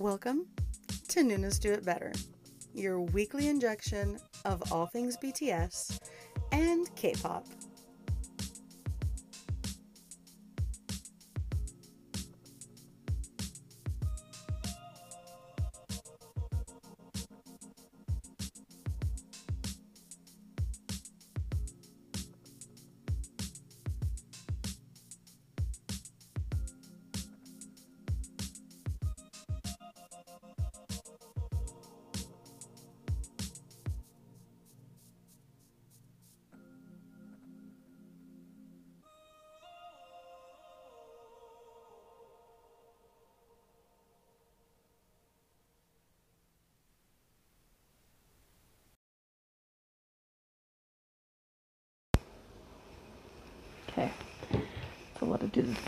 Welcome 0.00 0.46
to 1.08 1.24
Nuna's 1.24 1.58
Do 1.58 1.72
It 1.72 1.84
Better, 1.84 2.12
your 2.72 3.00
weekly 3.00 3.48
injection 3.48 4.20
of 4.44 4.72
all 4.72 4.86
things 4.86 5.16
BTS 5.16 5.98
and 6.52 6.94
K 6.94 7.14
pop. 7.20 7.44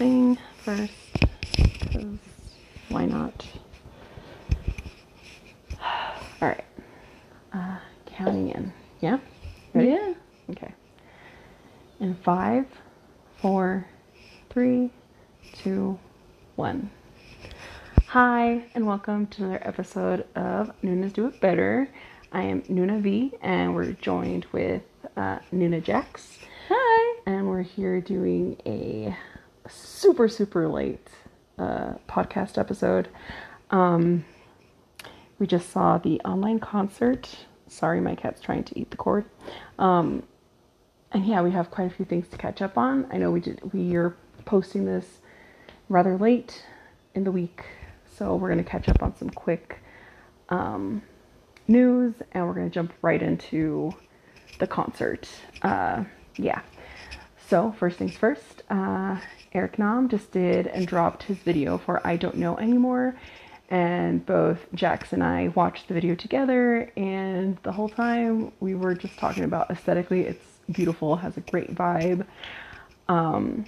Thing 0.00 0.38
first. 0.64 0.94
Because 1.52 2.18
why 2.88 3.04
not? 3.04 3.46
Alright. 6.40 6.64
Uh, 7.52 7.76
counting 8.06 8.48
in. 8.48 8.72
Yeah? 9.02 9.18
Ready? 9.74 9.88
Yeah. 9.90 10.14
Okay. 10.52 10.72
In 12.00 12.14
five, 12.14 12.64
four, 13.42 13.86
three, 14.48 14.88
two, 15.52 15.98
one. 16.56 16.90
Hi, 18.06 18.64
and 18.74 18.86
welcome 18.86 19.26
to 19.26 19.42
another 19.44 19.60
episode 19.68 20.26
of 20.34 20.72
Nuna's 20.82 21.12
Do 21.12 21.26
It 21.26 21.42
Better. 21.42 21.90
I 22.32 22.40
am 22.44 22.62
Nuna 22.62 23.02
V, 23.02 23.34
and 23.42 23.74
we're 23.74 23.92
joined 23.92 24.46
with 24.52 24.80
uh, 25.18 25.40
Nuna 25.52 25.84
Jax 25.84 26.38
Hi. 26.70 27.20
and 27.26 27.46
we're 27.46 27.60
here 27.60 28.00
doing 28.00 28.56
a 28.64 29.14
super 29.70 30.28
super 30.28 30.68
late 30.68 31.08
uh, 31.58 31.94
podcast 32.08 32.58
episode. 32.58 33.08
Um, 33.70 34.24
we 35.38 35.46
just 35.46 35.70
saw 35.70 35.98
the 35.98 36.20
online 36.20 36.58
concert. 36.58 37.28
Sorry, 37.68 38.00
my 38.00 38.14
cat's 38.14 38.40
trying 38.40 38.64
to 38.64 38.78
eat 38.78 38.90
the 38.90 38.96
cord. 38.96 39.24
Um, 39.78 40.24
and 41.12 41.26
yeah, 41.26 41.42
we 41.42 41.50
have 41.50 41.70
quite 41.70 41.90
a 41.90 41.94
few 41.94 42.04
things 42.04 42.28
to 42.28 42.36
catch 42.36 42.62
up 42.62 42.76
on. 42.76 43.06
I 43.10 43.16
know 43.16 43.30
we 43.30 43.40
did. 43.40 43.60
We 43.72 43.96
are 43.96 44.16
posting 44.44 44.84
this 44.84 45.06
rather 45.88 46.16
late 46.16 46.64
in 47.14 47.24
the 47.24 47.32
week, 47.32 47.64
so 48.16 48.36
we're 48.36 48.48
gonna 48.48 48.62
catch 48.64 48.88
up 48.88 49.02
on 49.02 49.16
some 49.16 49.30
quick 49.30 49.82
um, 50.50 51.02
news, 51.68 52.14
and 52.32 52.46
we're 52.46 52.54
gonna 52.54 52.70
jump 52.70 52.92
right 53.02 53.22
into 53.22 53.92
the 54.58 54.66
concert. 54.66 55.28
Uh, 55.62 56.04
yeah. 56.36 56.62
So 57.48 57.72
first 57.78 57.98
things 57.98 58.16
first, 58.16 58.62
uh, 58.70 59.18
Eric 59.52 59.78
Nam 59.78 60.08
just 60.08 60.30
did 60.30 60.66
and 60.68 60.86
dropped 60.86 61.24
his 61.24 61.38
video 61.38 61.78
for 61.78 62.06
I 62.06 62.16
Don't 62.16 62.36
Know 62.36 62.56
Anymore. 62.58 63.16
And 63.68 64.24
both 64.26 64.66
Jax 64.74 65.12
and 65.12 65.22
I 65.22 65.48
watched 65.48 65.86
the 65.88 65.94
video 65.94 66.16
together, 66.16 66.90
and 66.96 67.56
the 67.62 67.70
whole 67.70 67.88
time 67.88 68.50
we 68.58 68.74
were 68.74 68.94
just 68.94 69.16
talking 69.16 69.44
about 69.44 69.70
aesthetically, 69.70 70.22
it's 70.22 70.44
beautiful, 70.72 71.14
has 71.14 71.36
a 71.36 71.40
great 71.40 71.72
vibe. 71.72 72.26
Um, 73.08 73.64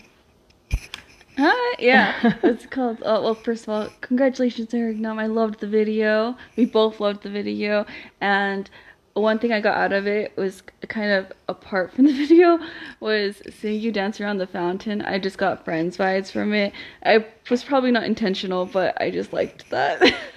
Hi. 1.38 1.76
Yeah. 1.78 2.34
it's 2.42 2.66
called. 2.66 2.98
Oh, 3.04 3.22
well, 3.22 3.34
first 3.34 3.64
of 3.64 3.68
all, 3.70 3.88
congratulations, 4.00 4.74
Eric 4.74 4.98
Nam. 4.98 5.18
I 5.18 5.26
loved 5.26 5.60
the 5.60 5.66
video. 5.66 6.36
We 6.56 6.66
both 6.66 7.00
loved 7.00 7.22
the 7.22 7.30
video, 7.30 7.86
and 8.20 8.68
one 9.14 9.38
thing 9.38 9.52
I 9.52 9.60
got 9.60 9.76
out 9.76 9.92
of 9.92 10.06
it 10.06 10.34
was 10.36 10.62
kind 10.88 11.10
of 11.12 11.30
apart 11.48 11.92
from 11.92 12.06
the 12.06 12.12
video 12.12 12.58
was 13.00 13.42
seeing 13.60 13.80
you 13.80 13.92
dance 13.92 14.20
around 14.20 14.38
the 14.38 14.46
fountain. 14.46 15.02
I 15.02 15.18
just 15.18 15.38
got 15.38 15.64
friends 15.64 15.96
vibes 15.96 16.30
from 16.30 16.52
it. 16.54 16.72
I 17.04 17.26
was 17.50 17.62
probably 17.62 17.90
not 17.90 18.04
intentional, 18.04 18.64
but 18.66 19.00
I 19.00 19.10
just 19.10 19.32
liked 19.32 19.68
that. 19.70 20.00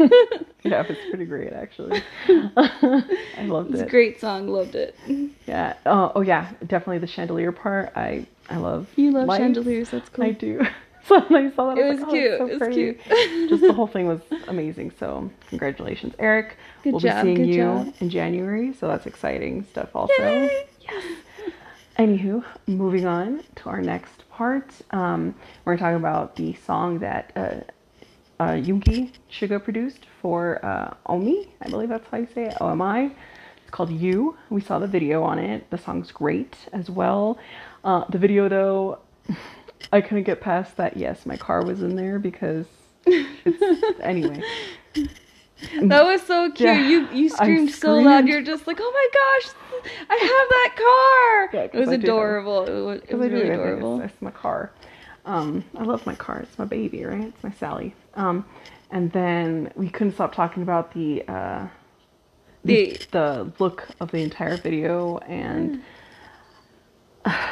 yeah, 0.64 0.84
it's 0.90 1.00
pretty 1.10 1.26
great 1.26 1.54
actually. 1.54 2.02
I 2.28 3.46
loved 3.46 3.72
It's 3.72 3.82
a 3.82 3.86
it. 3.86 3.90
great 3.90 4.20
song. 4.20 4.48
Loved 4.48 4.76
it. 4.76 4.96
Yeah. 5.46 5.76
Oh, 5.86 6.12
oh 6.16 6.22
yeah, 6.22 6.52
definitely 6.68 7.00
the 7.00 7.08
chandelier 7.08 7.52
part. 7.52 7.92
I 7.96 8.26
I 8.50 8.58
love. 8.58 8.88
You 8.96 9.12
love 9.12 9.28
lights. 9.28 9.42
chandeliers. 9.42 9.90
That's 9.90 10.10
cool. 10.10 10.26
I 10.26 10.32
do. 10.32 10.62
So 11.08 11.22
when 11.22 11.48
I 11.48 11.56
saw 11.56 11.74
that, 11.74 11.78
I 11.78 11.86
It 11.88 11.90
was 11.90 12.00
was 12.00 12.04
like, 12.08 12.12
cute. 12.14 12.32
Oh, 12.34 12.38
so 12.38 12.46
it 12.46 12.50
was 12.50 12.58
pretty. 12.60 12.76
cute. 12.94 13.00
Just 13.50 13.62
the 13.62 13.74
whole 13.74 13.86
thing 13.88 14.08
was 14.08 14.22
amazing. 14.48 14.92
So 15.00 15.30
congratulations, 15.50 16.16
Eric. 16.18 16.58
Good 16.84 16.94
we'll 16.94 17.00
job, 17.00 17.24
be 17.26 17.36
seeing 17.36 17.48
you 17.48 17.56
job. 17.64 17.94
in 18.00 18.10
January, 18.10 18.74
so 18.74 18.88
that's 18.88 19.06
exciting 19.06 19.64
stuff. 19.66 19.90
Also, 19.96 20.14
Yay! 20.18 20.66
yes. 20.82 21.04
Anywho, 22.00 22.44
moving 22.68 23.06
on 23.06 23.44
to 23.56 23.70
our 23.70 23.82
next 23.82 24.28
part, 24.30 24.70
um, 24.92 25.34
we're 25.64 25.78
talking 25.78 25.96
about 25.98 26.36
the 26.36 26.54
song 26.66 27.00
that 27.00 27.32
uh, 27.38 28.44
uh, 28.44 28.54
Yuki 28.54 29.14
Shiga 29.32 29.64
produced 29.64 30.08
for 30.22 30.64
uh, 30.66 30.94
Omi. 31.06 31.54
I 31.62 31.70
believe 31.70 31.90
that's 31.90 32.08
how 32.10 32.18
you 32.18 32.28
say 32.34 32.46
it. 32.48 32.58
OMI. 32.60 33.16
It's 33.62 33.70
called 33.72 33.92
You. 33.92 34.36
We 34.50 34.60
saw 34.60 34.80
the 34.80 34.88
video 34.88 35.24
on 35.24 35.40
it. 35.40 35.70
The 35.70 35.78
song's 35.78 36.12
great 36.12 36.56
as 36.74 36.90
well. 36.90 37.38
Uh, 37.84 38.04
the 38.10 38.18
video, 38.18 38.50
though, 38.50 39.00
I 39.92 40.02
couldn't 40.02 40.24
get 40.24 40.42
past 40.42 40.78
that. 40.78 40.98
Yes, 40.98 41.26
my 41.26 41.38
car 41.38 41.64
was 41.64 41.82
in 41.82 41.96
there 41.96 42.20
because 42.20 42.66
it's 43.06 44.00
anyway. 44.02 44.42
That 45.82 46.04
was 46.04 46.22
so 46.24 46.52
cute. 46.52 46.68
Yeah, 46.68 46.88
you 46.88 47.08
you 47.12 47.26
I 47.26 47.36
screamed 47.36 47.72
so 47.72 47.96
loud. 47.96 48.28
You're 48.28 48.42
just 48.42 48.68
like, 48.68 48.78
oh 48.82 48.92
my 48.92 49.08
gosh, 49.14 49.54
I 50.10 50.16
have 50.16 50.50
that 50.50 51.50
car. 51.52 51.60
Yeah, 51.60 51.70
it 51.74 51.80
was 51.80 51.90
I 51.90 51.94
adorable. 51.94 52.66
It 52.66 52.86
was, 52.86 53.02
it 53.08 53.16
was 53.16 53.32
really 53.32 53.50
adorable. 53.50 54.02
It's, 54.02 54.14
it's 54.14 54.22
my 54.22 54.32
car. 54.32 54.72
Um, 55.26 55.64
I 55.76 55.84
love 55.84 56.06
my 56.06 56.16
car. 56.16 56.40
It's 56.40 56.58
my 56.60 56.66
baby, 56.66 57.04
right? 57.04 57.24
It's 57.24 57.44
my 57.44 57.52
Sally. 57.52 57.96
Um, 58.16 58.46
and 58.92 59.12
then 59.12 59.72
we 59.76 59.90
couldn't 59.90 60.14
stop 60.14 60.36
talking 60.36 60.62
about 60.62 60.94
the 60.94 61.24
uh, 61.28 61.68
the, 62.64 63.00
the 63.12 63.52
look 63.60 63.88
of 64.00 64.12
the 64.12 64.18
entire 64.18 64.58
video 64.58 65.18
and 65.20 65.82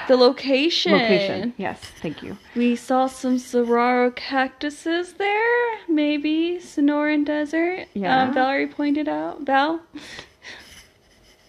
The 0.07 0.17
location. 0.17 0.91
location. 0.91 1.53
Yes, 1.57 1.79
thank 1.79 2.22
you. 2.22 2.38
We 2.56 2.75
saw 2.75 3.07
some 3.07 3.39
saguaro 3.39 4.11
cactuses 4.11 5.13
there. 5.13 5.78
Maybe 5.88 6.59
Sonoran 6.61 7.25
Desert. 7.25 7.88
Yeah. 7.94 8.23
Um, 8.23 8.34
Valerie 8.34 8.67
pointed 8.67 9.07
out. 9.07 9.41
Val. 9.41 9.81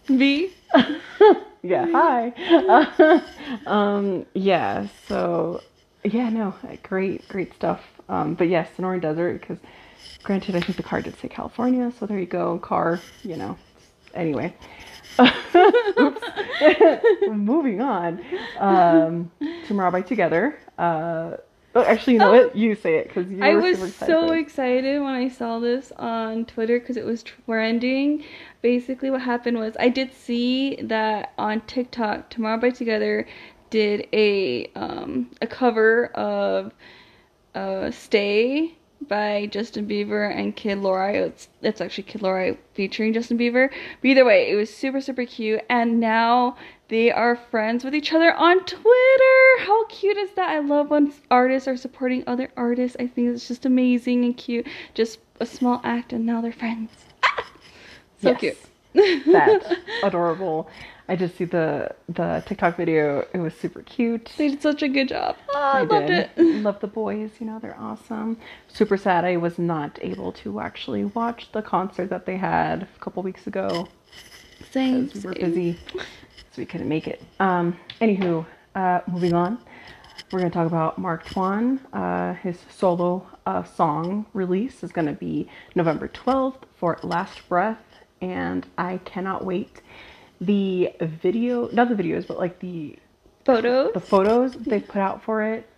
V. 0.07 0.51
Yeah, 1.65 1.87
hi. 1.91 3.23
um, 3.67 4.27
yeah, 4.35 4.87
so 5.09 5.63
yeah, 6.05 6.29
no, 6.29 6.55
great, 6.83 7.27
great 7.29 7.55
stuff. 7.55 7.81
Um, 8.11 8.35
but 8.35 8.49
yes, 8.51 8.69
Sonoran 8.77 9.01
Desert, 9.01 9.41
because 9.41 9.57
granted, 10.23 10.57
I 10.57 10.61
think 10.61 10.77
the 10.77 10.83
car 10.83 11.01
did 11.01 11.19
say 11.19 11.29
California, 11.29 11.91
so 11.99 12.05
there 12.05 12.19
you 12.19 12.27
go, 12.27 12.59
car, 12.59 13.01
you 13.23 13.39
know. 13.39 13.57
Anyway, 14.15 14.55
moving 17.29 17.81
on. 17.81 18.21
Um, 18.59 19.31
Tomorrow 19.67 19.91
by 19.91 20.03
Together. 20.03 20.59
Uh, 20.79 21.37
oh, 21.75 21.83
actually, 21.85 22.15
you 22.15 22.19
know 22.21 22.33
what? 22.33 22.57
You 22.57 22.75
say 22.75 22.97
it 22.99 23.09
because 23.09 23.27
I 23.41 23.55
was 23.55 23.83
excited. 23.83 24.13
so 24.13 24.33
excited 24.33 25.01
when 25.01 25.15
I 25.15 25.29
saw 25.29 25.59
this 25.59 25.93
on 25.97 26.45
Twitter 26.47 26.79
because 26.79 26.97
it 26.97 27.05
was 27.05 27.23
trending. 27.23 28.25
Basically, 28.63 29.11
what 29.11 29.23
happened 29.23 29.59
was 29.59 29.77
I 29.79 29.89
did 29.89 30.13
see 30.13 30.77
that 30.83 31.33
on 31.39 31.61
TikTok, 31.63 32.31
Tomorrow 32.31 32.61
by 32.61 32.71
Together 32.71 33.27
did 33.71 34.07
a 34.13 34.71
um, 34.75 35.31
a 35.43 35.47
cover 35.47 36.07
of 36.15 36.73
uh, 37.55 37.91
"Stay" 37.91 38.77
by 39.09 39.47
Justin 39.47 39.87
Bieber 39.87 40.35
and 40.35 40.55
Kid 40.57 40.79
Laroi. 40.79 41.15
It's 41.27 41.49
it's 41.63 41.81
actually 41.81 42.05
Kid 42.05 42.21
Laroi 42.23 42.57
featuring 42.75 43.13
Justin 43.13 43.39
Bieber. 43.39 43.69
But 44.01 44.09
either 44.09 44.25
way, 44.25 44.51
it 44.51 44.55
was 44.55 44.73
super 44.73 45.01
super 45.01 45.25
cute. 45.25 45.63
And 45.69 46.01
now 46.01 46.57
they 46.89 47.11
are 47.11 47.37
friends 47.37 47.85
with 47.85 47.95
each 47.95 48.13
other 48.13 48.33
on 48.35 48.59
Twitter. 48.65 49.59
How 49.67 49.85
cute 49.87 50.17
is 50.17 50.31
that? 50.33 50.51
I 50.51 50.59
love 50.61 50.91
when 50.91 51.13
artists 51.31 51.67
are 51.69 51.77
supporting 51.77 52.25
other 52.27 52.51
artists. 52.57 52.97
I 53.01 53.07
think 53.07 53.29
it's 53.35 53.49
just 53.49 53.65
amazing 53.67 54.25
and 54.25 54.37
cute. 54.37 54.67
Just 54.95 55.19
a 55.41 55.47
small 55.47 55.81
act, 55.85 56.13
and 56.13 56.25
now 56.27 56.41
they're 56.41 56.53
friends. 56.53 56.91
Ah! 57.23 57.47
So 58.23 58.31
Yes. 58.31 58.41
cute. 58.41 58.59
that 59.33 59.79
adorable. 60.05 60.69
I 61.09 61.17
just 61.17 61.37
see 61.37 61.45
the 61.45 61.95
the 62.09 62.43
TikTok 62.47 62.77
video. 62.77 63.27
It 63.35 63.39
was 63.39 63.55
super 63.55 63.83
cute. 63.83 64.31
They 64.39 64.49
did 64.49 64.63
such 64.63 64.83
a 64.83 64.89
good 64.89 65.09
job. 65.09 65.37
Ah, 65.55 65.79
I, 65.79 65.83
loved 65.83 66.07
did. 66.07 66.31
it. 66.37 66.39
Love 66.63 66.81
the 66.81 66.87
boys. 66.87 67.31
You 67.41 67.47
know 67.47 67.59
they're 67.59 67.79
awesome. 67.79 68.39
Super 68.69 68.97
sad 68.97 69.25
I 69.25 69.37
was 69.37 69.59
not 69.59 69.99
able 70.03 70.33
to 70.33 70.61
actually 70.61 71.05
watch 71.05 71.53
the 71.53 71.61
concert 71.63 72.09
that 72.11 72.25
they 72.25 72.37
had 72.39 72.85
a 72.85 72.99
couple 73.01 73.23
weeks 73.23 73.47
ago 73.47 73.87
Same. 74.71 75.11
we 75.15 75.21
were 75.21 75.35
same. 75.35 75.51
busy, 75.53 75.79
so 75.95 76.57
we 76.57 76.65
couldn't 76.65 76.89
make 76.89 77.07
it. 77.07 77.23
Um, 77.39 77.77
anywho, 78.01 78.47
uh, 78.75 79.01
moving 79.07 79.35
on, 79.35 79.59
we're 80.33 80.39
gonna 80.39 80.51
talk 80.51 80.67
about 80.67 80.97
Mark 80.99 81.27
Tuan. 81.27 81.81
Uh, 81.93 82.33
his 82.35 82.59
solo 82.71 83.27
uh, 83.45 83.63
song 83.63 84.25
release 84.33 84.83
is 84.83 84.91
gonna 84.91 85.13
be 85.13 85.49
November 85.75 86.09
twelfth 86.09 86.65
for 86.77 86.99
Last 87.03 87.47
Breath, 87.47 87.83
and 88.23 88.67
I 88.79 88.99
cannot 89.05 89.45
wait. 89.45 89.83
The 90.41 90.93
video, 91.01 91.69
not 91.73 91.89
the 91.89 91.95
videos, 91.95 92.27
but 92.27 92.39
like 92.39 92.59
the 92.61 92.97
Photos. 93.45 93.93
the 93.93 94.01
photos 94.01 94.53
they 94.55 94.81
put 94.81 94.97
out 95.01 95.23
for 95.23 95.43
it, 95.43 95.69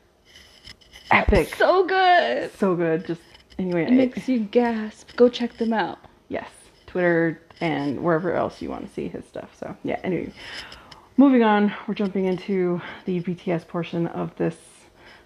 epic, 1.11 1.55
So 1.57 1.85
good. 1.85 2.53
so 2.59 2.75
good. 2.77 3.07
Just 3.07 3.21
anyway, 3.59 3.85
It 3.87 3.93
makes 3.93 4.29
you 4.29 4.41
gasp. 4.41 5.17
Go 5.17 5.29
check 5.29 5.57
them 5.59 5.73
out. 5.73 5.99
yes, 6.29 6.49
Twitter 6.87 7.41
and 7.61 8.01
wherever 8.03 8.35
else 8.35 8.61
you 8.63 8.69
want 8.71 8.87
to 8.87 8.93
see 8.93 9.09
his 9.09 9.25
stuff. 9.27 9.51
So 9.59 9.77
yeah, 9.83 9.99
anyway, 10.05 10.33
moving 11.17 11.43
on, 11.43 11.73
we're 11.89 11.95
jumping 11.95 12.27
into 12.27 12.81
the 13.05 13.21
BTS 13.23 13.67
portion 13.67 14.07
of 14.09 14.35
this 14.37 14.57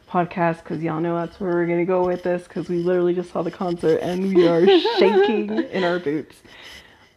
podcast 0.08 0.58
because 0.64 0.82
y'all 0.82 1.00
know 1.00 1.14
that's 1.16 1.38
where 1.38 1.50
we're 1.52 1.66
gonna 1.66 1.84
go 1.84 2.04
with 2.06 2.22
this 2.24 2.42
because 2.44 2.68
we 2.68 2.78
literally 2.82 3.14
just 3.14 3.30
saw 3.32 3.42
the 3.42 3.50
concert 3.50 3.98
and 4.02 4.34
we 4.34 4.48
are 4.48 4.66
shaking 4.98 5.50
in 5.70 5.84
our 5.84 5.98
boots. 5.98 6.36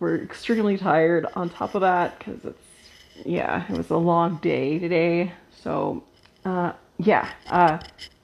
We're 0.03 0.21
extremely 0.21 0.77
tired 0.77 1.27
on 1.33 1.49
top 1.49 1.75
of 1.75 1.81
that 1.81 2.19
because 2.19 2.43
it's 2.43 3.25
yeah, 3.25 3.65
it 3.71 3.77
was 3.77 3.89
a 3.89 3.95
long 3.95 4.35
day 4.41 4.77
today. 4.77 5.31
So 5.61 6.03
uh, 6.43 6.73
yeah, 6.97 7.31
uh, 7.49 7.79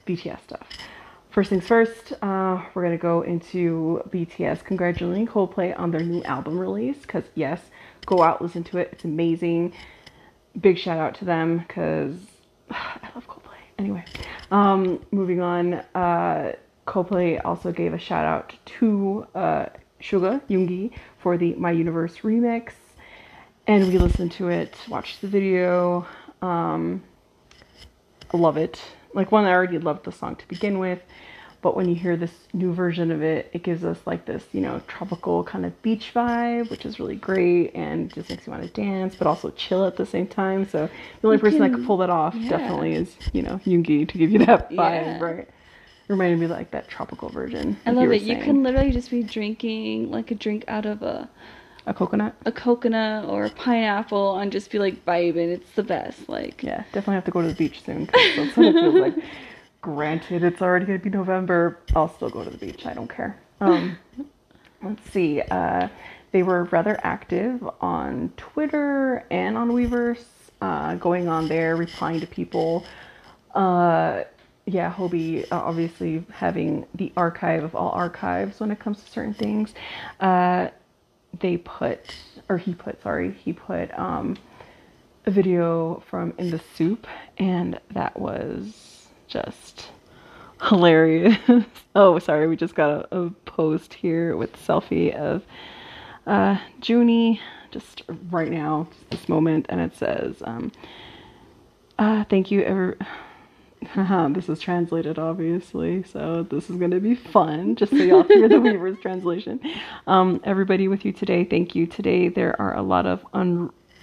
BTS 0.06 0.42
stuff. 0.42 0.68
First 1.30 1.48
things 1.48 1.66
first, 1.66 2.12
uh, 2.20 2.62
we're 2.74 2.82
gonna 2.82 2.98
go 2.98 3.22
into 3.22 4.02
BTS 4.10 4.62
congratulating 4.62 5.26
Coldplay 5.26 5.74
on 5.80 5.90
their 5.90 6.02
new 6.02 6.22
album 6.24 6.58
release. 6.58 7.06
Cause 7.06 7.24
yes, 7.34 7.62
go 8.04 8.22
out 8.22 8.42
listen 8.42 8.62
to 8.64 8.76
it. 8.76 8.90
It's 8.92 9.04
amazing. 9.04 9.72
Big 10.60 10.76
shout 10.76 10.98
out 10.98 11.14
to 11.14 11.24
them 11.24 11.64
because 11.66 12.14
I 12.70 13.08
love 13.14 13.26
Coldplay. 13.26 13.56
Anyway, 13.78 14.04
um, 14.50 15.00
moving 15.12 15.40
on. 15.40 15.76
Uh, 15.94 16.52
Coldplay 16.86 17.40
also 17.42 17.72
gave 17.72 17.94
a 17.94 17.98
shout 17.98 18.26
out 18.26 18.54
to 18.66 19.26
uh, 19.34 19.64
Suga 20.02 20.40
for 21.20 21.36
the 21.36 21.54
My 21.54 21.70
Universe 21.70 22.18
remix, 22.22 22.72
and 23.66 23.86
we 23.88 23.98
listened 23.98 24.32
to 24.32 24.48
it, 24.48 24.74
watched 24.88 25.20
the 25.20 25.28
video. 25.28 26.06
Um, 26.42 27.02
I 28.32 28.36
love 28.36 28.56
it. 28.56 28.80
Like 29.14 29.32
one, 29.32 29.44
I 29.44 29.50
already 29.52 29.78
loved 29.78 30.04
the 30.04 30.12
song 30.12 30.36
to 30.36 30.48
begin 30.48 30.78
with, 30.78 31.00
but 31.62 31.76
when 31.76 31.88
you 31.88 31.94
hear 31.94 32.16
this 32.16 32.32
new 32.52 32.72
version 32.72 33.10
of 33.10 33.22
it, 33.22 33.50
it 33.52 33.62
gives 33.62 33.84
us 33.84 33.98
like 34.06 34.24
this, 34.24 34.44
you 34.52 34.60
know, 34.60 34.80
tropical 34.86 35.42
kind 35.44 35.66
of 35.66 35.82
beach 35.82 36.12
vibe, 36.14 36.70
which 36.70 36.86
is 36.86 36.98
really 37.00 37.16
great 37.16 37.74
and 37.74 38.12
just 38.14 38.30
makes 38.30 38.46
you 38.46 38.52
want 38.52 38.62
to 38.62 38.70
dance, 38.70 39.14
but 39.16 39.26
also 39.26 39.50
chill 39.50 39.84
at 39.84 39.96
the 39.96 40.06
same 40.06 40.26
time. 40.28 40.66
So 40.68 40.88
the 41.20 41.26
only 41.26 41.36
You 41.38 41.40
person 41.42 41.58
that 41.58 41.70
can- 41.70 41.78
could 41.80 41.86
pull 41.86 41.96
that 41.98 42.10
off 42.10 42.34
yeah. 42.36 42.50
definitely 42.50 42.94
is, 42.94 43.16
you 43.32 43.42
know, 43.42 43.60
Yoongi 43.66 44.08
to 44.08 44.16
give 44.18 44.30
you 44.30 44.38
that 44.46 44.70
vibe, 44.70 44.76
Yeah. 44.76 45.20
right? 45.22 45.48
Reminded 46.10 46.40
me 46.40 46.46
of, 46.46 46.50
like 46.50 46.72
that 46.72 46.88
tropical 46.88 47.28
version. 47.28 47.76
I 47.86 47.92
love 47.92 48.10
it. 48.10 48.22
You 48.22 48.36
can 48.36 48.64
literally 48.64 48.90
just 48.90 49.10
be 49.10 49.22
drinking 49.22 50.10
like 50.10 50.32
a 50.32 50.34
drink 50.34 50.64
out 50.66 50.84
of 50.84 51.02
a 51.02 51.30
a 51.86 51.94
coconut. 51.94 52.34
a 52.44 52.50
coconut 52.50 53.26
or 53.26 53.44
a 53.44 53.50
pineapple 53.50 54.38
and 54.38 54.50
just 54.50 54.72
be 54.72 54.80
like 54.80 55.04
vibing. 55.04 55.52
It's 55.52 55.70
the 55.72 55.84
best. 55.84 56.28
Like 56.28 56.64
Yeah, 56.64 56.82
definitely 56.92 57.14
have 57.14 57.24
to 57.26 57.30
go 57.30 57.42
to 57.42 57.48
the 57.48 57.54
beach 57.54 57.84
soon 57.84 58.08
that's 58.36 58.56
what 58.56 58.66
it 58.66 58.72
feels 58.74 58.94
like. 58.96 59.14
Granted, 59.82 60.42
it's 60.42 60.60
already 60.60 60.84
gonna 60.84 60.98
be 60.98 61.10
November. 61.10 61.78
I'll 61.94 62.12
still 62.12 62.28
go 62.28 62.42
to 62.42 62.50
the 62.50 62.58
beach. 62.58 62.86
I 62.86 62.92
don't 62.92 63.08
care. 63.08 63.38
Um, 63.60 63.96
let's 64.82 65.08
see. 65.12 65.40
Uh, 65.42 65.86
they 66.32 66.42
were 66.42 66.64
rather 66.64 66.98
active 67.04 67.66
on 67.80 68.32
Twitter 68.36 69.24
and 69.30 69.56
on 69.56 69.70
Weverse, 69.70 70.24
uh, 70.60 70.96
going 70.96 71.28
on 71.28 71.46
there, 71.46 71.76
replying 71.76 72.18
to 72.18 72.26
people. 72.26 72.84
Uh, 73.54 74.24
yeah, 74.72 74.92
Hobie 74.92 75.44
uh, 75.50 75.56
obviously 75.56 76.24
having 76.32 76.86
the 76.94 77.12
archive 77.16 77.64
of 77.64 77.74
all 77.74 77.90
archives 77.90 78.60
when 78.60 78.70
it 78.70 78.78
comes 78.78 79.02
to 79.02 79.10
certain 79.10 79.34
things. 79.34 79.74
Uh, 80.20 80.68
they 81.40 81.56
put, 81.58 82.14
or 82.48 82.58
he 82.58 82.74
put, 82.74 83.02
sorry, 83.02 83.32
he 83.32 83.52
put 83.52 83.96
um, 83.98 84.36
a 85.26 85.30
video 85.30 86.02
from 86.08 86.34
In 86.38 86.50
the 86.50 86.60
SOOP, 86.74 87.06
and 87.38 87.80
that 87.92 88.18
was 88.18 89.08
just 89.28 89.88
hilarious. 90.62 91.36
oh, 91.94 92.18
sorry, 92.18 92.46
we 92.46 92.56
just 92.56 92.74
got 92.74 93.08
a, 93.10 93.16
a 93.16 93.30
post 93.30 93.94
here 93.94 94.36
with 94.36 94.52
selfie 94.56 95.14
of 95.14 95.42
uh, 96.26 96.58
Junie 96.82 97.40
just 97.70 98.02
right 98.30 98.50
now, 98.50 98.88
this 99.10 99.28
moment, 99.28 99.66
and 99.68 99.80
it 99.80 99.96
says, 99.96 100.42
um, 100.44 100.72
uh, 101.98 102.24
"Thank 102.24 102.50
you, 102.50 102.62
ever." 102.62 102.98
this 104.34 104.48
is 104.48 104.60
translated, 104.60 105.18
obviously, 105.18 106.02
so 106.02 106.42
this 106.42 106.68
is 106.68 106.76
going 106.76 106.90
to 106.90 107.00
be 107.00 107.14
fun. 107.14 107.76
Just 107.76 107.92
so 107.92 107.98
y'all 107.98 108.22
hear 108.24 108.48
the 108.48 108.54
Weverse 108.56 109.00
translation. 109.00 109.60
Um, 110.06 110.40
everybody 110.44 110.86
with 110.86 111.04
you 111.04 111.12
today, 111.12 111.44
thank 111.44 111.74
you. 111.74 111.86
Today 111.86 112.28
there 112.28 112.60
are 112.60 112.76
a 112.76 112.82
lot 112.82 113.06
of 113.06 113.24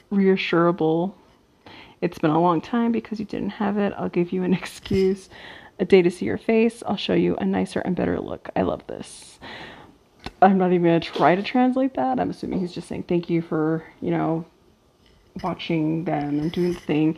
unreassurable. 0.09 1.15
It's 2.01 2.18
been 2.18 2.31
a 2.31 2.41
long 2.41 2.59
time 2.59 2.91
because 2.91 3.19
you 3.19 3.25
didn't 3.25 3.51
have 3.51 3.77
it. 3.77 3.94
I'll 3.97 4.09
give 4.09 4.31
you 4.31 4.44
an 4.44 4.53
excuse. 4.56 5.29
A 5.80 5.85
day 5.85 6.01
to 6.01 6.09
see 6.09 6.25
your 6.25 6.39
face. 6.39 6.81
I'll 6.88 6.97
show 6.97 7.13
you 7.13 7.35
a 7.35 7.45
nicer 7.45 7.80
and 7.81 7.95
better 7.95 8.19
look. 8.19 8.50
I 8.56 8.63
love 8.63 8.85
this. 8.88 9.39
I'm 10.41 10.57
not 10.57 10.71
even 10.71 10.83
going 10.83 11.00
to 11.01 11.12
try 11.12 11.35
to 11.35 11.44
translate 11.44 11.94
that. 11.94 12.19
I'm 12.19 12.31
assuming 12.31 12.59
he's 12.59 12.73
just 12.73 12.88
saying 12.88 13.03
thank 13.03 13.30
you 13.30 13.44
for, 13.44 13.83
you 14.01 14.09
know, 14.09 14.44
watching 15.44 16.03
them 16.06 16.39
and 16.39 16.51
doing 16.51 16.73
the 16.73 16.80
thing. 16.80 17.18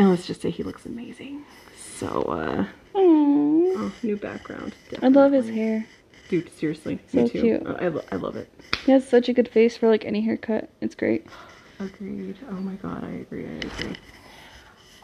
And 0.00 0.08
let's 0.08 0.26
just 0.26 0.40
say 0.40 0.48
he 0.48 0.62
looks 0.62 0.86
amazing. 0.86 1.44
So, 1.76 2.22
uh, 2.22 2.64
oh, 2.94 3.92
new 4.02 4.16
background. 4.16 4.74
I 5.02 5.08
love 5.08 5.32
his 5.32 5.46
hair. 5.46 5.84
Dude, 6.30 6.50
seriously. 6.56 6.98
So 7.08 7.24
me 7.24 7.28
too. 7.28 7.40
cute. 7.42 7.66
I, 7.66 7.88
lo- 7.88 8.04
I 8.10 8.16
love 8.16 8.34
it. 8.34 8.50
He 8.86 8.92
has 8.92 9.06
such 9.06 9.28
a 9.28 9.34
good 9.34 9.46
face 9.46 9.76
for 9.76 9.90
like 9.90 10.06
any 10.06 10.22
haircut. 10.22 10.70
It's 10.80 10.94
great. 10.94 11.26
Agreed. 11.78 12.38
Oh 12.48 12.54
my 12.54 12.76
god, 12.76 13.04
I 13.04 13.10
agree. 13.10 13.44
I 13.44 13.50
agree. 13.50 13.96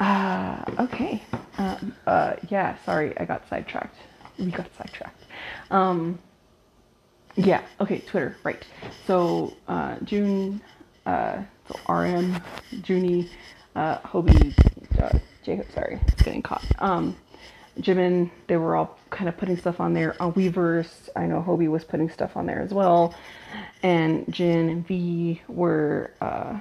Uh, 0.00 0.64
okay. 0.84 1.22
Um, 1.58 1.94
uh, 2.06 2.36
yeah, 2.48 2.78
sorry, 2.86 3.12
I 3.18 3.26
got 3.26 3.46
sidetracked. 3.50 3.98
We 4.38 4.46
got 4.50 4.74
sidetracked. 4.78 5.24
Um, 5.70 6.18
yeah, 7.34 7.60
okay, 7.82 7.98
Twitter, 7.98 8.38
right. 8.44 8.64
So, 9.06 9.52
uh, 9.68 9.96
June, 10.04 10.62
uh, 11.04 11.42
so 11.68 11.94
RM, 11.94 12.40
Junie, 12.86 13.28
uh, 13.74 13.98
Hobie, 13.98 14.54
uh, 14.98 15.18
Jacob, 15.42 15.66
sorry, 15.72 16.00
it's 16.08 16.22
getting 16.22 16.42
caught. 16.42 16.64
Um, 16.78 17.16
Jimin, 17.80 18.30
they 18.46 18.56
were 18.56 18.74
all 18.74 18.98
kind 19.10 19.28
of 19.28 19.36
putting 19.36 19.56
stuff 19.56 19.80
on 19.80 19.92
there. 19.92 20.20
On 20.20 20.32
Weverse, 20.32 21.08
I 21.14 21.26
know 21.26 21.44
Hobie 21.46 21.68
was 21.68 21.84
putting 21.84 22.08
stuff 22.08 22.36
on 22.36 22.46
there 22.46 22.60
as 22.60 22.72
well. 22.72 23.14
And 23.82 24.24
Jin 24.32 24.68
and 24.70 24.86
V 24.86 25.42
were 25.48 26.10
uh, 26.20 26.58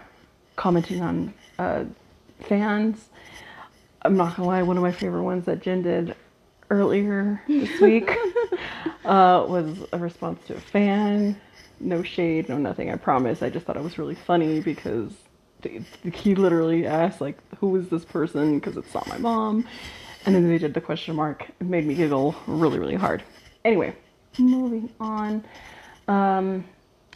commenting 0.55 1.01
on 1.01 1.33
uh, 1.57 1.85
fans. 2.41 3.09
I'm 4.01 4.17
not 4.17 4.35
gonna 4.35 4.47
lie, 4.47 4.61
one 4.61 4.77
of 4.77 4.83
my 4.83 4.91
favorite 4.91 5.23
ones 5.23 5.45
that 5.45 5.61
Jin 5.61 5.81
did 5.81 6.15
earlier 6.69 7.41
this 7.47 7.79
week 7.81 8.09
uh, 9.05 9.45
was 9.47 9.79
a 9.93 9.97
response 9.97 10.45
to 10.47 10.55
a 10.55 10.59
fan. 10.59 11.39
No 11.79 12.03
shade, 12.03 12.49
no 12.49 12.57
nothing, 12.57 12.91
I 12.91 12.97
promise. 12.97 13.41
I 13.41 13.49
just 13.49 13.65
thought 13.65 13.77
it 13.77 13.83
was 13.83 13.97
really 13.97 14.15
funny 14.15 14.59
because 14.59 15.11
he 16.13 16.35
literally 16.35 16.85
asked, 16.85 17.21
like, 17.21 17.37
who 17.57 17.75
is 17.75 17.89
this 17.89 18.05
person? 18.05 18.59
Because 18.59 18.77
it's 18.77 18.93
not 18.93 19.07
my 19.07 19.17
mom. 19.17 19.67
And 20.25 20.33
then 20.33 20.47
they 20.47 20.57
did 20.57 20.73
the 20.73 20.81
question 20.81 21.15
mark. 21.15 21.47
It 21.59 21.67
made 21.67 21.85
me 21.85 21.93
giggle 21.93 22.35
really, 22.47 22.79
really 22.79 22.95
hard. 22.95 23.23
Anyway, 23.63 23.95
moving 24.39 24.89
on. 24.99 25.43
Um, 26.07 26.65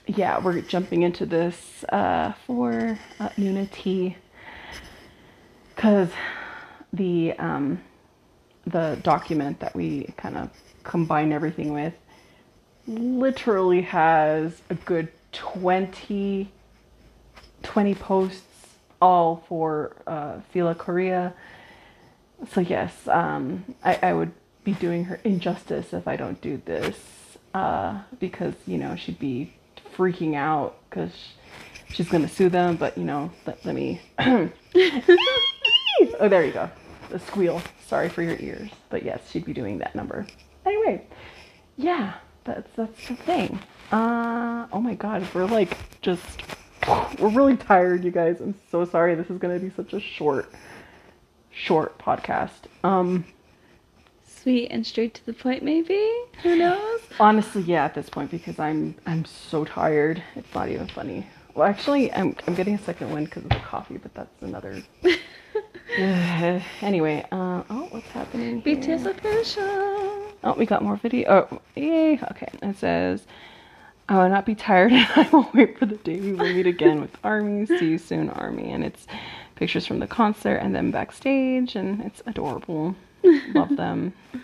yeah, 0.05 0.39
we're 0.39 0.61
jumping 0.61 1.03
into 1.03 1.25
this 1.25 1.83
uh, 1.89 2.33
for 2.45 2.97
uh, 3.19 3.29
T 3.71 4.15
because 5.75 6.09
the 6.93 7.33
um, 7.33 7.81
the 8.65 8.99
document 9.03 9.59
that 9.59 9.75
we 9.75 10.13
kind 10.17 10.37
of 10.37 10.49
combine 10.83 11.31
everything 11.31 11.73
with 11.73 11.93
literally 12.87 13.81
has 13.81 14.61
a 14.69 14.75
good 14.75 15.09
20, 15.31 16.51
20 17.69 17.93
posts 17.93 18.41
all 18.99 19.43
for 19.47 19.95
uh, 20.07 20.39
Fila 20.51 20.73
Korea. 20.73 21.35
So 22.51 22.61
yes, 22.61 23.07
um, 23.07 23.63
I, 23.83 23.99
I 24.01 24.13
would 24.13 24.31
be 24.63 24.73
doing 24.73 25.03
her 25.05 25.19
injustice 25.23 25.93
if 25.93 26.07
I 26.07 26.15
don't 26.15 26.41
do 26.41 26.59
this 26.65 26.97
uh, 27.53 28.01
because 28.19 28.55
you 28.65 28.79
know 28.79 28.95
she'd 28.95 29.19
be 29.19 29.53
freaking 29.95 30.35
out 30.35 30.79
because 30.89 31.11
she's 31.89 32.09
gonna 32.09 32.27
sue 32.27 32.49
them, 32.49 32.75
but 32.75 32.97
you 32.97 33.03
know, 33.03 33.31
let, 33.45 33.63
let 33.63 33.75
me. 33.75 34.01
oh, 34.19 34.49
there 36.19 36.43
you 36.43 36.51
go. 36.51 36.71
The 37.11 37.19
squeal. 37.19 37.61
Sorry 37.85 38.09
for 38.09 38.23
your 38.23 38.37
ears, 38.39 38.71
but 38.89 39.05
yes, 39.05 39.29
she'd 39.29 39.45
be 39.45 39.53
doing 39.53 39.77
that 39.77 39.93
number. 39.93 40.25
Anyway, 40.65 41.05
yeah, 41.77 42.15
that's 42.45 42.71
that's 42.75 43.07
the 43.07 43.15
thing. 43.15 43.59
Uh, 43.91 44.65
oh 44.73 44.81
my 44.81 44.95
God, 44.95 45.27
we're 45.35 45.45
like 45.45 45.77
just 46.01 46.41
we're 47.19 47.29
really 47.29 47.57
tired, 47.57 48.03
you 48.03 48.11
guys. 48.11 48.41
I'm 48.41 48.55
so 48.71 48.85
sorry. 48.85 49.15
This 49.15 49.29
is 49.29 49.37
gonna 49.37 49.59
be 49.59 49.69
such 49.69 49.93
a 49.93 49.99
short, 49.99 50.51
short 51.51 51.97
podcast. 51.99 52.67
Um, 52.83 53.25
Sweet 54.25 54.69
and 54.69 54.87
straight 54.87 55.13
to 55.15 55.25
the 55.25 55.33
point, 55.33 55.63
maybe. 55.63 56.09
Who 56.43 56.55
knows? 56.55 57.01
honestly, 57.19 57.61
yeah, 57.63 57.85
at 57.85 57.93
this 57.93 58.09
point 58.09 58.31
because 58.31 58.57
I'm 58.59 58.95
I'm 59.05 59.25
so 59.25 59.65
tired. 59.65 60.23
It's 60.35 60.53
not 60.55 60.69
even 60.69 60.87
funny. 60.87 61.27
Well, 61.53 61.67
actually, 61.67 62.11
I'm 62.13 62.35
I'm 62.47 62.55
getting 62.55 62.75
a 62.75 62.79
second 62.79 63.11
wind 63.11 63.27
because 63.27 63.43
of 63.43 63.49
the 63.49 63.55
coffee, 63.57 63.97
but 63.97 64.13
that's 64.13 64.41
another. 64.41 64.81
anyway, 66.81 67.25
uh, 67.31 67.63
oh, 67.69 67.87
what's 67.89 68.07
happening? 68.07 68.61
Here? 68.61 68.77
BTS 68.77 69.05
official. 69.05 69.63
Oh, 70.43 70.55
we 70.57 70.65
got 70.65 70.81
more 70.81 70.95
video. 70.95 71.47
Oh, 71.51 71.61
yay. 71.75 72.19
Okay. 72.31 72.47
It 72.61 72.77
says, 72.77 73.25
I 74.09 74.17
will 74.17 74.29
not 74.29 74.45
be 74.45 74.55
tired 74.55 74.91
and 74.91 75.07
I 75.15 75.29
will 75.31 75.47
wait 75.53 75.77
for 75.77 75.85
the 75.85 75.97
day 75.97 76.19
we 76.19 76.33
will 76.33 76.51
meet 76.51 76.65
again 76.65 76.99
with 76.99 77.15
Army. 77.23 77.67
See 77.67 77.91
you 77.91 77.99
soon, 77.99 78.31
Army. 78.31 78.71
And 78.71 78.83
it's 78.83 79.05
pictures 79.55 79.85
from 79.85 79.99
the 79.99 80.07
concert 80.07 80.55
and 80.55 80.73
then 80.73 80.89
backstage, 80.89 81.75
and 81.75 82.01
it's 82.01 82.23
adorable. 82.25 82.95
Love 83.23 83.75
them. 83.77 84.13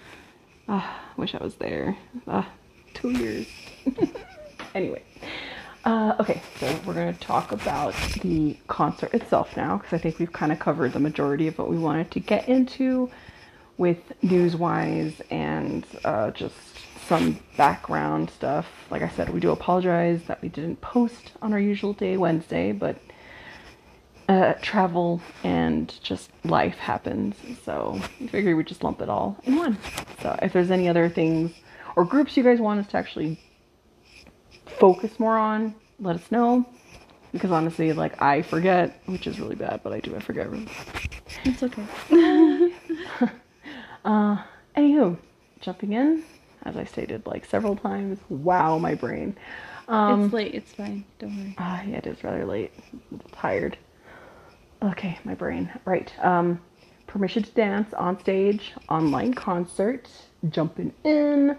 Ah, 0.67 1.00
wish 1.15 1.36
I 1.36 1.43
was 1.43 1.53
there. 1.57 1.95
Ah, 2.27 2.50
two 2.95 3.12
years. 3.12 3.45
anyway. 4.74 5.03
Uh, 5.84 6.15
okay, 6.19 6.41
so 6.60 6.65
we're 6.88 6.95
going 6.95 7.13
to 7.13 7.19
talk 7.19 7.51
about 7.51 7.93
the 8.24 8.57
concert 8.67 9.13
itself 9.13 9.55
now 9.55 9.77
because 9.77 9.93
I 9.93 10.00
think 10.00 10.17
we've 10.17 10.34
kind 10.34 10.51
of 10.51 10.57
covered 10.57 10.93
the 10.93 11.00
majority 11.00 11.48
of 11.48 11.60
what 11.60 11.69
we 11.69 11.77
wanted 11.77 12.10
to 12.10 12.19
get 12.19 12.50
into 12.50 13.12
with 13.77 14.00
news 14.24 14.55
wise 14.55 15.22
and 15.29 15.86
uh, 16.03 16.31
just 16.31 16.55
some 17.07 17.39
background 17.57 18.29
stuff. 18.29 18.67
Like 18.89 19.01
I 19.01 19.09
said, 19.09 19.29
we 19.29 19.39
do 19.39 19.51
apologize 19.51 20.24
that 20.27 20.41
we 20.41 20.50
didn't 20.50 20.81
post 20.81 21.31
on 21.41 21.53
our 21.53 21.59
usual 21.59 21.93
day, 21.93 22.17
Wednesday, 22.17 22.71
but 22.71 22.97
uh, 24.27 24.53
travel 24.62 25.21
and 25.43 25.93
just 26.01 26.31
life 26.43 26.77
happens. 26.77 27.35
So 27.63 28.00
I 28.21 28.27
figure 28.27 28.55
we'd 28.55 28.67
just 28.67 28.83
lump 28.83 29.01
it 29.01 29.09
all 29.09 29.38
in 29.43 29.55
one. 29.55 29.77
So 30.21 30.38
if 30.41 30.53
there's 30.53 30.71
any 30.71 30.89
other 30.89 31.09
things 31.09 31.51
or 31.95 32.05
groups 32.05 32.35
you 32.35 32.43
guys 32.43 32.59
want 32.59 32.79
us 32.79 32.88
to 32.88 32.97
actually 32.97 33.39
focus 34.79 35.19
more 35.19 35.38
on, 35.38 35.75
let 36.00 36.15
us 36.15 36.31
know. 36.31 36.65
Because 37.31 37.51
honestly, 37.51 37.91
like 37.93 38.21
I 38.21 38.41
forget, 38.41 39.01
which 39.05 39.27
is 39.27 39.39
really 39.39 39.55
bad, 39.55 39.81
but 39.83 39.91
I 39.91 40.00
do 40.00 40.15
I 40.15 40.19
forget. 40.19 40.47
It's 41.43 41.63
okay. 41.63 42.71
Uh, 44.05 44.38
anywho, 44.77 45.17
jumping 45.62 45.93
in, 45.93 46.24
as 46.65 46.75
I 46.75 46.84
stated 46.84 47.25
like 47.25 47.45
several 47.45 47.75
times. 47.75 48.19
Wow, 48.29 48.77
my 48.77 48.95
brain. 48.95 49.38
Um, 49.88 50.25
it's 50.25 50.34
late. 50.34 50.53
It's 50.55 50.72
fine. 50.74 51.05
Don't 51.19 51.38
worry. 51.38 51.55
Ah, 51.57 51.84
yeah, 51.84 51.98
it 51.98 52.07
is 52.07 52.24
rather 52.24 52.45
late. 52.45 52.74
I'm 53.12 53.22
tired. 53.31 53.77
Okay, 54.81 55.17
my 55.24 55.36
brain. 55.36 55.72
Right. 55.86 56.12
Um, 56.24 56.60
permission 57.07 57.43
to 57.43 57.51
dance 57.51 57.93
on 57.93 58.19
stage, 58.19 58.74
online 58.89 59.34
concert, 59.34 60.10
jumping 60.50 60.93
in. 61.03 61.55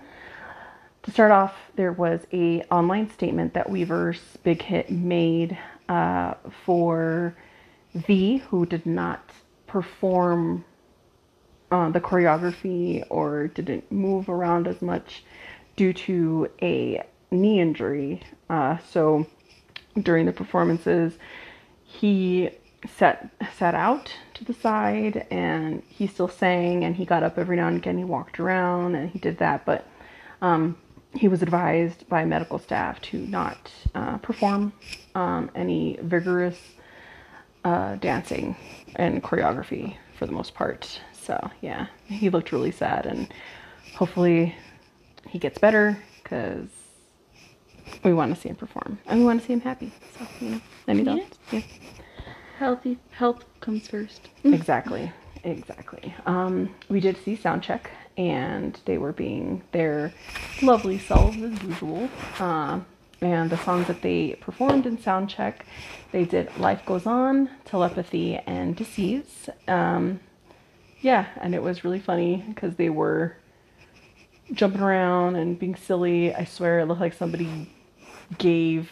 To 1.05 1.11
start 1.13 1.31
off, 1.31 1.55
there 1.77 1.93
was 1.93 2.27
a 2.33 2.63
online 2.65 3.09
statement 3.11 3.55
that 3.55 3.69
Weverse 3.69 4.21
Big 4.43 4.61
Hit 4.61 4.91
made 4.91 5.57
uh, 5.89 6.35
for 6.65 7.37
V, 7.95 8.39
who 8.39 8.67
did 8.67 8.85
not 8.87 9.31
perform 9.69 10.65
uh, 11.71 11.91
the 11.91 12.01
choreography 12.01 13.05
or 13.11 13.49
didn't 13.49 13.91
move 13.91 14.29
around 14.29 14.67
as 14.69 14.81
much 14.83 15.25
due 15.77 15.93
to 15.93 16.51
a 16.63 17.03
knee 17.31 17.61
injury. 17.61 18.23
Uh, 18.49 18.79
so 18.79 19.27
during 20.01 20.27
the 20.27 20.33
performances, 20.33 21.19
he 21.83 22.51
sat 22.97 23.31
sat 23.57 23.75
out 23.75 24.15
to 24.35 24.45
the 24.45 24.53
side 24.53 25.27
and 25.31 25.83
he 25.89 26.07
still 26.07 26.29
sang 26.29 26.85
and 26.85 26.95
he 26.95 27.05
got 27.05 27.23
up 27.23 27.39
every 27.39 27.57
now 27.57 27.69
and 27.69 27.79
again. 27.79 27.99
He 27.99 28.05
walked 28.05 28.39
around 28.39 28.95
and 28.95 29.11
he 29.11 29.19
did 29.19 29.39
that, 29.39 29.65
but 29.65 29.87
um, 30.43 30.77
he 31.15 31.29
was 31.29 31.43
advised 31.43 32.09
by 32.09 32.25
medical 32.25 32.59
staff 32.59 33.01
to 33.01 33.19
not 33.19 33.71
uh, 33.95 34.19
perform 34.19 34.73
um, 35.15 35.51
any 35.55 35.99
vigorous 36.03 36.59
uh, 37.65 37.97
dancing 37.97 38.57
and 38.97 39.23
choreography 39.23 39.97
for 40.17 40.27
the 40.27 40.33
most 40.33 40.55
part. 40.55 41.01
So 41.27 41.51
yeah, 41.61 41.87
he 42.07 42.31
looked 42.31 42.53
really 42.53 42.71
sad, 42.71 43.05
and 43.07 43.27
hopefully 43.95 44.55
he 45.29 45.39
gets 45.41 45.59
better 45.59 45.99
because 46.23 46.69
we 48.05 48.13
want 48.13 48.33
to 48.35 48.41
see 48.41 48.49
him 48.49 48.57
perform 48.57 48.99
and 49.07 49.21
we 49.21 49.25
want 49.27 49.41
to 49.41 49.47
see 49.47 49.53
him 49.53 49.61
happy. 49.61 49.91
So 50.17 50.27
you 50.41 50.51
know, 50.51 50.61
any 50.89 51.03
Yeah. 51.03 51.17
thoughts? 51.17 51.39
Yeah. 51.53 51.61
Healthy 52.59 52.99
health 53.11 53.45
comes 53.61 53.89
first. 53.89 54.29
exactly 54.45 55.11
exactly 55.45 56.15
um, 56.27 56.75
we 56.89 56.99
did 57.01 57.17
see 57.25 57.37
soundcheck 57.37 57.83
and 58.17 58.81
they 58.87 58.99
were 58.99 59.13
being 59.13 59.63
their 59.73 60.13
lovely 60.63 60.99
selves 60.99 61.37
as 61.43 61.63
usual 61.63 62.09
um, 62.41 62.85
and 63.21 63.51
the 63.51 63.59
songs 63.59 63.87
that 63.87 64.01
they 64.03 64.37
performed 64.41 64.87
in 64.87 64.97
soundcheck 64.97 65.55
they 66.13 66.25
did 66.25 66.49
life 66.59 66.85
goes 66.87 67.07
on 67.07 67.49
telepathy 67.65 68.37
and 68.47 68.75
disease 68.75 69.49
um, 69.69 70.19
yeah 71.07 71.27
and 71.41 71.55
it 71.55 71.63
was 71.63 71.85
really 71.85 72.01
funny 72.01 72.45
because 72.49 72.75
they 72.77 72.91
were 72.91 73.37
jumping 74.53 74.81
around 74.81 75.37
and 75.37 75.59
being 75.59 75.77
silly 75.77 76.35
i 76.35 76.45
swear 76.45 76.81
it 76.81 76.87
looked 76.87 77.01
like 77.01 77.15
somebody 77.15 77.49
gave 78.39 78.91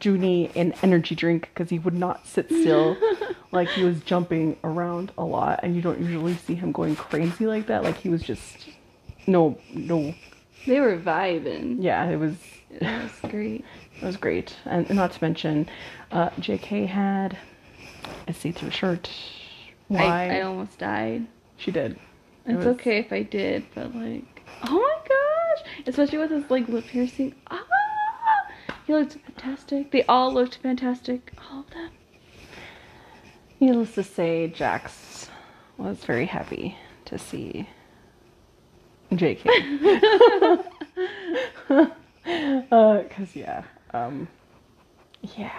Junie 0.00 0.50
an 0.54 0.74
energy 0.82 1.14
drink 1.14 1.50
because 1.52 1.70
he 1.70 1.78
would 1.78 1.94
not 1.94 2.26
sit 2.26 2.46
still. 2.46 2.96
like 3.52 3.68
he 3.68 3.84
was 3.84 4.00
jumping 4.02 4.56
around 4.62 5.12
a 5.18 5.24
lot, 5.24 5.60
and 5.62 5.74
you 5.74 5.82
don't 5.82 6.00
usually 6.00 6.34
see 6.34 6.54
him 6.54 6.72
going 6.72 6.94
crazy 6.94 7.46
like 7.46 7.66
that. 7.66 7.82
Like 7.82 7.96
he 7.96 8.08
was 8.08 8.22
just 8.22 8.68
no, 9.26 9.58
no, 9.72 10.14
They 10.66 10.80
were 10.80 10.98
vibing. 10.98 11.78
yeah, 11.80 12.04
it 12.08 12.16
was 12.16 12.36
It 12.70 12.82
was 12.82 13.30
great. 13.30 13.64
it 14.00 14.04
was 14.04 14.16
great, 14.16 14.54
and 14.64 14.88
not 14.90 15.12
to 15.12 15.24
mention, 15.24 15.68
uh, 16.12 16.30
J.K. 16.38 16.86
had 16.86 17.36
a 18.26 18.32
see-through 18.32 18.70
shirt. 18.70 19.10
Why 19.88 20.04
I, 20.04 20.38
I 20.38 20.40
almost 20.42 20.78
died. 20.78 21.26
She 21.58 21.70
did? 21.70 21.92
It 21.92 21.98
It's 22.46 22.56
was- 22.64 22.66
okay 22.76 22.98
if 22.98 23.12
I 23.12 23.22
did, 23.22 23.64
but 23.74 23.94
like, 23.94 24.42
oh 24.64 24.78
my 24.78 24.96
gosh! 25.08 25.86
Especially 25.86 26.18
with 26.18 26.30
his 26.30 26.50
like 26.50 26.66
lip 26.68 26.86
piercing. 26.86 27.34
Ah, 27.50 27.64
he 28.86 28.94
looked 28.94 29.12
fantastic. 29.26 29.90
They 29.90 30.04
all 30.04 30.32
looked 30.32 30.56
fantastic. 30.56 31.32
All 31.50 31.60
of 31.60 31.70
them. 31.70 31.90
Needless 33.60 33.94
to 33.96 34.02
say, 34.04 34.46
Jax 34.48 35.28
was 35.76 36.04
very 36.04 36.26
happy 36.26 36.76
to 37.06 37.18
see 37.18 37.68
JK. 39.12 39.44
uh, 42.70 43.02
cause 43.10 43.34
yeah, 43.34 43.64
um, 43.92 44.28
yeah. 45.36 45.52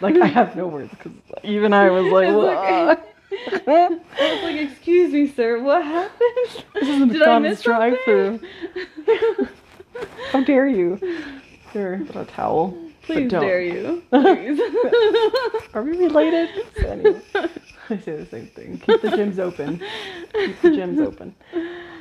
Like 0.00 0.16
I 0.16 0.26
have 0.26 0.56
no 0.56 0.66
words 0.68 0.90
because 0.90 1.12
even 1.42 1.72
I 1.74 1.90
was 1.90 2.06
like, 2.12 2.28
It's 2.28 2.34
"Whoa." 2.34 2.96
I 3.32 4.00
was 4.18 4.42
like, 4.42 4.56
excuse 4.56 5.12
me, 5.12 5.28
sir, 5.28 5.60
what 5.60 5.84
happened? 5.84 6.64
this 6.74 6.88
is 6.88 7.02
a 7.02 7.06
Did 7.06 7.22
I 7.22 7.38
miss 7.38 7.58
McDonald's 7.58 7.62
drive-through. 7.62 8.40
How 10.32 10.44
dare 10.44 10.68
you? 10.68 10.96
Here, 11.72 12.02
put 12.06 12.16
a 12.16 12.24
towel. 12.24 12.76
Please 13.02 13.30
don't. 13.30 13.42
dare 13.42 13.62
you. 13.62 14.02
Please. 14.10 14.60
Are 15.74 15.82
we 15.82 15.96
related? 15.96 16.48
So 16.80 16.88
anyway, 16.88 17.22
I 17.34 17.98
say 17.98 18.16
the 18.16 18.26
same 18.26 18.46
thing. 18.48 18.78
Keep 18.78 19.02
the 19.02 19.08
gyms 19.08 19.38
open. 19.38 19.80
Keep 20.34 20.60
the 20.62 20.68
gyms 20.70 21.04
open. 21.04 21.34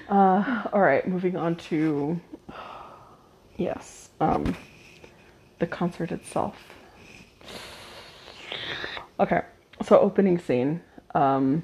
Uh, 0.09 0.63
all 0.73 0.81
right, 0.81 1.07
moving 1.07 1.35
on 1.35 1.55
to 1.55 2.19
yes, 3.57 4.09
um, 4.19 4.55
the 5.59 5.67
concert 5.67 6.11
itself. 6.11 6.55
Okay, 9.19 9.41
so 9.83 9.99
opening 9.99 10.39
scene 10.39 10.81
um, 11.15 11.63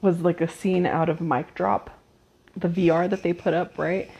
was 0.00 0.20
like 0.20 0.40
a 0.40 0.48
scene 0.48 0.86
out 0.86 1.10
of 1.10 1.20
Mic 1.20 1.54
Drop, 1.54 1.90
the 2.56 2.68
VR 2.68 3.10
that 3.10 3.22
they 3.22 3.32
put 3.34 3.52
up, 3.52 3.76
right? 3.76 4.10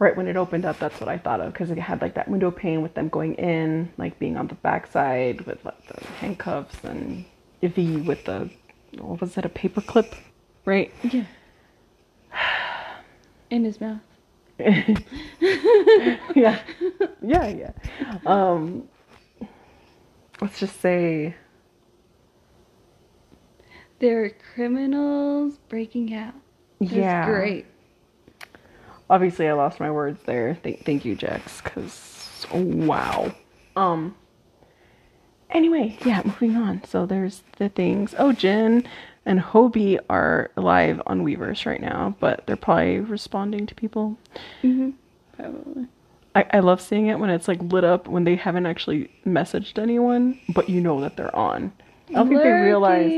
Right 0.00 0.16
when 0.16 0.26
it 0.28 0.36
opened 0.36 0.64
up, 0.64 0.78
that's 0.78 0.98
what 1.00 1.08
I 1.08 1.18
thought 1.18 1.40
of 1.40 1.52
because 1.52 1.70
it 1.70 1.78
had 1.78 2.00
like 2.00 2.14
that 2.14 2.28
window 2.28 2.50
pane 2.50 2.82
with 2.82 2.94
them 2.94 3.08
going 3.08 3.34
in, 3.34 3.92
like 3.96 4.18
being 4.18 4.36
on 4.36 4.48
the 4.48 4.54
backside 4.54 5.42
with 5.42 5.64
like 5.64 5.86
the 5.88 6.04
handcuffs 6.20 6.82
and 6.84 7.24
Ivy 7.62 7.96
with 7.98 8.24
the 8.24 8.48
what 8.98 9.20
was 9.20 9.34
that 9.34 9.44
a 9.44 9.48
paper 9.48 9.80
clip, 9.80 10.14
right? 10.64 10.92
yeah. 11.02 11.24
In 13.50 13.64
his 13.64 13.80
mouth. 13.80 14.00
yeah, 14.58 14.98
yeah, 16.34 16.58
yeah. 17.22 17.72
Um, 18.26 18.88
let's 20.40 20.58
just 20.58 20.80
say 20.80 21.34
They're 23.98 24.30
criminals 24.54 25.58
breaking 25.68 26.14
out. 26.14 26.34
It's 26.80 26.92
yeah. 26.92 27.26
great. 27.26 27.66
Obviously, 29.10 29.48
I 29.48 29.54
lost 29.54 29.80
my 29.80 29.90
words 29.90 30.20
there. 30.24 30.56
Thank, 30.62 30.84
thank 30.84 31.04
you, 31.04 31.14
Jax, 31.14 31.60
because 31.60 32.46
wow. 32.52 33.34
Um. 33.76 34.14
Anyway, 35.50 35.98
yeah, 36.04 36.22
moving 36.24 36.56
on. 36.56 36.84
So 36.84 37.06
there's 37.06 37.42
the 37.56 37.70
things. 37.70 38.14
Oh, 38.18 38.32
Jin 38.32 38.86
and 39.24 39.40
Hobie 39.40 39.98
are 40.10 40.50
live 40.56 41.00
on 41.06 41.24
Weverse 41.24 41.66
right 41.66 41.80
now, 41.80 42.16
but 42.20 42.46
they're 42.46 42.56
probably 42.56 43.00
responding 43.00 43.66
to 43.66 43.74
people. 43.74 44.18
Mm-hmm. 44.62 44.90
Probably. 45.36 45.86
I, 46.34 46.44
I 46.52 46.60
love 46.60 46.80
seeing 46.80 47.06
it 47.06 47.18
when 47.18 47.30
it's 47.30 47.48
like 47.48 47.60
lit 47.62 47.84
up 47.84 48.06
when 48.08 48.24
they 48.24 48.36
haven't 48.36 48.66
actually 48.66 49.10
messaged 49.26 49.78
anyone, 49.78 50.38
but 50.50 50.68
you 50.68 50.80
know 50.80 51.00
that 51.00 51.16
they're 51.16 51.34
on. 51.34 51.72
I 52.10 52.12
don't 52.12 52.28
think 52.28 52.42
they 52.42 52.50
realize. 52.50 53.12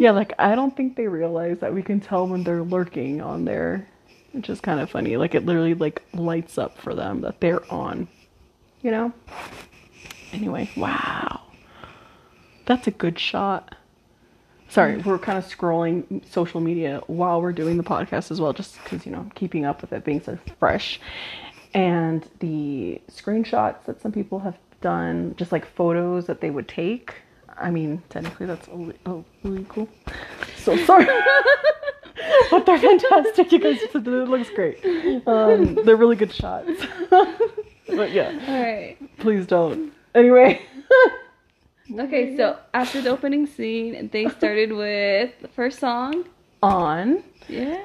Yeah, 0.00 0.12
like 0.12 0.32
I 0.38 0.54
don't 0.54 0.76
think 0.76 0.96
they 0.96 1.08
realize 1.08 1.58
that 1.58 1.74
we 1.74 1.82
can 1.82 2.00
tell 2.00 2.26
when 2.26 2.44
they're 2.44 2.62
lurking 2.62 3.20
on 3.20 3.44
there, 3.44 3.86
which 4.32 4.48
is 4.48 4.60
kind 4.60 4.80
of 4.80 4.90
funny. 4.90 5.16
Like 5.16 5.34
it 5.34 5.44
literally 5.44 5.74
like 5.74 6.02
lights 6.14 6.58
up 6.58 6.78
for 6.78 6.94
them 6.94 7.22
that 7.22 7.40
they're 7.40 7.70
on. 7.72 8.08
You 8.82 8.90
know? 8.90 9.12
Anyway, 10.32 10.70
wow. 10.76 11.40
That's 12.66 12.86
a 12.86 12.90
good 12.90 13.18
shot. 13.18 13.74
Sorry, 14.68 14.96
mm. 14.96 15.04
we're 15.04 15.18
kind 15.18 15.38
of 15.38 15.44
scrolling 15.46 16.24
social 16.28 16.60
media 16.60 17.00
while 17.06 17.40
we're 17.40 17.52
doing 17.52 17.76
the 17.76 17.84
podcast 17.84 18.30
as 18.30 18.40
well, 18.40 18.52
just 18.52 18.76
because, 18.82 19.06
you 19.06 19.12
know, 19.12 19.26
keeping 19.34 19.64
up 19.64 19.80
with 19.80 19.92
it 19.92 20.04
being 20.04 20.20
so 20.20 20.38
fresh. 20.58 21.00
And 21.74 22.28
the 22.40 23.00
screenshots 23.10 23.84
that 23.86 24.00
some 24.00 24.12
people 24.12 24.40
have 24.40 24.56
done, 24.80 25.34
just 25.36 25.52
like 25.52 25.64
photos 25.64 26.26
that 26.26 26.40
they 26.40 26.50
would 26.50 26.68
take. 26.68 27.14
I 27.58 27.70
mean, 27.70 28.02
technically 28.10 28.46
that's 28.46 28.68
ill- 28.68 28.92
ill- 29.06 29.24
illegal. 29.44 29.88
So 30.58 30.76
sorry. 30.84 31.06
but 32.50 32.66
they're 32.66 32.78
fantastic. 32.78 33.52
You 33.52 33.58
guys, 33.58 33.78
it 33.82 33.94
looks 34.04 34.50
great. 34.50 34.84
Um, 35.26 35.74
they're 35.84 35.96
really 35.96 36.16
good 36.16 36.32
shots. 36.32 36.70
but 37.10 38.12
yeah, 38.12 38.38
All 38.48 38.62
right. 38.62 38.96
please 39.18 39.46
don't. 39.46 39.92
Anyway. 40.14 40.60
Okay, 41.98 42.36
so 42.36 42.58
after 42.74 43.00
the 43.00 43.10
opening 43.10 43.46
scene, 43.46 44.10
they 44.12 44.26
started 44.28 44.72
with 44.72 45.30
the 45.40 45.46
first 45.46 45.78
song. 45.78 46.24
On. 46.60 47.22
Yeah. 47.48 47.80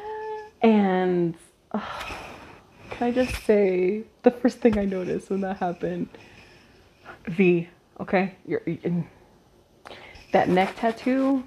And 0.63 1.35
uh, 1.71 1.79
can 2.89 3.07
I 3.09 3.11
just 3.11 3.43
say 3.45 4.01
the 4.23 4.31
first 4.31 4.57
thing 4.59 4.79
I 4.79 4.85
noticed 4.85 5.29
when 5.29 5.41
that 5.41 5.57
happened? 5.57 6.09
V, 7.27 7.69
okay, 7.99 8.33
you're 8.47 8.61
in 8.65 9.05
that 10.31 10.49
neck 10.49 10.75
tattoo. 10.77 11.43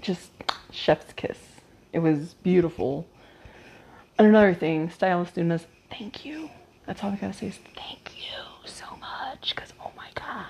Just 0.00 0.30
chef's 0.70 1.12
kiss. 1.14 1.38
It 1.92 2.00
was 2.00 2.34
beautiful. 2.42 3.06
And 4.18 4.26
another 4.28 4.54
thing, 4.54 4.90
stylist 4.90 5.36
Nunes, 5.36 5.66
thank 5.90 6.24
you. 6.24 6.50
That's 6.86 7.02
all 7.02 7.10
I 7.10 7.16
gotta 7.16 7.32
say 7.32 7.46
is 7.48 7.58
thank 7.76 8.12
you 8.16 8.68
so 8.68 8.84
much. 9.00 9.54
Cause 9.56 9.72
oh 9.80 9.92
my 9.96 10.08
god, 10.14 10.46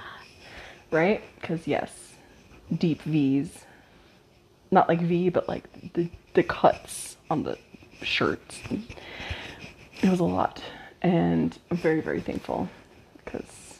right? 0.90 1.22
Cause 1.42 1.66
yes, 1.66 2.14
deep 2.76 3.02
V's 3.02 3.64
not 4.70 4.88
like 4.88 5.00
V, 5.00 5.28
but 5.28 5.48
like 5.48 5.92
the 5.94 6.10
the 6.34 6.42
cuts 6.42 7.16
on 7.30 7.44
the 7.44 7.56
shirts. 8.02 8.60
It 10.02 10.10
was 10.10 10.20
a 10.20 10.24
lot, 10.24 10.62
and 11.00 11.56
I'm 11.70 11.76
very 11.76 12.00
very 12.00 12.20
thankful 12.20 12.68
because 13.24 13.78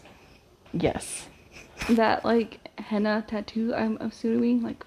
yes, 0.73 1.27
That 1.91 2.25
like 2.25 2.64
henna 2.79 3.25
tattoo, 3.27 3.75
I'm 3.75 3.97
assuming, 4.01 4.63
like 4.63 4.85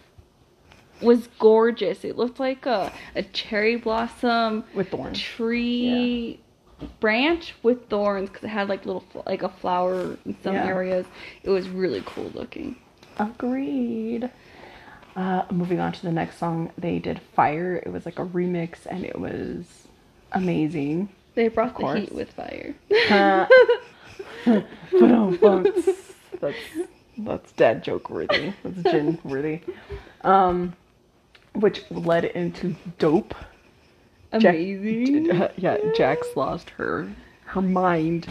was 1.01 1.27
gorgeous. 1.39 2.03
It 2.03 2.17
looked 2.17 2.39
like 2.39 2.65
a, 2.65 2.91
a 3.15 3.21
cherry 3.23 3.75
blossom 3.75 4.63
with 4.73 4.89
thorns. 4.89 5.19
tree 5.19 6.39
branch 6.99 7.53
with 7.63 7.87
thorns 7.89 8.29
because 8.29 8.43
it 8.45 8.49
had 8.49 8.67
like 8.69 8.85
little 8.85 9.03
like 9.25 9.43
a 9.43 9.49
flower 9.49 10.17
in 10.25 10.35
some 10.43 10.53
Yeah. 10.55 10.65
areas. 10.67 11.05
It 11.43 11.49
was 11.49 11.69
really 11.69 12.01
cool 12.05 12.31
looking. 12.33 12.75
Agreed. 13.17 14.29
Uh, 15.15 15.43
moving 15.51 15.79
on 15.79 15.91
to 15.91 16.01
the 16.03 16.11
next 16.11 16.37
song, 16.37 16.71
they 16.77 16.99
did 16.99 17.19
Fire. 17.35 17.77
It 17.83 17.91
was 17.91 18.05
like 18.05 18.19
a 18.19 18.25
remix, 18.25 18.85
and 18.87 19.03
it 19.03 19.19
was 19.19 19.65
amazing. 20.31 21.09
They 21.33 21.47
brought 21.47 21.77
the 21.77 21.95
heat 21.99 22.11
with 22.11 22.31
fire. 22.33 22.75
Uh, 23.09 23.47
Ba-dum-bums. 24.91 25.85
that's 26.39 26.57
that's 27.19 27.51
dad 27.53 27.83
joke 27.83 28.09
worthy. 28.09 28.53
That's 28.63 28.83
Jin 28.91 29.17
worthy. 29.23 29.61
Um, 30.21 30.73
which 31.53 31.83
led 31.91 32.25
into 32.25 32.75
dope. 32.99 33.33
Jack- 34.37 34.55
Amazing. 34.55 35.31
uh, 35.41 35.51
yeah, 35.57 35.77
Jax 35.95 36.27
lost 36.35 36.69
her 36.71 37.09
her 37.45 37.61
mind. 37.61 38.27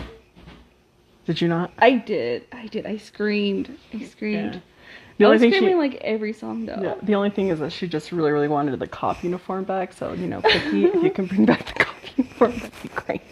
Did 1.24 1.40
you 1.40 1.48
not? 1.48 1.72
I 1.78 1.92
did. 1.92 2.46
I 2.52 2.66
did. 2.66 2.86
I 2.86 2.98
screamed. 2.98 3.76
I 3.92 4.04
screamed. 4.04 4.54
Yeah. 4.54 4.60
The 5.18 5.24
I 5.24 5.28
only 5.28 5.46
was 5.46 5.54
thing 5.54 5.68
she, 5.68 5.74
like 5.74 5.94
every 5.96 6.32
song 6.34 6.66
though. 6.66 6.78
yeah, 6.80 6.94
the 7.02 7.14
only 7.14 7.30
thing 7.30 7.48
is 7.48 7.58
that 7.60 7.72
she 7.72 7.88
just 7.88 8.12
really, 8.12 8.30
really 8.30 8.48
wanted 8.48 8.78
the 8.78 8.86
cop 8.86 9.24
uniform 9.24 9.64
back. 9.64 9.92
So 9.94 10.12
you 10.12 10.26
know, 10.26 10.42
Cookie, 10.42 10.84
if 10.84 11.02
you 11.02 11.10
can 11.10 11.24
bring 11.26 11.46
back 11.46 11.66
the 11.66 11.84
cop 11.84 11.96
uniform, 12.16 12.52
that'd 12.52 12.82
be 12.82 12.88
great. 12.90 13.22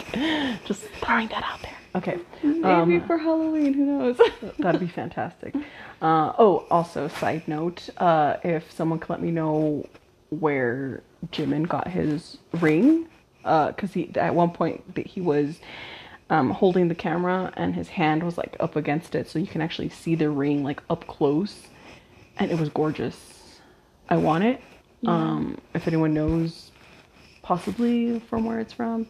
Just 0.64 0.82
throwing 1.02 1.28
that 1.28 1.44
out 1.44 1.60
there. 1.62 1.73
Okay. 1.94 2.18
Maybe 2.42 2.64
Um, 2.64 3.06
for 3.06 3.18
Halloween, 3.18 3.72
who 3.72 3.84
knows? 3.84 4.20
That'd 4.58 4.80
be 4.80 4.88
fantastic. 4.88 5.54
Uh, 6.02 6.32
oh, 6.38 6.66
also, 6.70 7.06
side 7.08 7.46
note, 7.46 7.88
uh, 7.98 8.36
if 8.42 8.70
someone 8.72 8.98
could 8.98 9.10
let 9.10 9.22
me 9.22 9.30
know 9.30 9.86
where 10.30 11.02
Jimin 11.30 11.68
got 11.68 11.88
his 11.88 12.38
ring, 12.60 13.06
because 13.42 13.92
he 13.92 14.10
at 14.16 14.34
one 14.34 14.50
point 14.50 14.94
that 14.96 15.06
he 15.06 15.20
was 15.20 15.60
um, 16.30 16.50
holding 16.50 16.88
the 16.88 16.94
camera 16.94 17.52
and 17.56 17.74
his 17.74 17.88
hand 17.88 18.22
was 18.22 18.36
like 18.38 18.56
up 18.58 18.74
against 18.74 19.14
it, 19.14 19.28
so 19.28 19.38
you 19.38 19.46
can 19.46 19.60
actually 19.60 19.90
see 19.90 20.14
the 20.14 20.30
ring 20.30 20.64
like 20.64 20.82
up 20.90 21.06
close, 21.06 21.68
and 22.38 22.50
it 22.50 22.58
was 22.58 22.70
gorgeous. 22.70 23.60
I 24.08 24.16
want 24.16 24.44
it. 24.44 24.60
Um, 25.06 25.58
if 25.74 25.86
anyone 25.86 26.14
knows, 26.14 26.70
possibly 27.42 28.18
from 28.20 28.44
where 28.46 28.58
it's 28.58 28.72
from, 28.72 29.06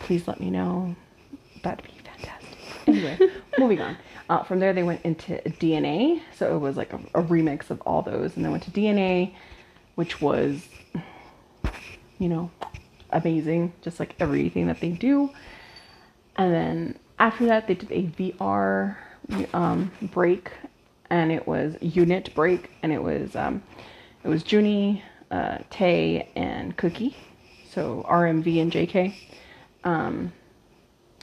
please 0.00 0.28
let 0.28 0.38
me 0.40 0.50
know. 0.50 0.94
That'd 1.62 1.84
be 1.84 1.90
fantastic. 2.04 2.58
Anyway, 2.86 3.18
moving 3.58 3.80
on. 3.80 3.96
Uh, 4.28 4.44
from 4.44 4.60
there, 4.60 4.72
they 4.72 4.82
went 4.82 5.02
into 5.02 5.36
DNA. 5.58 6.20
So 6.36 6.54
it 6.54 6.58
was 6.58 6.76
like 6.76 6.92
a, 6.92 7.00
a 7.14 7.22
remix 7.22 7.70
of 7.70 7.80
all 7.82 8.02
those. 8.02 8.36
And 8.36 8.44
then 8.44 8.52
went 8.52 8.62
to 8.64 8.70
DNA, 8.70 9.34
which 9.96 10.20
was, 10.20 10.68
you 12.18 12.28
know, 12.28 12.50
amazing. 13.10 13.72
Just 13.82 14.00
like 14.00 14.14
everything 14.20 14.66
that 14.68 14.80
they 14.80 14.90
do. 14.90 15.30
And 16.36 16.54
then 16.54 16.98
after 17.18 17.46
that, 17.46 17.66
they 17.66 17.74
did 17.74 17.90
a 17.90 18.04
VR 18.06 18.96
um, 19.52 19.90
break. 20.00 20.50
And 21.10 21.32
it 21.32 21.46
was 21.46 21.76
unit 21.80 22.32
break. 22.34 22.70
And 22.82 22.92
it 22.92 23.02
was, 23.02 23.34
um, 23.34 23.62
it 24.22 24.28
was 24.28 24.50
Junie, 24.50 25.02
uh, 25.30 25.58
Tay, 25.70 26.30
and 26.36 26.76
Cookie. 26.76 27.16
So 27.72 28.04
RMV 28.08 28.62
and 28.62 28.72
JK. 28.72 29.14
Um, 29.84 30.32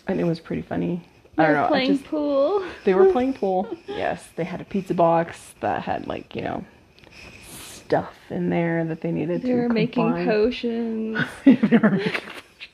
and 0.08 0.20
it 0.20 0.24
was 0.26 0.40
pretty 0.40 0.62
funny. 0.62 1.02
I 1.38 1.46
don't 1.46 1.54
know. 1.54 1.68
Playing 1.68 1.98
just, 1.98 2.06
pool. 2.06 2.66
they 2.84 2.94
were 2.96 3.12
playing 3.12 3.34
pool. 3.40 3.68
Yes, 3.88 4.28
they 4.36 4.44
had 4.44 4.60
a 4.62 4.66
pizza 4.66 4.94
box 4.94 5.54
that 5.62 5.84
had 5.84 6.08
like 6.08 6.36
you 6.36 6.42
know 6.42 6.66
stuff 7.50 8.14
in 8.30 8.50
there 8.50 8.84
that 8.86 9.02
they 9.02 9.12
needed 9.12 9.42
They 9.44 9.50
to 9.50 9.56
were 9.56 9.68
combine. 9.70 10.26
potions. 10.28 11.20
They 11.46 11.56
were 11.78 11.92
making 11.92 12.22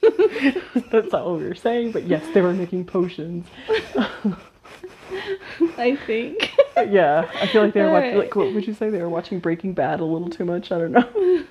potions. 0.01 0.63
That's 0.91 1.11
not 1.11 1.25
what 1.25 1.39
we 1.39 1.45
were 1.47 1.55
saying, 1.55 1.91
but 1.91 2.03
yes, 2.07 2.23
they 2.33 2.41
were 2.41 2.53
making 2.53 2.85
potions. 2.85 3.45
I 5.77 5.95
think. 6.07 6.51
Uh, 6.75 6.81
yeah, 6.81 7.29
I 7.35 7.45
feel 7.47 7.63
like 7.63 7.73
they 7.73 7.81
were 7.81 7.91
watching. 7.91 8.09
Alright. 8.13 8.25
Like, 8.27 8.35
what 8.35 8.53
would 8.53 8.65
you 8.67 8.73
say? 8.73 8.89
They 8.89 9.01
were 9.01 9.09
watching 9.09 9.39
Breaking 9.39 9.73
Bad 9.73 9.99
a 9.99 10.05
little 10.05 10.29
too 10.29 10.45
much. 10.45 10.71
I 10.71 10.77
don't 10.79 10.91
know. 10.91 11.43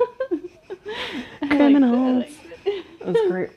I 1.43 1.47
Criminals. 1.47 2.25
liked 2.25 2.31
it, 2.33 2.67
I 2.67 2.71
liked 2.71 2.87
it. 2.91 2.99
That 3.01 3.09
was 3.09 3.31
great. 3.31 3.51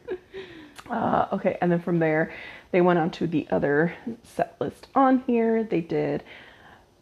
Uh, 0.90 1.28
okay, 1.34 1.58
and 1.62 1.72
then 1.72 1.82
from 1.82 2.00
there, 2.00 2.32
they 2.72 2.82
went 2.82 3.00
on 3.00 3.10
to 3.10 3.28
the 3.28 3.48
other 3.50 3.96
set 4.24 4.56
list 4.60 4.88
on 4.94 5.20
here. 5.26 5.64
They 5.64 5.82
did 5.82 6.24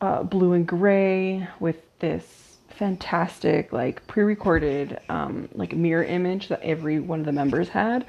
uh, 0.01 0.23
Blue 0.23 0.53
and 0.53 0.67
Gray 0.67 1.47
with 1.59 1.77
this 1.99 2.57
fantastic, 2.69 3.71
like 3.71 4.05
pre-recorded, 4.07 4.99
um, 5.09 5.49
like 5.53 5.73
mirror 5.73 6.03
image 6.03 6.47
that 6.47 6.61
every 6.61 6.99
one 6.99 7.19
of 7.19 7.25
the 7.25 7.31
members 7.31 7.69
had. 7.69 8.05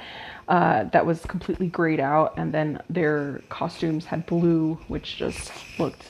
Uh, 0.49 0.85
that 0.85 1.05
was 1.05 1.21
completely 1.27 1.67
grayed 1.67 2.01
out, 2.01 2.35
and 2.37 2.53
then 2.53 2.81
their 2.89 3.43
costumes 3.49 4.05
had 4.05 4.25
blue, 4.27 4.79
which 4.89 5.17
just 5.17 5.53
looked 5.79 6.07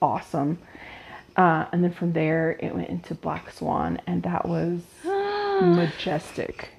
awesome. 0.00 0.58
Uh, 1.36 1.66
and 1.72 1.82
then 1.82 1.92
from 1.92 2.12
there, 2.12 2.58
it 2.60 2.74
went 2.74 2.88
into 2.88 3.14
Black 3.14 3.50
Swan, 3.50 4.00
and 4.06 4.22
that 4.22 4.46
was 4.46 4.80
majestic 5.04 6.70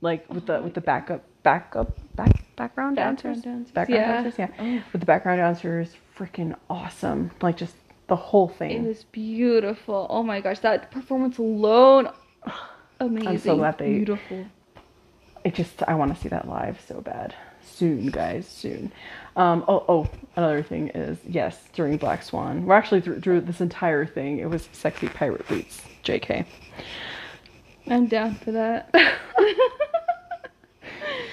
like 0.00 0.32
with 0.32 0.46
the 0.46 0.60
with 0.62 0.74
the 0.74 0.80
backup 0.80 1.24
backup 1.48 1.98
back 2.14 2.44
background 2.56 2.96
Background 2.96 2.96
dancers, 2.96 3.42
dancers, 3.42 3.72
background 3.72 4.02
yeah. 4.02 4.22
dancers 4.22 4.38
yeah 4.38 4.82
with 4.92 5.00
the 5.00 5.06
background 5.06 5.38
dancers 5.38 5.94
freaking 6.16 6.54
awesome. 6.68 7.30
Like 7.40 7.56
just 7.56 7.74
the 8.08 8.16
whole 8.16 8.48
thing. 8.48 8.84
It 8.84 8.88
was 8.88 9.04
beautiful. 9.04 10.06
Oh 10.10 10.22
my 10.22 10.40
gosh, 10.40 10.58
that 10.60 10.90
performance 10.90 11.38
alone, 11.38 12.10
amazing. 13.00 13.28
I'm 13.28 13.38
so 13.38 13.56
glad 13.56 13.78
they- 13.78 13.94
beautiful. 13.94 14.44
I 15.44 15.50
just 15.50 15.82
I 15.86 15.94
want 15.94 16.14
to 16.14 16.20
see 16.20 16.28
that 16.28 16.48
live 16.48 16.80
so 16.86 17.00
bad. 17.00 17.34
Soon, 17.62 18.06
guys, 18.08 18.46
soon. 18.46 18.92
Um, 19.36 19.64
oh, 19.68 19.84
oh, 19.88 20.08
another 20.36 20.62
thing 20.62 20.88
is 20.88 21.18
yes, 21.26 21.68
during 21.72 21.96
Black 21.96 22.22
Swan, 22.22 22.66
we're 22.66 22.74
actually 22.74 23.00
through, 23.00 23.20
through 23.20 23.42
this 23.42 23.60
entire 23.60 24.04
thing. 24.04 24.38
It 24.38 24.50
was 24.50 24.68
sexy 24.72 25.08
pirate 25.08 25.46
boots, 25.46 25.82
J.K. 26.02 26.44
I'm 27.86 28.06
down 28.06 28.34
for 28.34 28.52
that. 28.52 28.92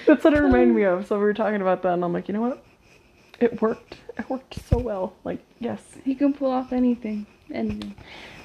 That's 0.06 0.24
what 0.24 0.34
it 0.34 0.40
reminded 0.40 0.74
me 0.74 0.84
of. 0.84 1.06
So 1.06 1.16
we 1.18 1.24
were 1.24 1.34
talking 1.34 1.60
about 1.60 1.82
that, 1.82 1.94
and 1.94 2.04
I'm 2.04 2.12
like, 2.12 2.28
you 2.28 2.34
know 2.34 2.40
what? 2.42 2.64
It 3.40 3.60
worked. 3.60 3.96
It 4.18 4.28
worked 4.30 4.58
so 4.68 4.78
well. 4.78 5.14
Like, 5.24 5.40
yes, 5.60 5.82
he 6.04 6.14
can 6.14 6.32
pull 6.32 6.50
off 6.50 6.72
anything. 6.72 7.26
Anything. 7.52 7.94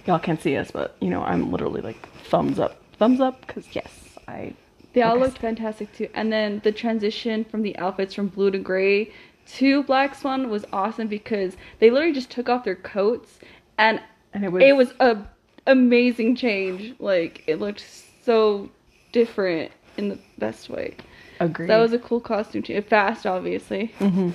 y'all 0.05 0.19
can't 0.19 0.41
see 0.41 0.57
us, 0.57 0.69
but 0.71 0.95
you 0.99 1.09
know, 1.09 1.23
I'm 1.23 1.51
literally 1.51 1.81
like 1.81 2.07
thumbs 2.25 2.59
up, 2.59 2.81
thumbs 2.97 3.19
up, 3.21 3.45
because 3.45 3.73
yes, 3.73 4.17
I. 4.27 4.53
They 4.93 5.01
all 5.03 5.17
looked 5.17 5.37
fantastic 5.37 5.93
too. 5.93 6.09
And 6.13 6.33
then 6.33 6.59
the 6.65 6.71
transition 6.73 7.45
from 7.45 7.61
the 7.61 7.77
outfits 7.77 8.13
from 8.13 8.27
blue 8.27 8.51
to 8.51 8.59
gray 8.59 9.13
to 9.53 9.83
Black 9.83 10.13
Swan 10.15 10.49
was 10.49 10.65
awesome 10.73 11.07
because 11.07 11.55
they 11.79 11.89
literally 11.89 12.13
just 12.13 12.29
took 12.29 12.49
off 12.49 12.65
their 12.65 12.75
coats 12.75 13.39
and 13.77 14.01
And 14.33 14.43
it 14.43 14.49
was. 14.51 14.61
it 14.61 14.75
was 14.75 14.93
a 14.99 15.17
amazing 15.65 16.35
change. 16.35 16.93
Like 16.99 17.43
it 17.47 17.59
looked 17.61 17.85
so 18.25 18.69
different 19.13 19.71
in 19.95 20.09
the 20.09 20.19
best 20.37 20.69
way. 20.69 20.97
Agreed. 21.45 21.69
That 21.69 21.77
was 21.77 21.93
a 21.93 21.99
cool 21.99 22.19
costume 22.19 22.63
change. 22.63 22.85
Fast, 22.85 23.25
obviously. 23.25 23.93
Mm-hmm. 23.99 24.31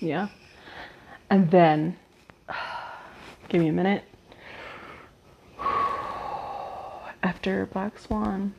Yeah. 0.00 0.28
And 1.28 1.50
then, 1.50 1.96
give 3.48 3.60
me 3.60 3.68
a 3.68 3.72
minute. 3.72 4.04
After 7.22 7.66
Black 7.66 7.98
Swan, 7.98 8.54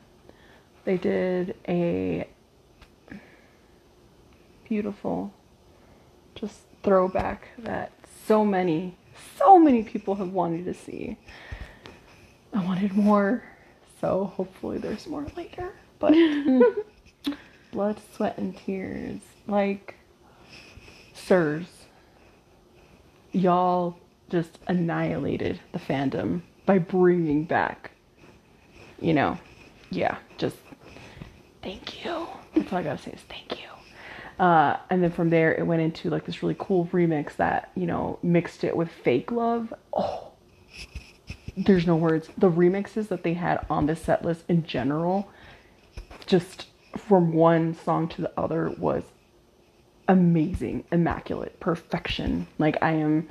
they 0.84 0.96
did 0.96 1.56
a 1.68 2.28
beautiful, 4.68 5.32
just 6.34 6.60
throwback 6.82 7.48
that 7.58 7.92
so 8.26 8.44
many, 8.44 8.96
so 9.36 9.58
many 9.58 9.82
people 9.82 10.14
have 10.14 10.30
wanted 10.30 10.64
to 10.64 10.74
see. 10.74 11.18
I 12.54 12.64
wanted 12.64 12.94
more, 12.94 13.42
so 14.00 14.32
hopefully 14.36 14.78
there's 14.78 15.06
more 15.06 15.26
later. 15.36 15.72
But 15.98 16.14
blood, 17.72 17.98
sweat, 18.14 18.38
and 18.38 18.56
tears. 18.56 19.20
Like, 19.48 19.96
sirs, 21.12 21.66
y'all 23.32 23.96
just 24.30 24.58
annihilated 24.68 25.58
the 25.72 25.78
fandom 25.78 26.42
by 26.64 26.78
bringing 26.78 27.44
back, 27.44 27.90
you 29.00 29.12
know, 29.12 29.38
yeah, 29.90 30.18
just 30.38 30.56
thank 31.60 32.04
you. 32.04 32.28
That's 32.54 32.72
all 32.72 32.78
I 32.78 32.82
gotta 32.82 33.02
say 33.02 33.10
is 33.10 33.20
thank 33.28 33.60
you. 33.60 33.68
Uh, 34.42 34.76
and 34.90 35.02
then 35.02 35.10
from 35.10 35.30
there, 35.30 35.54
it 35.54 35.66
went 35.66 35.82
into 35.82 36.08
like 36.08 36.24
this 36.24 36.42
really 36.42 36.56
cool 36.58 36.88
remix 36.92 37.36
that, 37.36 37.70
you 37.74 37.86
know, 37.86 38.18
mixed 38.22 38.64
it 38.64 38.76
with 38.76 38.90
fake 38.90 39.30
love. 39.30 39.74
Oh, 39.92 40.32
there's 41.56 41.86
no 41.86 41.96
words. 41.96 42.28
The 42.38 42.50
remixes 42.50 43.08
that 43.08 43.22
they 43.22 43.34
had 43.34 43.64
on 43.68 43.86
this 43.86 44.02
set 44.02 44.24
list 44.24 44.44
in 44.48 44.64
general, 44.64 45.28
just 46.26 46.66
from 46.96 47.32
one 47.32 47.74
song 47.74 48.08
to 48.08 48.22
the 48.22 48.32
other, 48.36 48.70
was 48.70 49.02
amazing, 50.08 50.84
immaculate, 50.92 51.58
perfection. 51.60 52.46
Like 52.58 52.76
I 52.82 52.92
am 52.92 53.28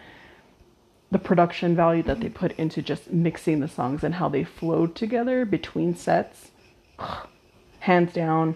the 1.12 1.20
production 1.20 1.76
value 1.76 2.04
that 2.04 2.22
they 2.22 2.30
put 2.30 2.54
into 2.54 2.82
just 2.82 3.12
mixing 3.12 3.60
the 3.60 3.68
songs 3.68 4.04
and 4.04 4.16
how 4.16 4.30
they 4.30 4.44
flowed 4.44 4.96
together 4.96 5.46
between 5.46 5.96
sets. 5.96 6.52
Hands 7.80 8.12
down, 8.14 8.56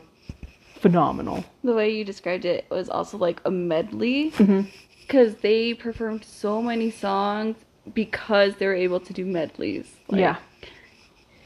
phenomenal. 0.80 1.44
The 1.64 1.74
way 1.74 1.90
you 1.96 2.06
described 2.06 2.46
it 2.46 2.66
was 2.70 2.90
also 2.90 3.18
like 3.18 3.42
a 3.44 3.52
medley 3.52 4.32
Mm-hmm. 4.32 4.70
because 5.02 5.36
they 5.38 5.74
performed 5.74 6.24
so 6.24 6.62
many 6.62 6.92
songs 6.92 7.58
because 7.94 8.56
they 8.56 8.68
were 8.68 8.76
able 8.76 9.00
to 9.00 9.14
do 9.14 9.26
medleys. 9.26 9.88
Like, 10.08 10.20
yeah, 10.22 10.38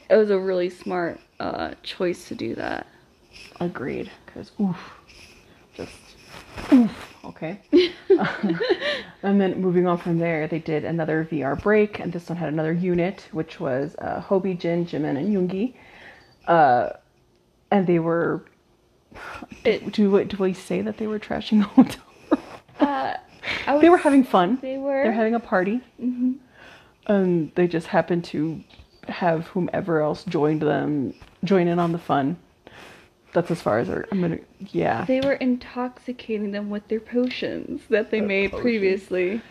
it 0.09 0.15
was 0.15 0.29
a 0.29 0.37
really 0.39 0.69
smart 0.69 1.19
uh, 1.39 1.73
choice 1.83 2.27
to 2.27 2.35
do 2.35 2.55
that. 2.55 2.85
Agreed. 3.59 4.09
Because 4.25 4.51
oof, 4.59 4.77
just 5.73 5.91
oof. 6.73 6.91
Okay. 7.25 7.59
and 9.23 9.39
then 9.41 9.61
moving 9.61 9.87
on 9.87 9.97
from 9.97 10.17
there, 10.17 10.47
they 10.47 10.59
did 10.59 10.83
another 10.85 11.27
VR 11.31 11.61
break, 11.61 11.99
and 11.99 12.11
this 12.11 12.27
one 12.29 12.37
had 12.37 12.49
another 12.49 12.73
unit, 12.73 13.27
which 13.31 13.59
was 13.59 13.95
uh, 13.99 14.21
Hobie, 14.21 14.59
Jin, 14.59 14.85
Jimin, 14.85 15.17
and 15.17 15.33
Yoongi. 15.33 15.73
Uh, 16.47 16.89
and 17.71 17.85
they 17.87 17.99
were. 17.99 18.45
It- 19.63 19.91
do 19.93 20.11
we, 20.11 20.23
do 20.25 20.37
we 20.37 20.53
say 20.53 20.81
that 20.81 20.97
they 20.97 21.07
were 21.07 21.19
trashing 21.19 21.59
the 21.59 21.65
hotel? 21.67 22.03
Uh, 22.79 23.13
I 23.67 23.77
they 23.79 23.89
were 23.89 23.97
having 23.97 24.23
fun. 24.23 24.57
They 24.61 24.77
were. 24.77 25.03
They're 25.03 25.11
having 25.11 25.35
a 25.35 25.39
party. 25.39 25.81
Mm-hmm. 26.01 26.33
and 27.07 27.51
they 27.55 27.67
just 27.67 27.87
happened 27.87 28.23
to 28.25 28.63
have 29.07 29.47
whomever 29.47 30.01
else 30.01 30.23
joined 30.25 30.61
them 30.61 31.13
join 31.43 31.67
in 31.67 31.79
on 31.79 31.91
the 31.91 31.97
fun. 31.97 32.37
That's 33.33 33.51
as 33.51 33.61
far 33.61 33.79
as 33.79 33.89
our, 33.89 34.05
I'm 34.11 34.21
gonna 34.21 34.39
yeah. 34.71 35.05
They 35.05 35.21
were 35.21 35.33
intoxicating 35.33 36.51
them 36.51 36.69
with 36.69 36.87
their 36.87 36.99
potions 36.99 37.81
that 37.89 38.09
they 38.11 38.19
Their 38.19 38.27
made 38.27 38.51
potions. 38.51 38.61
previously, 38.63 39.41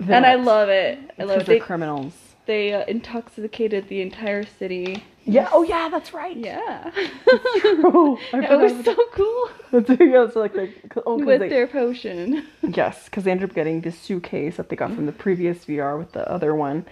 and 0.00 0.26
I 0.26 0.34
love 0.34 0.68
it. 0.68 0.98
I 1.18 1.24
love 1.24 1.40
it. 1.40 1.46
they're 1.46 1.56
They, 1.56 1.60
criminals. 1.60 2.14
they 2.46 2.74
uh, 2.74 2.84
intoxicated 2.86 3.88
the 3.88 4.00
entire 4.02 4.44
city. 4.44 5.02
Yeah. 5.24 5.48
Oh 5.52 5.62
yeah, 5.62 5.88
that's 5.88 6.12
right. 6.12 6.36
Yeah, 6.36 6.90
That's 6.94 7.60
True. 7.60 8.18
I 8.32 8.40
it 8.52 8.58
was 8.60 8.72
about 8.72 8.84
so 8.96 8.96
cool 9.12 9.48
that. 9.70 9.86
That's- 9.86 9.98
yeah, 10.10 10.24
it's 10.24 10.36
like 10.36 10.52
they, 10.52 10.74
oh, 11.06 11.16
'cause 11.18 11.24
with 11.26 11.40
they, 11.40 11.48
their 11.48 11.66
potion. 11.68 12.44
yes, 12.62 13.04
because 13.06 13.24
they 13.24 13.30
ended 13.30 13.48
up 13.48 13.54
getting 13.54 13.80
this 13.82 13.98
suitcase 13.98 14.56
that 14.56 14.68
they 14.68 14.76
got 14.76 14.92
from 14.92 15.06
the 15.06 15.12
previous 15.12 15.64
VR 15.64 15.96
with 15.96 16.12
the 16.12 16.28
other 16.30 16.54
one, 16.56 16.84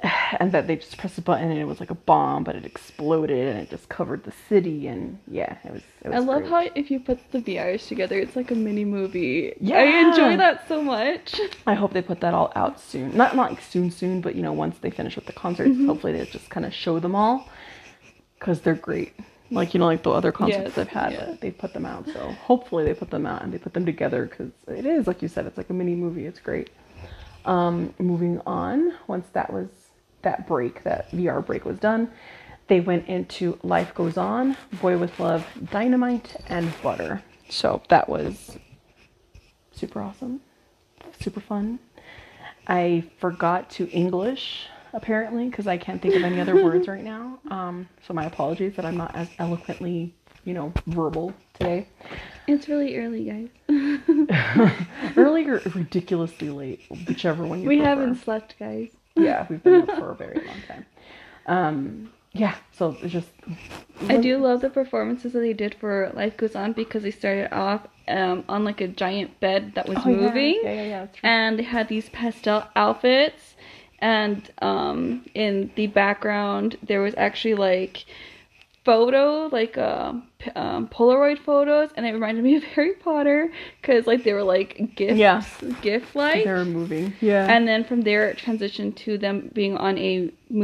and 0.38 0.52
that 0.52 0.66
they 0.68 0.76
just 0.76 0.96
pressed 0.96 1.18
a 1.18 1.20
button 1.22 1.50
and 1.50 1.58
it 1.58 1.64
was 1.64 1.80
like 1.80 1.90
a 1.90 1.94
bomb, 1.94 2.44
but 2.44 2.54
it 2.54 2.64
exploded 2.64 3.48
and 3.48 3.58
it 3.58 3.68
just 3.70 3.88
covered 3.88 4.22
the 4.24 4.32
city 4.48 4.86
and 4.86 5.18
yeah, 5.26 5.56
it 5.64 5.72
was. 5.72 5.82
It 6.04 6.08
was 6.10 6.16
I 6.16 6.18
love 6.20 6.42
great. 6.42 6.50
how 6.50 6.70
if 6.76 6.90
you 6.90 7.00
put 7.00 7.18
the 7.32 7.40
VRs 7.40 7.88
together, 7.88 8.18
it's 8.18 8.36
like 8.36 8.50
a 8.52 8.54
mini 8.54 8.84
movie. 8.84 9.54
Yeah, 9.60 9.78
I 9.78 10.08
enjoy 10.08 10.36
that 10.36 10.68
so 10.68 10.82
much. 10.82 11.40
I 11.66 11.74
hope 11.74 11.92
they 11.92 12.02
put 12.02 12.20
that 12.20 12.32
all 12.34 12.52
out 12.54 12.78
soon. 12.80 13.16
Not 13.16 13.34
not 13.34 13.50
like 13.50 13.60
soon 13.62 13.90
soon, 13.90 14.20
but 14.20 14.36
you 14.36 14.42
know 14.42 14.52
once 14.52 14.78
they 14.78 14.90
finish 14.90 15.16
with 15.16 15.26
the 15.26 15.32
concerts, 15.32 15.70
Mm-hmm. 15.70 15.86
hopefully 15.88 16.12
they 16.12 16.24
just 16.26 16.48
kind 16.48 16.64
of 16.64 16.72
show 16.72 17.00
them 17.00 17.14
all 17.16 17.48
because 18.38 18.60
they're 18.60 18.74
great. 18.74 19.14
Like 19.50 19.72
you 19.74 19.80
know, 19.80 19.86
like 19.86 20.02
the 20.02 20.10
other 20.10 20.30
concerts 20.30 20.64
Yes, 20.66 20.74
they've 20.76 20.86
had, 20.86 21.12
yeah. 21.12 21.34
they 21.40 21.50
put 21.50 21.72
them 21.72 21.86
out. 21.86 22.06
So 22.06 22.20
hopefully 22.42 22.84
they 22.84 22.94
put 22.94 23.10
them 23.10 23.26
out 23.26 23.42
and 23.42 23.52
they 23.52 23.58
put 23.58 23.72
them 23.72 23.86
together 23.86 24.26
because 24.26 24.52
it 24.68 24.84
is 24.86 25.06
like 25.08 25.22
you 25.22 25.28
said, 25.28 25.46
it's 25.46 25.56
like 25.56 25.70
a 25.70 25.72
mini 25.72 25.94
movie. 25.96 26.26
It's 26.26 26.38
great. 26.38 26.70
Um, 27.46 27.94
moving 27.98 28.40
on, 28.46 28.92
once 29.06 29.26
that 29.32 29.50
was 29.52 29.68
that 30.22 30.46
break, 30.46 30.82
that 30.84 31.10
VR 31.10 31.44
break 31.44 31.64
was 31.64 31.78
done, 31.78 32.10
they 32.68 32.80
went 32.80 33.08
into 33.08 33.58
Life 33.62 33.94
Goes 33.94 34.16
On, 34.16 34.56
Boy 34.80 34.98
with 34.98 35.18
Love, 35.18 35.46
Dynamite, 35.70 36.36
and 36.48 36.72
Butter. 36.82 37.22
So 37.48 37.82
that 37.88 38.08
was 38.08 38.58
super 39.72 40.02
awesome, 40.02 40.40
super 41.20 41.40
fun. 41.40 41.78
I 42.66 43.04
forgot 43.18 43.70
to 43.70 43.88
English 43.88 44.66
apparently 44.92 45.48
because 45.48 45.66
I 45.66 45.76
can't 45.76 46.00
think 46.00 46.14
of 46.14 46.22
any 46.22 46.40
other 46.40 46.62
words 46.62 46.88
right 46.88 47.04
now. 47.04 47.38
Um, 47.50 47.88
so 48.06 48.12
my 48.12 48.26
apologies 48.26 48.76
that 48.76 48.84
I'm 48.84 48.96
not 48.98 49.14
as 49.16 49.28
eloquently, 49.38 50.14
you 50.44 50.52
know, 50.52 50.70
verbal 50.86 51.32
today. 51.54 51.88
It's 52.46 52.68
really 52.68 52.96
early, 52.98 53.24
guys. 53.24 53.48
Early 55.16 55.46
or 55.48 55.62
ridiculously 55.74 56.50
late, 56.50 56.82
whichever 57.06 57.46
one 57.46 57.62
you 57.62 57.68
we 57.68 57.76
prefer. 57.76 57.88
haven't 57.88 58.16
slept, 58.16 58.58
guys. 58.58 58.90
Yeah, 59.18 59.46
we've 59.50 59.62
been 59.62 59.82
up 59.82 59.98
for 59.98 60.10
a 60.10 60.14
very 60.14 60.44
long 60.46 60.62
time. 60.68 60.86
Um, 61.46 62.12
yeah, 62.32 62.56
so 62.72 62.96
it's 63.02 63.12
just. 63.12 63.30
I 64.08 64.18
do 64.18 64.38
love 64.38 64.60
the 64.60 64.70
performances 64.70 65.32
that 65.32 65.40
they 65.40 65.54
did 65.54 65.74
for 65.74 66.10
Life 66.14 66.36
Goes 66.36 66.54
On 66.54 66.72
because 66.72 67.02
they 67.02 67.10
started 67.10 67.52
off 67.52 67.86
um, 68.06 68.44
on 68.48 68.64
like 68.64 68.80
a 68.80 68.88
giant 68.88 69.40
bed 69.40 69.72
that 69.74 69.88
was 69.88 69.98
Oh, 70.04 70.08
moving. 70.08 70.60
Yeah, 70.62 70.72
yeah, 70.72 70.84
yeah. 70.84 71.06
And 71.22 71.58
they 71.58 71.64
had 71.64 71.88
these 71.88 72.08
pastel 72.10 72.64
outfits 72.76 73.54
and 74.00 74.48
um 74.62 75.24
in 75.34 75.72
the 75.74 75.88
background 75.88 76.76
there 76.82 77.00
was 77.00 77.14
actually 77.16 77.54
like 77.54 78.04
photo 78.88 79.48
like 79.58 79.76
um, 79.90 80.12
p- 80.42 80.50
um 80.62 80.88
polaroid 80.88 81.38
photos 81.48 81.88
and 81.96 82.06
it 82.06 82.12
reminded 82.18 82.42
me 82.48 82.52
of 82.56 82.62
harry 82.74 82.94
potter 83.06 83.40
because 83.80 84.06
like 84.10 84.20
they 84.24 84.32
were 84.38 84.42
like 84.56 84.70
gifts 85.00 85.18
Yeah. 85.18 85.42
gift 85.82 86.08
like 86.24 86.44
They're 86.44 86.64
moving. 86.64 87.06
Yeah. 87.20 87.46
and 87.52 87.68
then 87.68 87.80
from 87.88 88.00
there 88.08 88.22
it 88.30 88.38
transitioned 88.38 88.92
to 89.04 89.10
them 89.24 89.50
being 89.60 89.76
on 89.76 89.94
a 89.98 90.12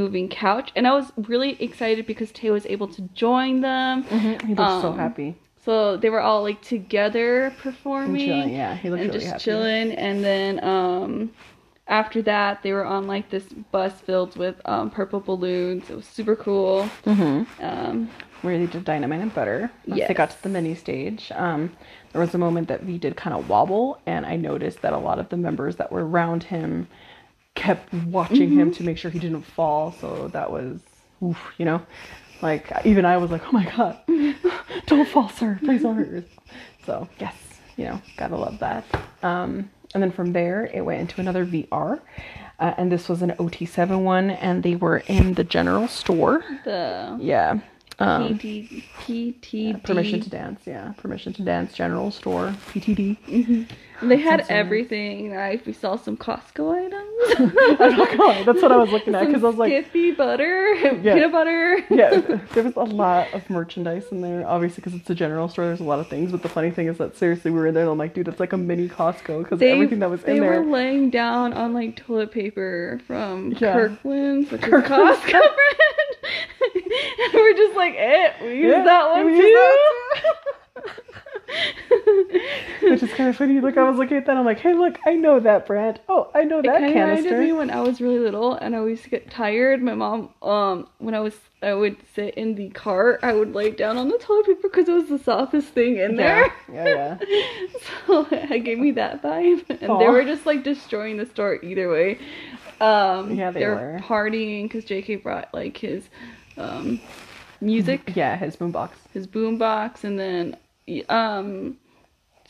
moving 0.00 0.26
couch 0.44 0.68
and 0.76 0.86
i 0.86 0.92
was 1.00 1.06
really 1.32 1.52
excited 1.66 2.02
because 2.12 2.30
tay 2.38 2.50
was 2.58 2.64
able 2.74 2.88
to 2.96 3.02
join 3.24 3.60
them 3.60 3.94
Mhm, 4.04 4.34
he 4.48 4.54
looks 4.54 4.80
so 4.84 4.88
um, 4.92 4.98
happy. 4.98 5.30
So 5.66 5.96
they 6.02 6.10
were 6.14 6.20
all 6.28 6.42
like 6.48 6.60
together 6.74 7.44
And 7.46 7.56
performing 7.66 8.24
chilling, 8.26 8.54
yeah, 8.62 8.72
he 8.82 8.86
looked 8.90 9.00
and 9.02 9.08
really 9.10 9.20
just 9.24 9.32
happy. 9.32 9.44
chilling. 9.46 9.88
And 10.06 10.16
then 10.28 10.52
um, 10.62 11.12
after 11.86 12.22
that, 12.22 12.62
they 12.62 12.72
were 12.72 12.84
on 12.84 13.06
like 13.06 13.30
this 13.30 13.44
bus 13.70 13.92
filled 14.00 14.36
with 14.36 14.56
um, 14.64 14.90
purple 14.90 15.20
balloons. 15.20 15.90
It 15.90 15.96
was 15.96 16.06
super 16.06 16.34
cool. 16.34 16.88
Mm-hmm. 17.04 17.62
Um, 17.62 18.10
Where 18.42 18.58
they 18.58 18.66
did 18.66 18.84
dynamite 18.84 19.20
and 19.20 19.34
butter. 19.34 19.70
Once 19.86 20.02
they 20.08 20.14
got 20.14 20.30
to 20.30 20.42
the 20.42 20.48
mini 20.48 20.74
stage, 20.74 21.30
um, 21.34 21.76
there 22.12 22.20
was 22.20 22.34
a 22.34 22.38
moment 22.38 22.68
that 22.68 22.82
V 22.82 22.96
did 22.98 23.16
kind 23.16 23.36
of 23.36 23.48
wobble, 23.48 24.00
and 24.06 24.24
I 24.24 24.36
noticed 24.36 24.82
that 24.82 24.92
a 24.92 24.98
lot 24.98 25.18
of 25.18 25.28
the 25.28 25.36
members 25.36 25.76
that 25.76 25.92
were 25.92 26.06
around 26.06 26.44
him 26.44 26.88
kept 27.54 27.92
watching 27.92 28.52
him 28.52 28.72
to 28.72 28.82
make 28.82 28.98
sure 28.98 29.10
he 29.10 29.18
didn't 29.18 29.42
fall. 29.42 29.92
So 30.00 30.28
that 30.28 30.50
was, 30.50 30.80
oof, 31.22 31.38
you 31.58 31.66
know, 31.66 31.82
like 32.40 32.72
even 32.84 33.04
I 33.04 33.18
was 33.18 33.30
like, 33.30 33.42
oh 33.46 33.52
my 33.52 33.64
god, 33.76 33.98
don't 34.86 35.08
fall, 35.08 35.28
sir, 35.28 35.58
please 35.62 35.82
don't 35.82 35.96
hurt 35.96 36.08
yourself. 36.08 36.30
So 36.86 37.08
yes, 37.18 37.34
you 37.76 37.84
know, 37.84 38.00
gotta 38.16 38.36
love 38.36 38.58
that. 38.60 38.84
Um, 39.22 39.70
and 39.94 40.02
then 40.02 40.10
from 40.10 40.32
there, 40.32 40.66
it 40.74 40.82
went 40.82 41.00
into 41.00 41.20
another 41.20 41.46
VR. 41.46 42.00
Uh, 42.58 42.74
and 42.76 42.90
this 42.92 43.08
was 43.08 43.22
an 43.22 43.30
OT7 43.32 44.02
one, 44.04 44.30
and 44.30 44.62
they 44.62 44.76
were 44.76 44.98
in 45.06 45.34
the 45.34 45.44
general 45.44 45.88
store. 45.88 46.44
the 46.64 47.16
Yeah. 47.20 47.60
Um, 48.00 48.36
PT, 48.38 48.82
PTD. 48.98 49.82
permission 49.84 50.20
to 50.20 50.28
dance, 50.28 50.62
yeah. 50.66 50.92
Permission 50.96 51.32
to 51.34 51.42
dance, 51.42 51.72
general 51.74 52.10
store, 52.10 52.52
PTD. 52.72 53.68
They 54.02 54.16
had 54.18 54.40
Sounds 54.40 54.50
everything. 54.50 55.30
Right? 55.32 55.64
We 55.64 55.72
saw 55.72 55.96
some 55.96 56.16
Costco 56.16 56.86
items. 56.86 57.50
I'm 57.80 57.96
not 57.96 58.16
gonna 58.16 58.44
that's 58.44 58.60
what 58.62 58.72
I 58.72 58.76
was 58.76 58.90
looking 58.90 59.14
at 59.14 59.26
because 59.26 59.42
I 59.44 59.46
was 59.46 59.56
like, 59.56 59.70
Skippy 59.72 60.10
butter, 60.12 60.74
peanut 61.02 61.32
butter. 61.32 61.78
yeah, 61.90 62.10
there 62.52 62.64
was 62.64 62.76
a 62.76 62.80
lot 62.82 63.32
of 63.32 63.48
merchandise 63.48 64.04
in 64.10 64.20
there. 64.20 64.46
Obviously, 64.46 64.76
because 64.82 64.94
it's 64.94 65.08
a 65.10 65.14
general 65.14 65.48
store, 65.48 65.66
there's 65.66 65.80
a 65.80 65.84
lot 65.84 66.00
of 66.00 66.08
things. 66.08 66.32
But 66.32 66.42
the 66.42 66.48
funny 66.48 66.70
thing 66.70 66.86
is 66.88 66.98
that 66.98 67.16
seriously, 67.16 67.50
we 67.50 67.58
were 67.58 67.66
in 67.68 67.74
there 67.74 67.84
and 67.84 67.90
I'm 67.92 67.98
like, 67.98 68.14
dude, 68.14 68.28
it's 68.28 68.40
like 68.40 68.52
a 68.52 68.56
mini 68.58 68.88
Costco 68.88 69.42
because 69.44 69.62
everything 69.62 70.00
that 70.00 70.10
was 70.10 70.22
in 70.24 70.40
there. 70.40 70.52
They 70.52 70.58
were 70.58 70.64
laying 70.70 71.10
down 71.10 71.52
on 71.52 71.72
like 71.72 71.96
toilet 71.96 72.32
paper 72.32 73.00
from 73.06 73.52
Yeah. 73.58 73.72
Kirkland's, 73.74 74.50
which 74.50 74.60
Kirkland's. 74.62 75.18
is 75.18 75.24
Costco 75.24 75.30
brand. 75.32 75.80
and 76.74 77.32
we're 77.34 77.54
just 77.56 77.76
like, 77.76 77.94
eh, 77.96 78.32
we 78.42 78.54
use 78.56 78.72
Yeah, 78.72 78.84
that 78.84 79.08
one 79.10 79.26
we 79.26 79.40
too. 79.40 79.80
Which 82.94 83.10
is 83.10 83.16
kind 83.16 83.28
of 83.28 83.36
funny. 83.36 83.60
Like 83.60 83.76
I 83.76 83.88
was 83.88 83.98
looking 83.98 84.16
at 84.16 84.26
that, 84.26 84.36
I'm 84.36 84.44
like, 84.44 84.60
hey, 84.60 84.72
look, 84.74 84.98
I 85.06 85.14
know 85.14 85.40
that 85.40 85.66
brand. 85.66 86.00
Oh, 86.08 86.30
I 86.34 86.44
know 86.44 86.58
It 86.60 86.64
that 86.66 86.80
kind 86.80 86.84
of 86.86 86.94
reminded 86.94 87.24
canister. 87.24 87.38
me 87.40 87.52
when 87.52 87.70
I 87.70 87.80
was 87.80 88.00
really 88.00 88.18
little 88.18 88.54
and 88.54 88.74
I 88.76 88.84
used 88.86 89.04
to 89.04 89.10
get 89.10 89.30
tired. 89.30 89.82
My 89.82 89.94
mom, 89.94 90.30
um, 90.42 90.88
when 90.98 91.14
I 91.14 91.20
was, 91.20 91.34
I 91.62 91.74
would 91.74 91.96
sit 92.14 92.34
in 92.34 92.54
the 92.54 92.70
cart, 92.70 93.20
I 93.22 93.32
would 93.32 93.54
lay 93.54 93.70
down 93.70 93.96
on 93.98 94.08
the 94.08 94.18
toilet 94.18 94.46
paper 94.46 94.60
because 94.68 94.88
it 94.88 94.92
was 94.92 95.08
the 95.08 95.18
softest 95.18 95.68
thing 95.68 95.96
in 95.96 96.16
there. 96.16 96.52
Yeah, 96.72 96.84
yeah, 96.84 97.18
so 98.06 98.26
it 98.30 98.64
gave 98.64 98.78
me 98.78 98.90
that 98.92 99.22
vibe, 99.22 99.64
and 99.68 99.90
Aw. 99.90 99.98
they 99.98 100.08
were 100.08 100.24
just 100.24 100.46
like 100.46 100.62
destroying 100.62 101.16
the 101.16 101.26
store 101.26 101.58
either 101.62 101.88
way. 101.90 102.18
Um, 102.80 103.34
Yeah, 103.34 103.50
they 103.50 103.60
they 103.60 103.66
were 103.66 103.74
were. 103.74 103.98
partying 104.00 104.64
because 104.64 104.84
JK 104.84 105.22
brought 105.22 105.52
like 105.54 105.76
his 105.76 106.08
um, 106.58 107.00
music, 107.60 108.12
yeah. 108.14 108.36
His 108.36 108.56
boombox. 108.56 108.90
his 109.12 109.26
boombox, 109.26 110.04
and 110.04 110.18
then 110.18 110.56
um, 111.08 111.76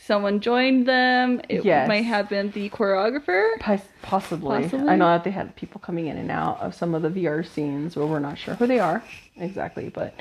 someone 0.06 0.40
joined 0.40 0.86
them. 0.86 1.40
It 1.48 1.64
Yes. 1.64 1.88
might 1.88 2.04
have 2.04 2.28
been 2.28 2.50
the 2.50 2.68
choreographer. 2.70 3.58
Pos- 3.60 3.80
Possibly. 4.02 4.62
Possibly. 4.62 4.88
I 4.88 4.96
know 4.96 5.06
that 5.06 5.24
they 5.24 5.30
had 5.30 5.54
people 5.56 5.80
coming 5.80 6.06
in 6.06 6.16
and 6.16 6.30
out 6.30 6.60
of 6.60 6.74
some 6.74 6.94
of 6.94 7.02
the 7.02 7.08
VR 7.10 7.42
scenes 7.42 7.96
where 7.96 8.06
we're 8.06 8.18
not 8.20 8.38
sure 8.38 8.54
who 8.54 8.66
they 8.66 8.78
are 8.80 9.02
exactly, 9.36 9.88
but 9.88 10.14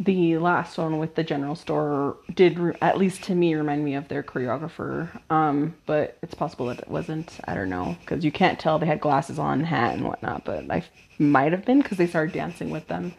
the 0.00 0.38
last 0.38 0.78
one 0.78 0.98
with 0.98 1.16
the 1.16 1.24
general 1.24 1.56
store 1.56 2.16
did, 2.32 2.56
at 2.80 2.96
least 2.96 3.24
to 3.24 3.34
me, 3.34 3.54
remind 3.56 3.84
me 3.84 3.94
of 3.96 4.06
their 4.06 4.22
choreographer. 4.22 5.08
Um, 5.28 5.74
but 5.86 6.16
it's 6.22 6.34
possible 6.34 6.66
that 6.66 6.78
it 6.78 6.88
wasn't. 6.88 7.40
I 7.48 7.54
don't 7.54 7.68
know 7.68 7.96
because 8.00 8.24
you 8.24 8.30
can't 8.30 8.60
tell. 8.60 8.78
They 8.78 8.86
had 8.86 9.00
glasses 9.00 9.40
on, 9.40 9.64
hat, 9.64 9.94
and 9.94 10.04
whatnot, 10.04 10.44
but 10.44 10.70
I 10.70 10.84
might 11.18 11.50
have 11.50 11.64
been 11.64 11.82
because 11.82 11.98
they 11.98 12.06
started 12.06 12.32
dancing 12.32 12.70
with 12.70 12.86
them 12.86 13.14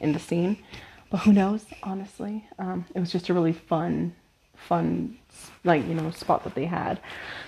in 0.00 0.12
the 0.14 0.18
scene. 0.18 0.56
But 1.10 1.18
who 1.18 1.34
knows? 1.34 1.66
Honestly, 1.82 2.46
um, 2.58 2.86
it 2.94 3.00
was 3.00 3.12
just 3.12 3.28
a 3.28 3.34
really 3.34 3.52
fun, 3.52 4.14
fun, 4.68 5.16
like 5.64 5.86
you 5.86 5.94
know, 5.94 6.10
spot 6.10 6.44
that 6.44 6.54
they 6.54 6.66
had. 6.66 7.00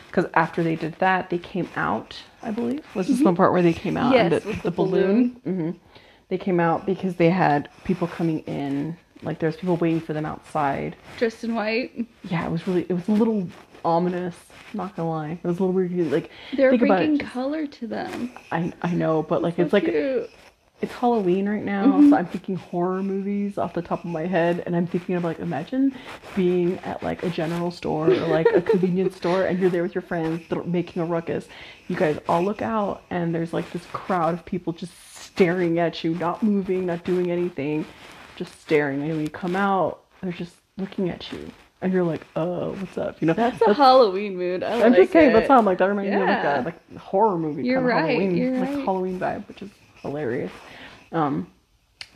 Because 0.08 0.30
after 0.34 0.62
they 0.62 0.76
did 0.76 0.94
that, 1.00 1.30
they 1.30 1.38
came 1.38 1.68
out. 1.76 2.16
I 2.42 2.50
believe 2.50 2.84
was 2.94 3.08
this 3.08 3.20
the 3.20 3.32
part 3.32 3.52
where 3.52 3.62
they 3.62 3.72
came 3.72 3.96
out 3.96 4.14
and 4.14 4.32
Yes, 4.32 4.42
the, 4.42 4.48
with 4.48 4.56
the 4.62 4.70
the 4.70 4.76
balloon. 4.76 5.30
hmm 5.44 5.70
They 6.28 6.38
came 6.38 6.60
out 6.60 6.86
because 6.86 7.16
they 7.16 7.30
had 7.30 7.68
people 7.84 8.06
coming 8.06 8.40
in. 8.40 8.96
Like 9.22 9.38
there's 9.38 9.56
people 9.56 9.76
waiting 9.76 10.00
for 10.00 10.12
them 10.12 10.26
outside. 10.26 10.96
Dressed 11.18 11.44
in 11.44 11.54
white. 11.54 12.06
Yeah, 12.24 12.46
it 12.46 12.50
was 12.50 12.66
really. 12.68 12.82
It 12.88 12.92
was 12.92 13.08
a 13.08 13.12
little 13.12 13.48
ominous. 13.84 14.36
Not 14.72 14.96
gonna 14.96 15.08
lie, 15.08 15.30
it 15.32 15.44
was 15.44 15.58
a 15.58 15.62
little 15.64 15.72
weird. 15.72 15.92
Like 16.10 16.30
They're 16.56 16.70
think 16.70 16.82
about 16.82 16.94
it, 17.02 17.06
bringing 17.06 17.18
color 17.18 17.66
to 17.66 17.86
them. 17.86 18.32
I 18.50 18.72
I 18.82 18.92
know, 18.92 19.22
but 19.22 19.40
like 19.42 19.56
So 19.56 19.62
it's 19.62 19.72
like 19.72 19.84
cute. 19.84 20.30
It's 20.84 20.92
Halloween 20.92 21.48
right 21.48 21.64
now, 21.64 21.84
Mm-hmm. 21.86 22.10
so 22.10 22.16
I'm 22.16 22.26
thinking 22.26 22.56
horror 22.56 23.02
movies 23.02 23.58
off 23.58 23.74
the 23.74 23.82
top 23.82 24.00
of 24.04 24.10
my 24.10 24.26
head, 24.26 24.62
and 24.66 24.76
I'm 24.76 24.86
thinking 24.86 25.16
of 25.16 25.24
like 25.24 25.38
imagine 25.40 25.92
being 26.36 26.78
at 26.80 27.02
like 27.02 27.22
a 27.22 27.30
general 27.30 27.70
store 27.70 28.10
or 28.10 28.26
like 28.28 28.46
a 28.54 28.60
convenience 28.62 29.16
store, 29.22 29.44
and 29.44 29.58
you're 29.58 29.70
there 29.70 29.82
with 29.82 29.94
your 29.94 30.02
friends 30.02 30.42
making 30.66 31.02
a 31.02 31.04
ruckus. 31.04 31.48
You 31.88 31.96
guys 31.96 32.18
all 32.28 32.42
look 32.42 32.62
out, 32.62 33.02
and 33.10 33.34
there's 33.34 33.52
like 33.52 33.70
this 33.72 33.84
crowd 33.92 34.34
of 34.34 34.44
people 34.44 34.72
just 34.72 34.92
staring 35.14 35.78
at 35.80 36.04
you, 36.04 36.14
not 36.14 36.42
moving, 36.42 36.86
not 36.86 37.04
doing 37.04 37.30
anything, 37.30 37.84
just 38.36 38.60
staring. 38.60 39.00
And 39.02 39.10
when 39.10 39.20
you 39.20 39.28
come 39.30 39.56
out, 39.56 40.00
they're 40.22 40.32
just 40.32 40.54
looking 40.78 41.10
at 41.10 41.30
you, 41.32 41.50
and 41.82 41.92
you're 41.92 42.04
like, 42.04 42.22
"Oh, 42.36 42.72
what's 42.72 42.96
up?" 42.98 43.20
You 43.20 43.26
know, 43.28 43.32
That's 43.34 43.60
a 43.62 43.74
Halloween 43.74 44.36
mood. 44.36 44.62
I 44.62 44.74
I'm 44.74 44.92
like 44.92 44.96
just 45.00 45.12
saying 45.12 45.30
it. 45.30 45.32
that's 45.34 45.48
how 45.48 45.58
I'm 45.58 45.64
like 45.64 45.78
that 45.78 45.86
reminds 45.88 46.10
me 46.10 46.16
of 46.22 46.28
like 46.28 46.44
a 46.44 46.62
like 46.64 46.96
horror 46.98 47.36
movie 47.38 47.64
You're 47.64 47.80
kind 47.80 47.90
of 47.90 47.96
right, 47.96 48.18
Halloween 48.18 48.60
like 48.60 48.68
right. 48.70 48.84
Halloween 48.84 49.20
vibe, 49.20 49.48
which 49.48 49.62
is 49.62 49.70
hilarious. 50.04 50.52
Um 51.12 51.50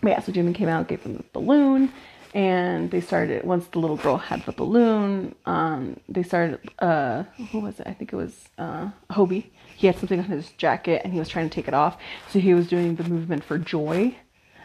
but 0.01 0.11
yeah, 0.11 0.21
so 0.21 0.31
Jimmy 0.31 0.53
came 0.53 0.69
out, 0.69 0.87
gave 0.87 1.03
them 1.03 1.17
the 1.17 1.25
balloon, 1.33 1.93
and 2.33 2.89
they 2.91 3.01
started 3.01 3.45
once 3.45 3.67
the 3.69 3.81
little 3.81 3.97
girl 3.97 4.17
had 4.17 4.45
the 4.47 4.53
balloon, 4.53 5.35
um, 5.45 5.99
they 6.09 6.23
started 6.23 6.61
uh 6.79 7.25
who 7.51 7.61
was 7.61 7.81
it? 7.81 7.87
I 7.87 7.95
think 7.95 8.13
it 8.13 8.17
was 8.17 8.49
uh 8.59 8.91
Hobie. 9.11 9.47
He 9.77 9.87
had 9.87 9.97
something 9.99 10.21
on 10.21 10.27
his 10.27 10.51
jacket 10.53 11.03
and 11.05 11.13
he 11.13 11.19
was 11.19 11.29
trying 11.29 11.49
to 11.49 11.55
take 11.55 11.69
it 11.69 11.75
off. 11.75 11.99
So 12.31 12.39
he 12.39 12.55
was 12.55 12.69
doing 12.69 12.97
the 12.97 13.05
movement 13.05 13.45
for 13.45 13.59
joy, 13.59 14.15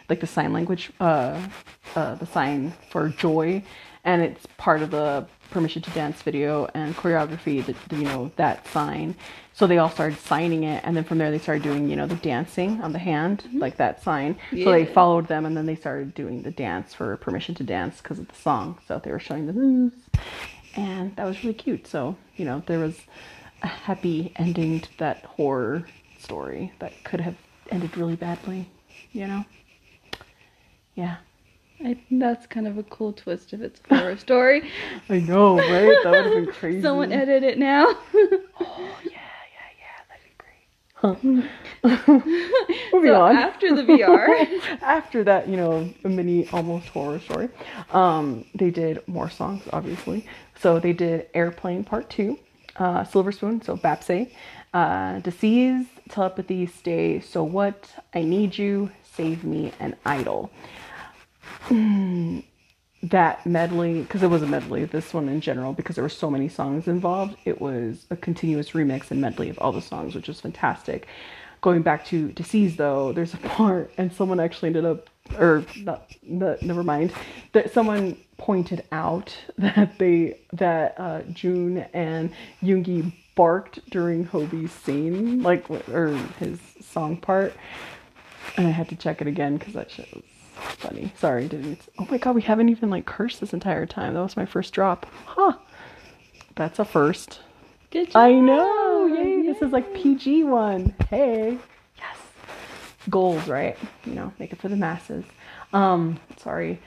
like 0.08 0.20
the 0.20 0.26
sign 0.26 0.52
language 0.52 0.92
uh 1.00 1.40
uh 1.96 2.14
the 2.16 2.26
sign 2.26 2.72
for 2.90 3.08
joy 3.08 3.62
and 4.04 4.22
it's 4.22 4.46
part 4.58 4.82
of 4.82 4.90
the 4.90 5.26
permission 5.50 5.80
to 5.82 5.90
dance 5.90 6.20
video 6.22 6.68
and 6.74 6.94
choreography 6.96 7.64
that 7.64 7.76
you 7.98 8.04
know 8.04 8.30
that 8.36 8.66
sign 8.68 9.16
so 9.54 9.66
they 9.66 9.78
all 9.78 9.88
started 9.88 10.18
signing 10.18 10.64
it 10.64 10.82
and 10.84 10.96
then 10.96 11.04
from 11.04 11.18
there 11.18 11.30
they 11.30 11.38
started 11.38 11.62
doing 11.62 11.88
you 11.88 11.96
know 11.96 12.06
the 12.06 12.16
dancing 12.16 12.80
on 12.82 12.92
the 12.92 12.98
hand 12.98 13.42
mm-hmm. 13.46 13.58
like 13.58 13.76
that 13.76 14.02
sign 14.02 14.36
so 14.50 14.70
they 14.70 14.84
followed 14.84 15.28
them 15.28 15.46
and 15.46 15.56
then 15.56 15.66
they 15.66 15.76
started 15.76 16.12
doing 16.14 16.42
the 16.42 16.50
dance 16.50 16.92
for 16.92 17.16
permission 17.18 17.54
to 17.54 17.62
dance 17.64 18.00
because 18.00 18.18
of 18.18 18.28
the 18.28 18.34
song 18.34 18.78
so 18.86 19.00
they 19.02 19.10
were 19.10 19.20
showing 19.20 19.46
the 19.46 19.52
moves 19.52 19.96
and 20.76 21.14
that 21.16 21.24
was 21.24 21.42
really 21.42 21.54
cute 21.54 21.86
so 21.86 22.16
you 22.36 22.44
know 22.44 22.62
there 22.66 22.78
was 22.78 23.00
a 23.62 23.66
happy 23.66 24.32
ending 24.36 24.80
to 24.80 24.98
that 24.98 25.24
horror 25.24 25.86
story 26.18 26.72
that 26.80 26.92
could 27.04 27.20
have 27.20 27.36
ended 27.70 27.96
really 27.96 28.16
badly 28.16 28.68
you 29.12 29.26
know 29.26 29.44
yeah 30.94 31.16
I 31.80 31.94
think 31.94 32.20
that's 32.20 32.46
kind 32.46 32.66
of 32.66 32.78
a 32.78 32.82
cool 32.84 33.12
twist 33.12 33.52
if 33.52 33.60
it's 33.60 33.80
a 33.90 33.98
horror 33.98 34.16
story. 34.16 34.70
I 35.08 35.18
know, 35.20 35.58
right? 35.58 35.96
That 36.04 36.10
would 36.10 36.24
have 36.24 36.32
been 36.32 36.46
crazy. 36.52 36.82
Someone 36.82 37.12
edit 37.12 37.42
it 37.42 37.58
now. 37.58 37.86
Oh 38.60 38.78
yeah, 39.04 39.10
yeah, 39.10 39.70
yeah. 39.78 40.04
That'd 40.08 40.24
be 40.24 40.30
great. 40.38 40.64
Huh. 40.93 40.93
Moving 41.04 41.48
so 41.82 43.22
on. 43.22 43.36
after 43.36 43.74
the 43.74 43.82
VR, 43.82 44.46
After 44.82 45.22
that, 45.24 45.48
you 45.48 45.56
know, 45.56 45.92
a 46.04 46.08
mini 46.08 46.48
almost 46.48 46.88
horror 46.88 47.18
story. 47.20 47.50
Um, 47.92 48.46
they 48.54 48.70
did 48.70 49.06
more 49.06 49.28
songs, 49.28 49.62
obviously. 49.72 50.26
So 50.60 50.80
they 50.80 50.94
did 50.94 51.26
Airplane 51.34 51.84
Part 51.84 52.08
Two, 52.08 52.38
uh, 52.76 53.04
Silver 53.04 53.32
Spoon, 53.32 53.60
so 53.60 53.76
Baepsae, 53.76 54.30
uh, 54.72 55.18
Disease, 55.20 55.86
Telepathy, 56.08 56.66
Stay, 56.66 57.20
So 57.20 57.44
What, 57.44 57.90
I 58.14 58.22
Need 58.22 58.56
You, 58.56 58.90
Save 59.02 59.44
Me, 59.44 59.72
and 59.80 59.96
Idol. 60.06 60.50
That 63.10 63.44
medley 63.44 64.00
because 64.00 64.22
it 64.22 64.30
was 64.30 64.40
a 64.40 64.46
medley 64.46 64.86
this 64.86 65.12
one 65.12 65.28
in 65.28 65.38
general 65.38 65.74
because 65.74 65.94
there 65.94 66.02
were 66.02 66.08
so 66.08 66.30
many 66.30 66.48
songs 66.48 66.88
involved 66.88 67.36
it 67.44 67.60
was 67.60 68.06
a 68.08 68.16
continuous 68.16 68.70
remix 68.70 69.10
and 69.10 69.20
medley 69.20 69.50
of 69.50 69.58
all 69.58 69.72
the 69.72 69.82
songs 69.82 70.14
which 70.14 70.28
was 70.28 70.40
fantastic. 70.40 71.06
Going 71.60 71.82
back 71.82 72.06
to 72.06 72.32
disease 72.32 72.76
though 72.76 73.12
there's 73.12 73.34
a 73.34 73.36
part 73.58 73.92
and 73.98 74.10
someone 74.10 74.40
actually 74.40 74.68
ended 74.68 74.86
up 74.86 75.10
or 75.38 75.64
not, 75.76 76.10
not 76.22 76.62
never 76.62 76.82
mind 76.82 77.12
that 77.52 77.72
someone 77.72 78.16
pointed 78.38 78.84
out 78.90 79.36
that 79.58 79.98
they 79.98 80.40
that 80.54 80.94
uh, 80.98 81.22
june 81.30 81.78
and 81.92 82.32
yoongi 82.62 83.12
barked 83.34 83.80
during 83.90 84.24
hobie's 84.24 84.72
scene 84.72 85.42
like 85.42 85.68
or 85.90 86.16
his 86.38 86.58
song 86.80 87.18
part. 87.18 87.52
And 88.56 88.66
i 88.66 88.70
had 88.70 88.88
to 88.88 88.96
check 88.96 89.20
it 89.20 89.26
again 89.26 89.58
because 89.58 89.74
that 89.74 89.90
shit 89.90 90.08
was 90.14 90.24
funny. 90.54 91.12
Sorry, 91.18 91.48
didn't. 91.48 91.80
Oh 91.98 92.06
my 92.10 92.18
god, 92.18 92.34
we 92.34 92.42
haven't 92.42 92.68
even 92.68 92.90
like 92.90 93.06
cursed 93.06 93.40
this 93.40 93.52
entire 93.52 93.86
time. 93.86 94.14
That 94.14 94.22
was 94.22 94.36
my 94.36 94.46
first 94.46 94.72
drop. 94.72 95.06
Huh. 95.26 95.54
That's 96.56 96.78
a 96.78 96.84
first. 96.84 97.40
Good 97.90 98.06
job. 98.10 98.16
I 98.16 98.32
know. 98.32 99.06
Yay. 99.06 99.42
This 99.42 99.62
is 99.62 99.72
like 99.72 99.92
PG 99.94 100.44
one. 100.44 100.94
Hey. 101.10 101.58
Yes. 101.98 102.16
Goals, 103.10 103.46
right? 103.48 103.76
You 104.04 104.14
know, 104.14 104.32
make 104.38 104.52
it 104.52 104.60
for 104.60 104.68
the 104.68 104.76
masses. 104.76 105.24
Um, 105.72 106.18
sorry. 106.36 106.80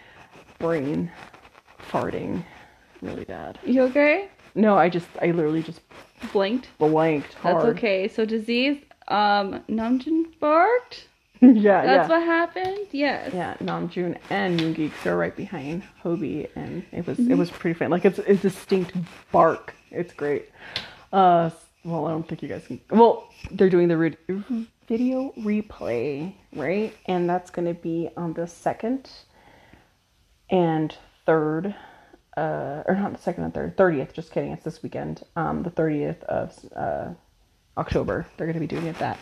Brain 0.60 1.12
farting 1.92 2.44
really 3.02 3.26
bad. 3.26 3.60
You 3.66 3.84
okay? 3.84 4.30
No, 4.56 4.78
I 4.78 4.90
just 4.90 5.08
I 5.22 5.28
literally 5.32 5.62
just 5.64 5.82
Blinked. 6.34 6.70
blanked 6.80 7.34
hard. 7.36 7.58
That's 7.58 7.66
okay. 7.78 8.08
So 8.08 8.26
disease, 8.26 8.82
um, 9.08 9.64
Namjoon 9.70 10.40
barked. 10.40 11.08
yeah, 11.42 11.86
That's 11.86 12.10
yeah. 12.10 12.18
what 12.18 12.26
happened. 12.26 12.88
Yes. 12.92 13.32
Yeah, 13.34 13.56
Namjoon 13.62 14.18
and 14.30 14.60
Yoongi 14.60 14.92
are 15.06 15.18
right 15.18 15.36
behind 15.36 15.84
Hobi, 16.04 16.50
and 16.56 16.84
it 16.92 17.06
was 17.06 17.18
Mm-hmm. 17.18 17.32
it 17.32 17.38
was 17.38 17.52
pretty 17.52 17.78
fun. 17.78 17.90
Like 17.92 18.06
it's 18.06 18.20
a 18.20 18.36
distinct 18.36 18.94
bark. 19.32 19.74
It's 19.92 20.14
great. 20.14 20.50
Uh, 21.14 21.50
well, 21.84 22.06
I 22.08 22.12
don't 22.12 22.28
think 22.28 22.42
you 22.44 22.50
guys 22.50 22.66
can. 22.68 22.82
Well, 22.90 23.30
they're 23.52 23.70
doing 23.70 23.88
the 23.88 23.98
re- 23.98 24.18
video 24.88 25.32
replay, 25.40 26.34
right? 26.54 26.96
And 27.06 27.30
that's 27.30 27.50
gonna 27.52 27.74
be 27.74 28.10
on 28.18 28.34
the 28.34 28.48
second 28.48 29.10
and 30.50 30.96
third, 31.26 31.76
uh, 32.36 32.84
or 32.86 32.96
not 32.96 33.14
the 33.14 33.20
second 33.22 33.44
and 33.44 33.54
third, 33.54 33.78
thirtieth. 33.78 34.14
Just 34.14 34.32
kidding. 34.32 34.52
It's 34.52 34.64
this 34.64 34.82
weekend. 34.84 35.24
Um, 35.36 35.64
the 35.64 35.70
thirtieth 35.70 36.24
of 36.24 36.54
uh 36.76 37.10
October. 37.78 38.26
They're 38.38 38.48
gonna 38.48 38.60
be 38.60 38.68
doing 38.68 38.88
it 38.88 38.98
that. 39.00 39.18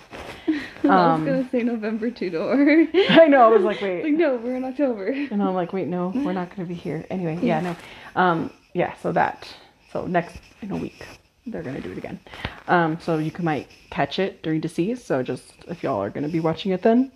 I 0.83 0.87
Um, 0.87 1.25
was 1.25 1.33
gonna 1.33 1.49
say 1.49 1.63
November 1.63 2.11
two 2.11 2.29
door. 2.29 2.53
I 3.09 3.27
know. 3.27 3.45
I 3.45 3.47
was 3.47 3.63
like, 3.63 3.81
wait. 3.81 4.03
like 4.03 4.13
no, 4.13 4.35
we're 4.37 4.55
in 4.55 4.63
October. 4.63 5.07
And 5.07 5.41
I'm 5.41 5.53
like, 5.53 5.73
wait, 5.73 5.87
no, 5.87 6.11
we're 6.15 6.33
not 6.33 6.49
to 6.67 6.73
be 6.73 6.79
here. 6.79 7.05
Anyway, 7.09 7.39
yeah, 7.41 7.59
no. 7.61 7.75
Um, 8.15 8.51
yeah, 8.73 8.95
so 9.01 9.11
that, 9.13 9.47
so 9.91 10.05
next, 10.05 10.37
in 10.61 10.71
a 10.71 10.77
week, 10.77 11.05
they're 11.47 11.63
to 11.75 11.81
do 11.81 11.91
it 11.91 11.97
again. 11.97 12.19
Um, 12.67 12.99
so 12.99 13.17
you 13.17 13.31
can, 13.31 13.45
might 13.45 13.67
catch 13.89 14.19
it 14.19 14.43
during 14.43 14.59
Disease. 14.61 15.03
So 15.03 15.23
just, 15.23 15.53
if 15.67 15.83
y'all 15.83 16.01
are 16.01 16.09
to 16.25 16.31
be 16.31 16.39
watching 16.39 16.71
it 16.71 16.81
then, 16.81 17.11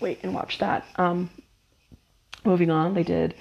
wait 0.00 0.18
and 0.22 0.34
watch 0.34 0.58
that. 0.58 0.84
Um, 0.96 1.30
moving 2.44 2.70
on, 2.70 2.94
they 2.94 3.02
did 3.04 3.34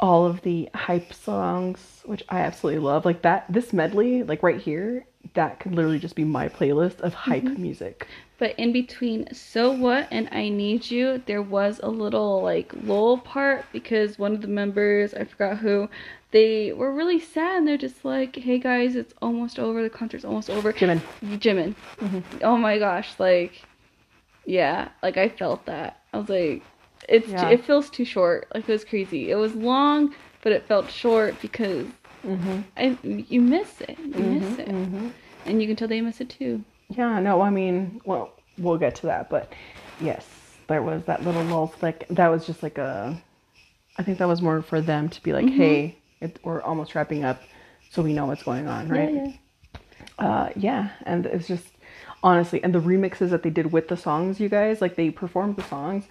all 0.00 0.26
of 0.26 0.42
the 0.42 0.68
hype 0.74 1.12
songs, 1.12 2.02
which 2.04 2.22
I 2.28 2.40
absolutely 2.40 2.80
love. 2.80 3.04
Like 3.04 3.22
that, 3.22 3.46
this 3.48 3.72
medley, 3.72 4.22
like 4.22 4.42
right 4.42 4.60
here, 4.60 5.06
that 5.32 5.58
could 5.60 5.74
literally 5.74 5.98
just 5.98 6.14
be 6.14 6.24
my 6.24 6.48
playlist 6.48 7.00
of 7.00 7.14
hype 7.14 7.42
mm-hmm. 7.42 7.60
music. 7.60 8.06
But 8.38 8.58
in 8.58 8.72
between 8.72 9.32
So 9.32 9.70
What 9.70 10.08
and 10.10 10.28
I 10.32 10.48
Need 10.48 10.90
You, 10.90 11.22
there 11.26 11.42
was 11.42 11.80
a 11.82 11.88
little 11.88 12.42
like 12.42 12.72
lull 12.82 13.18
part 13.18 13.64
because 13.72 14.18
one 14.18 14.34
of 14.34 14.42
the 14.42 14.48
members, 14.48 15.14
I 15.14 15.24
forgot 15.24 15.58
who, 15.58 15.88
they 16.32 16.72
were 16.72 16.92
really 16.92 17.20
sad 17.20 17.58
and 17.58 17.68
they're 17.68 17.78
just 17.78 18.04
like, 18.04 18.36
hey 18.36 18.58
guys, 18.58 18.96
it's 18.96 19.14
almost 19.22 19.58
over. 19.58 19.82
The 19.82 19.90
concert's 19.90 20.24
almost 20.24 20.50
over. 20.50 20.72
Jimin. 20.72 21.00
Jimin. 21.22 21.74
Mm-hmm. 21.98 22.38
Oh 22.42 22.56
my 22.56 22.78
gosh, 22.78 23.14
like, 23.18 23.62
yeah, 24.44 24.88
like 25.02 25.16
I 25.16 25.28
felt 25.28 25.64
that. 25.66 26.02
I 26.12 26.18
was 26.18 26.28
like, 26.28 26.62
it's 27.08 27.28
Yeah. 27.28 27.48
it 27.50 27.64
feels 27.64 27.88
too 27.88 28.04
short. 28.04 28.48
Like 28.52 28.68
it 28.68 28.72
was 28.72 28.84
crazy. 28.84 29.30
It 29.30 29.36
was 29.36 29.54
long, 29.54 30.14
but 30.42 30.52
it 30.52 30.66
felt 30.66 30.90
short 30.90 31.40
because 31.40 31.86
Mm-hmm. 32.24 32.60
I 32.76 32.98
you 33.02 33.40
miss 33.40 33.80
it. 33.80 33.98
You 33.98 34.24
miss 34.24 34.58
it, 34.58 34.68
and 34.68 35.60
you 35.60 35.66
can 35.68 35.76
tell 35.76 35.88
they 35.88 36.00
miss 36.00 36.20
it 36.20 36.30
too. 36.30 36.64
Yeah, 36.88 37.20
no, 37.20 37.40
I 37.40 37.50
mean, 37.50 38.00
well, 38.04 38.32
we'll 38.58 38.78
get 38.78 38.94
to 38.96 39.06
that, 39.06 39.28
but 39.30 39.52
yes, 40.00 40.26
there 40.68 40.82
was 40.82 41.04
that 41.04 41.24
little 41.24 41.42
lull. 41.44 41.74
Like 41.82 42.06
that 42.08 42.28
was 42.28 42.46
just 42.46 42.62
like 42.62 42.78
a, 42.78 43.20
I 43.98 44.02
think 44.02 44.18
that 44.18 44.28
was 44.28 44.40
more 44.42 44.62
for 44.62 44.80
them 44.80 45.08
to 45.08 45.22
be 45.22 45.32
like, 45.32 45.48
hey, 45.48 45.96
it, 46.20 46.38
we're 46.44 46.62
almost 46.62 46.94
wrapping 46.94 47.24
up, 47.24 47.42
so 47.90 48.02
we 48.02 48.12
know 48.12 48.26
what's 48.26 48.42
going 48.42 48.68
on, 48.68 48.88
right? 48.88 49.12
Yeah, 49.12 49.26
yeah. 49.26 50.26
Uh, 50.26 50.50
yeah, 50.56 50.90
and 51.04 51.26
it's 51.26 51.48
just 51.48 51.66
honestly, 52.22 52.62
and 52.62 52.74
the 52.74 52.80
remixes 52.80 53.30
that 53.30 53.42
they 53.42 53.50
did 53.50 53.70
with 53.72 53.88
the 53.88 53.96
songs, 53.96 54.40
you 54.40 54.48
guys, 54.48 54.80
like 54.80 54.96
they 54.96 55.10
performed 55.10 55.56
the 55.56 55.64
songs, 55.64 56.04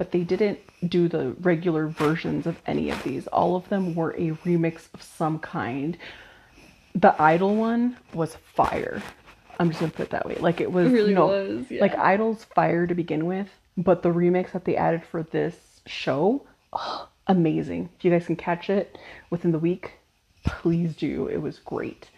but 0.00 0.12
they 0.12 0.24
didn't 0.24 0.58
do 0.88 1.08
the 1.08 1.32
regular 1.42 1.86
versions 1.86 2.46
of 2.46 2.58
any 2.64 2.88
of 2.88 3.02
these. 3.02 3.26
All 3.26 3.54
of 3.54 3.68
them 3.68 3.94
were 3.94 4.12
a 4.12 4.30
remix 4.46 4.88
of 4.94 5.02
some 5.02 5.38
kind. 5.38 5.98
The 6.94 7.14
Idol 7.20 7.54
one 7.54 7.98
was 8.14 8.34
fire. 8.54 9.02
I'm 9.58 9.68
just 9.68 9.78
gonna 9.78 9.92
put 9.92 10.04
it 10.04 10.10
that 10.12 10.24
way. 10.24 10.36
Like 10.36 10.62
it 10.62 10.72
was, 10.72 10.86
It 10.86 10.94
really 10.94 11.10
you 11.10 11.14
know, 11.14 11.26
was, 11.26 11.70
yeah. 11.70 11.82
like 11.82 11.94
Idol's 11.98 12.44
fire 12.44 12.86
to 12.86 12.94
begin 12.94 13.26
with, 13.26 13.48
but 13.76 14.02
the 14.02 14.08
remix 14.08 14.52
that 14.52 14.64
they 14.64 14.74
added 14.74 15.02
for 15.04 15.22
this 15.22 15.82
show, 15.84 16.46
oh, 16.72 17.06
amazing. 17.26 17.90
If 17.98 18.06
you 18.06 18.10
guys 18.10 18.24
can 18.24 18.36
catch 18.36 18.70
it 18.70 18.96
within 19.28 19.52
the 19.52 19.58
week, 19.58 19.98
please 20.46 20.96
do. 20.96 21.26
It 21.26 21.42
was 21.42 21.58
great. 21.58 22.08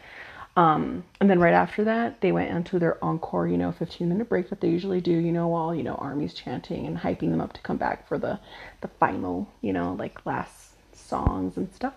Um, 0.54 1.04
and 1.20 1.30
then 1.30 1.40
right 1.40 1.54
after 1.54 1.84
that, 1.84 2.20
they 2.20 2.30
went 2.30 2.50
into 2.50 2.78
their 2.78 3.02
encore, 3.02 3.48
you 3.48 3.56
know, 3.56 3.72
15 3.72 4.08
minute 4.08 4.28
break 4.28 4.50
that 4.50 4.60
they 4.60 4.68
usually 4.68 5.00
do, 5.00 5.12
you 5.12 5.32
know, 5.32 5.48
while, 5.48 5.74
you 5.74 5.82
know, 5.82 5.94
Army's 5.94 6.34
chanting 6.34 6.86
and 6.86 6.98
hyping 6.98 7.30
them 7.30 7.40
up 7.40 7.54
to 7.54 7.60
come 7.62 7.78
back 7.78 8.06
for 8.06 8.18
the, 8.18 8.38
the 8.82 8.88
final, 8.88 9.48
you 9.62 9.72
know, 9.72 9.94
like 9.94 10.26
last 10.26 10.72
songs 10.94 11.56
and 11.56 11.72
stuff. 11.74 11.94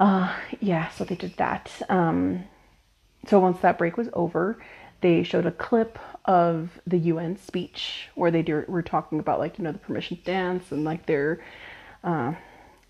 Uh, 0.00 0.34
yeah, 0.60 0.88
so 0.90 1.04
they 1.04 1.14
did 1.16 1.36
that. 1.36 1.70
Um, 1.90 2.44
so 3.26 3.40
once 3.40 3.60
that 3.60 3.76
break 3.76 3.96
was 3.96 4.08
over, 4.14 4.58
they 5.02 5.22
showed 5.22 5.44
a 5.44 5.52
clip 5.52 5.98
of 6.24 6.80
the 6.86 6.98
UN 6.98 7.36
speech 7.36 8.08
where 8.14 8.30
they 8.30 8.40
do, 8.40 8.64
were 8.68 8.82
talking 8.82 9.18
about 9.18 9.38
like, 9.38 9.58
you 9.58 9.64
know, 9.64 9.72
the 9.72 9.78
permission 9.78 10.18
dance 10.24 10.72
and 10.72 10.82
like 10.82 11.04
their, 11.04 11.44
uh, 12.02 12.32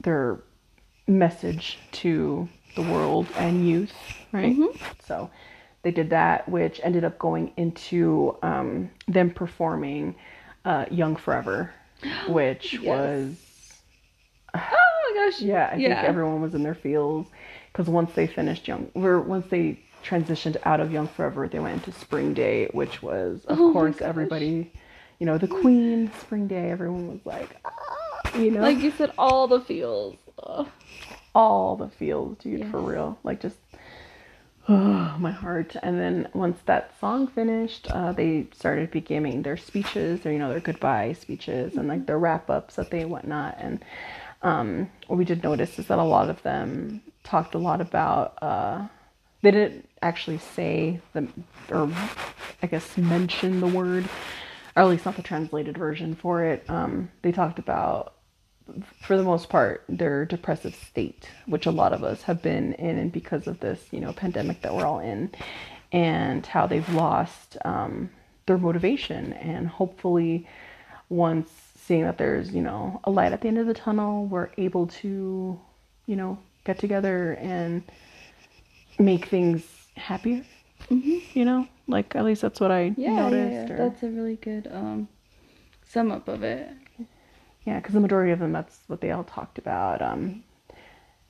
their 0.01 0.39
message 1.09 1.79
to 1.91 2.49
the 2.75 2.83
world 2.83 3.27
and 3.37 3.67
youth, 3.67 3.93
right? 4.33 4.59
So 5.07 5.31
they 5.83 5.91
did 5.91 6.11
that, 6.11 6.49
which 6.49 6.81
ended 6.83 7.05
up 7.05 7.19
going 7.19 7.53
into 7.57 8.37
um, 8.43 8.91
them 9.09 9.31
performing 9.31 10.15
uh, 10.65 10.87
"Young 10.91 11.17
Forever," 11.17 11.73
which 12.29 12.79
was 12.83 13.37
Oh 14.55 15.15
my 15.15 15.31
gosh. 15.31 15.41
yeah, 15.41 15.71
I 15.73 15.77
yeah. 15.77 15.89
think 15.97 16.09
everyone 16.09 16.41
was 16.41 16.55
in 16.55 16.63
their 16.63 16.75
feels 16.75 17.27
because 17.73 17.89
once 17.89 18.13
they 18.15 18.27
finished 18.27 18.67
Young, 18.69 18.91
or 18.95 19.21
once 19.21 19.47
they 19.51 19.81
transitioned 20.05 20.57
out 20.65 20.81
of 20.81 20.93
Young 20.93 21.09
Forever, 21.09 21.49
they 21.49 21.59
went 21.59 21.75
into 21.87 21.99
Spring 21.99 22.35
Day, 22.35 22.69
which 22.73 23.03
was 23.03 23.45
of 23.47 23.59
Oh 23.61 23.73
course 23.73 24.01
everybody, 24.01 24.73
you 25.19 25.27
know, 25.27 25.39
the 25.39 25.49
Queen 25.49 26.11
Spring 26.21 26.47
Day. 26.47 26.71
Everyone 26.71 27.09
was 27.09 27.25
like, 27.27 27.57
ah, 27.65 28.39
you 28.39 28.51
know, 28.51 28.61
Like 28.61 28.79
you 28.79 28.91
said, 28.91 29.13
all 29.19 29.47
the 29.49 29.61
feels. 29.61 30.17
Ugh. 30.43 30.69
All 31.35 31.77
the 31.77 31.89
feels, 31.89 32.39
dude, 32.39 32.71
for 32.71 32.81
real. 32.81 33.19
Like 33.23 33.41
just 33.41 33.57
oh, 34.69 35.17
my 35.19 35.31
heart. 35.31 35.77
And 35.83 35.99
then 35.99 36.29
once 36.35 36.59
that 36.67 36.99
song 37.01 37.27
finished, 37.27 37.89
uh, 37.91 38.13
they 38.13 38.47
started 38.55 38.91
beginning 38.91 39.43
their 39.43 39.57
speeches, 39.57 40.25
or 40.25 40.33
you 40.33 40.39
know, 40.39 40.51
their 40.51 40.61
goodbye 40.61 41.13
speeches, 41.15 41.77
and 41.77 41.89
like 41.89 42.07
their 42.07 42.19
wrap 42.19 42.51
ups 42.51 42.77
that 42.77 42.91
they 42.91 43.05
whatnot. 43.05 43.57
And 43.59 43.85
um, 44.43 44.91
what 45.07 45.17
we 45.17 45.25
did 45.25 45.43
notice 45.43 45.79
is 45.79 45.87
that 45.89 45.99
a 45.99 46.05
lot 46.05 46.31
of 46.31 46.43
them 46.43 47.03
talked 47.23 47.55
a 47.55 47.59
lot 47.59 47.81
about. 47.81 48.39
Uh, 48.43 48.87
they 49.43 49.51
didn't 49.51 49.89
actually 50.01 50.39
say 50.39 51.01
the, 51.13 51.29
or 51.71 51.91
I 52.63 52.67
guess 52.67 52.97
mention 52.97 53.61
the 53.61 53.67
word, 53.67 54.09
or 54.75 54.83
at 54.83 54.89
least 54.89 55.05
not 55.05 55.17
the 55.17 55.23
translated 55.23 55.77
version 55.77 56.15
for 56.15 56.45
it. 56.45 56.69
Um, 56.69 57.11
they 57.23 57.33
talked 57.33 57.59
about 57.59 58.15
for 59.03 59.17
the 59.17 59.23
most 59.23 59.49
part, 59.49 59.85
their 59.89 60.25
depressive 60.25 60.75
state, 60.75 61.29
which 61.47 61.67
a 61.67 61.71
lot 61.71 61.93
of 61.93 62.03
us 62.03 62.23
have 62.23 62.41
been 62.43 62.73
in, 62.75 62.99
and 62.99 63.13
because 63.13 63.47
of 63.47 63.61
this, 63.61 63.87
you 63.91 64.01
know, 64.01 64.13
pandemic 64.13 64.63
that 64.63 64.75
we're 64.75 64.87
all 64.87 65.01
in, 65.01 65.31
and 65.93 66.45
how 66.47 66.67
they've 66.67 66.89
lost 66.95 67.57
um, 67.65 68.09
their 68.47 68.59
motivation. 68.59 69.33
And 69.35 69.69
hopefully, 69.69 70.49
once 71.11 71.51
seeing 71.77 72.03
that 72.05 72.17
there's, 72.19 72.53
you 72.53 72.63
know, 72.63 73.01
a 73.05 73.11
light 73.11 73.33
at 73.33 73.43
the 73.43 73.49
end 73.49 73.59
of 73.59 73.67
the 73.67 73.75
tunnel, 73.75 74.27
we're 74.27 74.49
able 74.57 74.87
to, 74.87 75.61
you 76.07 76.17
know, 76.17 76.39
get 76.65 76.79
together 76.79 77.35
and 77.35 77.83
make 78.99 79.27
things 79.27 79.63
happier. 79.97 80.43
You 80.89 81.45
know, 81.45 81.69
like 81.87 82.15
at 82.17 82.25
least 82.25 82.43
that's 82.43 82.61
what 82.61 82.71
I 82.71 82.95
Yeah, 82.97 83.11
yeah, 83.11 83.29
noticed. 83.29 83.69
yeah. 83.69 83.75
or- 83.75 83.77
That's 83.91 84.03
a 84.03 84.09
really 84.09 84.37
good 84.37 84.69
um 84.73 85.09
sum 85.89 86.11
up 86.13 86.29
of 86.29 86.43
it. 86.43 86.71
Yeah, 87.65 87.79
because 87.79 87.95
the 87.95 88.01
majority 88.01 88.33
of 88.33 88.39
them, 88.39 88.53
that's 88.53 88.79
what 88.89 89.01
they 89.01 89.11
all 89.11 89.25
talked 89.25 89.59
about. 89.59 90.03
Um, 90.03 90.43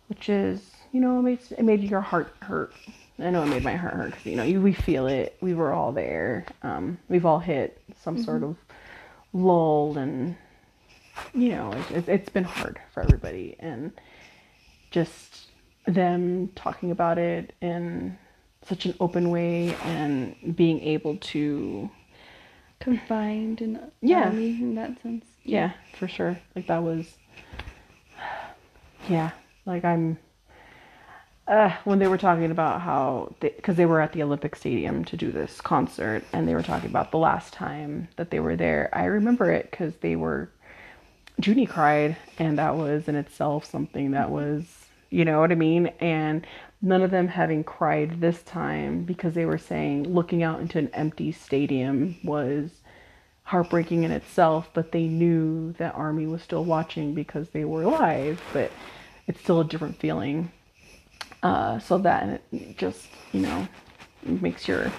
which 0.09 0.28
is, 0.28 0.70
you 0.93 1.01
know, 1.01 1.18
it 1.18 1.22
made, 1.22 1.39
it 1.59 1.64
made 1.64 1.82
your 1.82 2.01
heart 2.01 2.35
hurt. 2.41 2.74
I 3.18 3.30
know 3.30 3.43
it 3.45 3.47
made 3.47 3.62
my 3.62 3.76
heart 3.76 3.95
hurt 3.95 4.11
because, 4.11 4.26
you 4.26 4.37
know, 4.37 4.43
you, 4.43 4.61
we 4.61 4.72
feel 4.72 5.07
it. 5.07 5.37
We 5.41 5.55
were 5.55 5.72
all 5.72 5.93
there. 5.93 6.47
Um, 6.62 6.99
we've 7.09 7.24
all 7.24 7.39
hit 7.39 7.80
some 8.03 8.22
sort 8.22 8.43
of 8.43 8.57
lull, 9.32 9.97
and, 9.97 10.37
you 11.32 11.51
know, 11.51 11.72
it, 11.72 11.91
it, 11.97 12.09
it's 12.09 12.28
been 12.28 12.45
hard 12.45 12.80
for 12.93 13.03
everybody. 13.03 13.57
And 13.61 13.93
just 14.91 15.47
them 15.87 16.49
talking 16.55 16.91
about 16.91 17.18
it 17.18 17.53
in 17.61 18.18
such 18.66 18.87
an 18.87 18.95
open 19.01 19.30
way 19.30 19.74
and 19.85 20.57
being 20.57 20.80
able 20.80 21.16
to 21.16 21.91
Confined 22.80 23.61
in 23.62 23.80
Yeah. 24.03 24.30
in 24.32 24.74
that 24.74 25.01
sense. 25.03 25.24
Yeah, 25.45 25.72
for 25.99 26.09
sure. 26.09 26.38
Like 26.57 26.66
that 26.66 26.82
was, 26.82 27.07
yeah. 29.09 29.30
Like 29.66 29.84
I'm. 29.84 30.18
Uh, 31.47 31.70
when 31.84 31.99
they 31.99 32.09
were 32.09 32.16
talking 32.16 32.51
about 32.51 32.80
how, 32.80 33.34
because 33.40 33.76
they, 33.76 33.82
they 33.82 33.86
were 33.86 34.01
at 34.01 34.14
the 34.14 34.22
Olympic 34.22 34.57
Stadium 34.57 35.05
to 35.05 35.14
do 35.14 35.30
this 35.30 35.61
concert, 35.61 36.24
and 36.32 36.49
they 36.49 36.55
were 36.55 36.62
talking 36.62 36.88
about 36.88 37.11
the 37.11 37.18
last 37.18 37.53
time 37.53 38.09
that 38.16 38.30
they 38.30 38.40
were 38.40 38.57
there. 38.57 38.88
I 38.95 39.05
remember 39.05 39.53
it 39.53 39.70
because 39.70 39.95
they 39.97 40.16
were, 40.16 40.49
Junie 41.42 41.66
cried, 41.66 42.16
and 42.38 42.59
that 42.59 42.76
was 42.76 43.09
in 43.09 43.14
itself 43.14 43.66
something 43.66 44.12
that 44.12 44.30
was, 44.30 44.86
you 45.11 45.26
know 45.26 45.40
what 45.40 45.53
I 45.53 45.55
mean? 45.55 45.88
And 46.01 46.47
none 46.80 47.03
of 47.03 47.11
them 47.11 47.28
having 47.28 47.62
cried 47.62 48.22
this 48.22 48.42
time 48.45 49.05
because 49.05 49.34
they 49.34 49.45
were 49.45 49.59
saying 49.59 50.05
looking 50.05 50.42
out 50.42 50.61
into 50.61 50.78
an 50.78 50.88
empty 50.95 51.30
stadium 51.30 52.16
was 52.24 52.70
heartbreaking 53.45 54.03
in 54.03 54.11
itself, 54.11 54.68
but 54.74 54.92
they 54.92 55.05
knew 55.05 55.72
that 55.74 55.95
Army 55.95 56.26
was 56.26 56.42
still 56.42 56.64
watching 56.64 57.14
because 57.14 57.51
they 57.51 57.64
were 57.64 57.82
alive, 57.82 58.42
but 58.53 58.72
it's 59.26 59.40
still 59.40 59.61
a 59.61 59.64
different 59.64 59.99
feeling. 60.01 60.51
Uh, 61.42 61.78
so 61.78 61.99
that 61.99 62.42
just, 62.76 63.09
you 63.32 63.40
know, 63.40 63.68
makes 64.24 64.66
your 64.66 64.90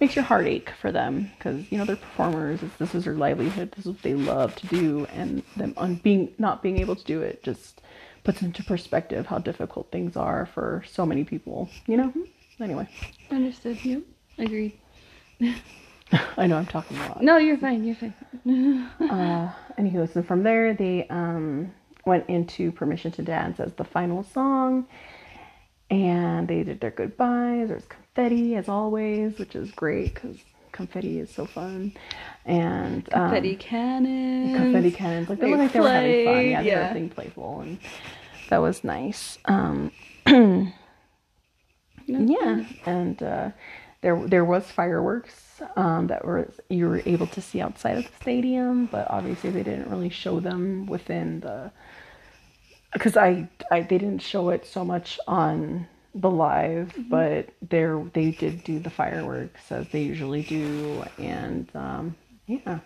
makes 0.00 0.16
your 0.16 0.24
heart 0.24 0.46
ache 0.46 0.70
for 0.80 0.90
them 0.90 1.30
because 1.38 1.70
you 1.70 1.78
know 1.78 1.84
they're 1.84 1.96
performers. 1.96 2.60
This 2.78 2.94
is 2.94 3.04
their 3.04 3.14
livelihood. 3.14 3.72
This 3.72 3.86
is 3.86 3.92
what 3.92 4.02
they 4.02 4.14
love 4.14 4.54
to 4.56 4.66
do, 4.68 5.06
and 5.12 5.42
them 5.56 5.74
on 5.76 5.96
being 5.96 6.32
not 6.38 6.62
being 6.62 6.78
able 6.78 6.96
to 6.96 7.04
do 7.04 7.20
it 7.22 7.42
just 7.42 7.80
puts 8.24 8.42
into 8.42 8.62
perspective 8.62 9.26
how 9.26 9.38
difficult 9.38 9.90
things 9.90 10.16
are 10.16 10.46
for 10.46 10.84
so 10.88 11.04
many 11.04 11.24
people. 11.24 11.68
You 11.86 11.96
know. 11.96 12.12
Anyway. 12.60 12.88
Understood. 13.30 13.84
You 13.84 14.04
agreed. 14.38 14.78
I 16.36 16.46
know 16.46 16.58
I'm 16.58 16.66
talking 16.66 16.96
a 16.96 17.08
lot. 17.08 17.22
No, 17.22 17.36
you're 17.38 17.56
fine. 17.56 17.84
You're 17.84 17.96
fine. 17.96 18.14
uh, 19.10 19.52
anywho, 19.78 20.12
so 20.12 20.22
from 20.22 20.42
there 20.42 20.74
they 20.74 21.06
um, 21.08 21.72
went 22.04 22.28
into 22.28 22.72
"Permission 22.72 23.12
to 23.12 23.22
Dance" 23.22 23.60
as 23.60 23.72
the 23.74 23.84
final 23.84 24.22
song, 24.22 24.86
and 25.90 26.48
they 26.48 26.62
did 26.62 26.80
their 26.80 26.90
goodbyes. 26.90 27.68
There's 27.68 27.84
confetti 27.84 28.56
as 28.56 28.68
always, 28.68 29.38
which 29.38 29.54
is 29.54 29.70
great 29.72 30.14
because 30.14 30.36
confetti 30.72 31.18
is 31.20 31.30
so 31.30 31.46
fun, 31.46 31.92
and 32.44 33.08
um, 33.12 33.30
confetti 33.30 33.56
cannons. 33.56 34.56
Confetti 34.56 34.90
cannons. 34.90 35.28
Like 35.28 35.40
they, 35.40 35.50
looked 35.50 35.60
like 35.60 35.72
they 35.72 35.80
were 35.80 35.88
having 35.88 36.24
fun. 36.26 36.44
Yeah, 36.44 36.60
yeah. 36.60 36.74
they 36.74 36.88
were 36.88 36.94
being 36.94 37.10
playful, 37.10 37.60
and 37.60 37.78
that 38.50 38.58
was 38.58 38.84
nice. 38.84 39.38
Um, 39.46 39.92
yeah, 42.06 42.64
and 42.84 43.22
uh, 43.22 43.50
there 44.02 44.20
there 44.26 44.44
was 44.44 44.64
fireworks 44.70 45.62
um, 45.76 46.08
that 46.08 46.24
were 46.24 46.48
you 46.68 46.88
were 46.88 47.02
able 47.06 47.26
to 47.28 47.40
see 47.40 47.60
outside 47.60 47.96
of 47.96 48.04
the 48.04 48.16
stadium, 48.20 48.86
but 48.86 49.10
obviously 49.10 49.50
they 49.50 49.62
didn't 49.62 49.88
really 49.88 50.10
show 50.10 50.40
them 50.40 50.86
within 50.86 51.40
the 51.40 51.70
because 52.92 53.16
I, 53.16 53.48
I 53.70 53.80
they 53.80 53.98
didn't 53.98 54.20
show 54.20 54.50
it 54.50 54.66
so 54.66 54.84
much 54.84 55.18
on 55.26 55.86
the 56.14 56.30
live, 56.30 56.88
mm-hmm. 56.88 57.08
but 57.08 57.48
there 57.66 58.04
they 58.12 58.32
did 58.32 58.64
do 58.64 58.80
the 58.80 58.90
fireworks 58.90 59.70
as 59.72 59.88
they 59.88 60.02
usually 60.02 60.42
do, 60.42 61.04
and 61.18 61.70
um, 61.74 62.16
yeah. 62.46 62.80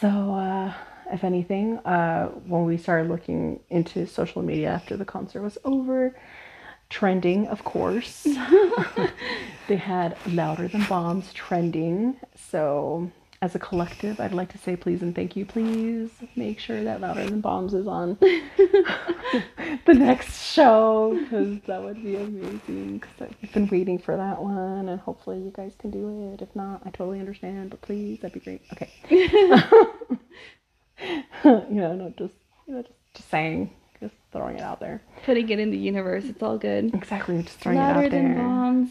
So 0.00 0.08
uh, 0.08 0.74
if 1.12 1.24
anything, 1.24 1.78
uh, 1.78 2.28
when 2.46 2.64
we 2.64 2.76
started 2.76 3.08
looking 3.08 3.60
into 3.70 4.06
social 4.06 4.42
media 4.42 4.68
after 4.68 4.96
the 4.96 5.04
concert 5.04 5.42
was 5.42 5.58
over, 5.64 6.14
trending, 6.92 7.48
of 7.48 7.64
course. 7.64 8.22
they 9.68 9.76
had 9.76 10.16
Louder 10.26 10.68
Than 10.68 10.84
Bombs 10.84 11.32
trending. 11.32 12.20
So, 12.36 13.10
as 13.40 13.54
a 13.54 13.58
collective, 13.58 14.20
I'd 14.20 14.34
like 14.34 14.52
to 14.52 14.58
say 14.58 14.76
please 14.76 15.00
and 15.00 15.14
thank 15.14 15.34
you. 15.34 15.46
Please 15.46 16.10
make 16.36 16.60
sure 16.60 16.84
that 16.84 17.00
Louder 17.00 17.24
Than 17.24 17.40
Bombs 17.40 17.72
is 17.72 17.86
on 17.86 18.18
the 18.20 19.94
next 19.94 20.52
show 20.52 21.18
because 21.18 21.58
that 21.66 21.82
would 21.82 22.04
be 22.04 22.16
amazing. 22.16 22.98
Because 22.98 23.30
I've 23.42 23.52
been 23.52 23.68
waiting 23.68 23.98
for 23.98 24.14
that 24.16 24.42
one, 24.42 24.88
and 24.88 25.00
hopefully 25.00 25.38
you 25.38 25.50
guys 25.50 25.72
can 25.78 25.90
do 25.90 26.34
it. 26.34 26.42
If 26.42 26.54
not, 26.54 26.82
I 26.84 26.90
totally 26.90 27.20
understand, 27.20 27.70
but 27.70 27.80
please, 27.80 28.20
that'd 28.20 28.34
be 28.34 28.40
great. 28.40 28.60
Okay. 28.74 28.90
you 29.10 29.28
know, 31.70 31.94
no, 31.94 32.12
just 32.18 32.34
you 32.66 32.74
know, 32.74 32.82
just, 32.82 32.98
just 33.14 33.30
saying 33.30 33.70
throwing 34.32 34.56
it 34.56 34.62
out 34.62 34.80
there. 34.80 35.00
Putting 35.24 35.48
it 35.48 35.58
in 35.58 35.70
the 35.70 35.78
universe, 35.78 36.24
it's 36.24 36.42
all 36.42 36.58
good. 36.58 36.94
Exactly, 36.94 37.42
just 37.42 37.58
throwing 37.58 37.78
Louder 37.78 38.02
it 38.02 38.06
out 38.06 38.10
there. 38.10 38.22
Than 38.22 38.36
bombs, 38.36 38.90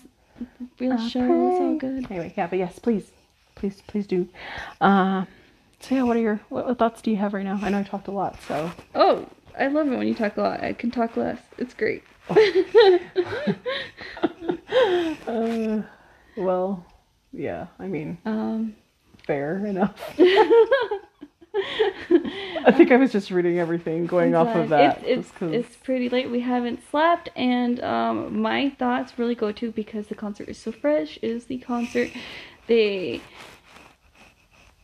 real 0.79 0.93
uh, 0.93 1.09
show, 1.09 1.49
it's 1.49 1.59
all 1.59 1.75
good. 1.75 2.09
Anyway, 2.09 2.33
yeah, 2.37 2.47
but 2.47 2.59
yes, 2.59 2.79
please, 2.79 3.11
please, 3.55 3.81
please 3.87 4.07
do. 4.07 4.27
Uh, 4.79 5.25
so 5.79 5.95
yeah, 5.95 6.03
what 6.03 6.15
are 6.15 6.21
your 6.21 6.39
what, 6.49 6.67
what 6.67 6.77
thoughts 6.77 7.01
do 7.01 7.11
you 7.11 7.17
have 7.17 7.33
right 7.33 7.43
now? 7.43 7.59
I 7.61 7.69
know 7.69 7.79
I 7.79 7.83
talked 7.83 8.07
a 8.07 8.11
lot, 8.11 8.39
so. 8.47 8.71
Oh, 8.95 9.27
I 9.57 9.67
love 9.67 9.91
it 9.91 9.97
when 9.97 10.07
you 10.07 10.15
talk 10.15 10.37
a 10.37 10.41
lot. 10.41 10.63
I 10.63 10.73
can 10.73 10.91
talk 10.91 11.17
less. 11.17 11.39
It's 11.57 11.73
great. 11.73 12.03
uh, 15.27 15.81
well, 16.37 16.85
yeah. 17.33 17.67
I 17.79 17.87
mean, 17.87 18.17
um, 18.25 18.75
fair 19.25 19.65
enough. 19.65 19.99
I 21.55 22.71
think 22.71 22.91
I 22.91 22.95
was 22.95 23.11
just 23.11 23.29
reading 23.29 23.59
everything 23.59 24.05
going 24.05 24.35
off 24.35 24.55
of 24.55 24.69
that. 24.69 25.03
It's, 25.03 25.29
it's, 25.29 25.41
it's, 25.41 25.75
pretty 25.77 26.07
late. 26.07 26.31
We 26.31 26.39
haven't 26.39 26.79
slept, 26.89 27.29
and 27.35 27.83
um, 27.83 28.41
my 28.41 28.69
thoughts 28.69 29.19
really 29.19 29.35
go 29.35 29.51
to 29.51 29.71
because 29.71 30.07
the 30.07 30.15
concert 30.15 30.47
is 30.47 30.57
so 30.57 30.71
fresh. 30.71 31.19
Is 31.21 31.45
the 31.45 31.57
concert 31.57 32.09
they 32.67 33.21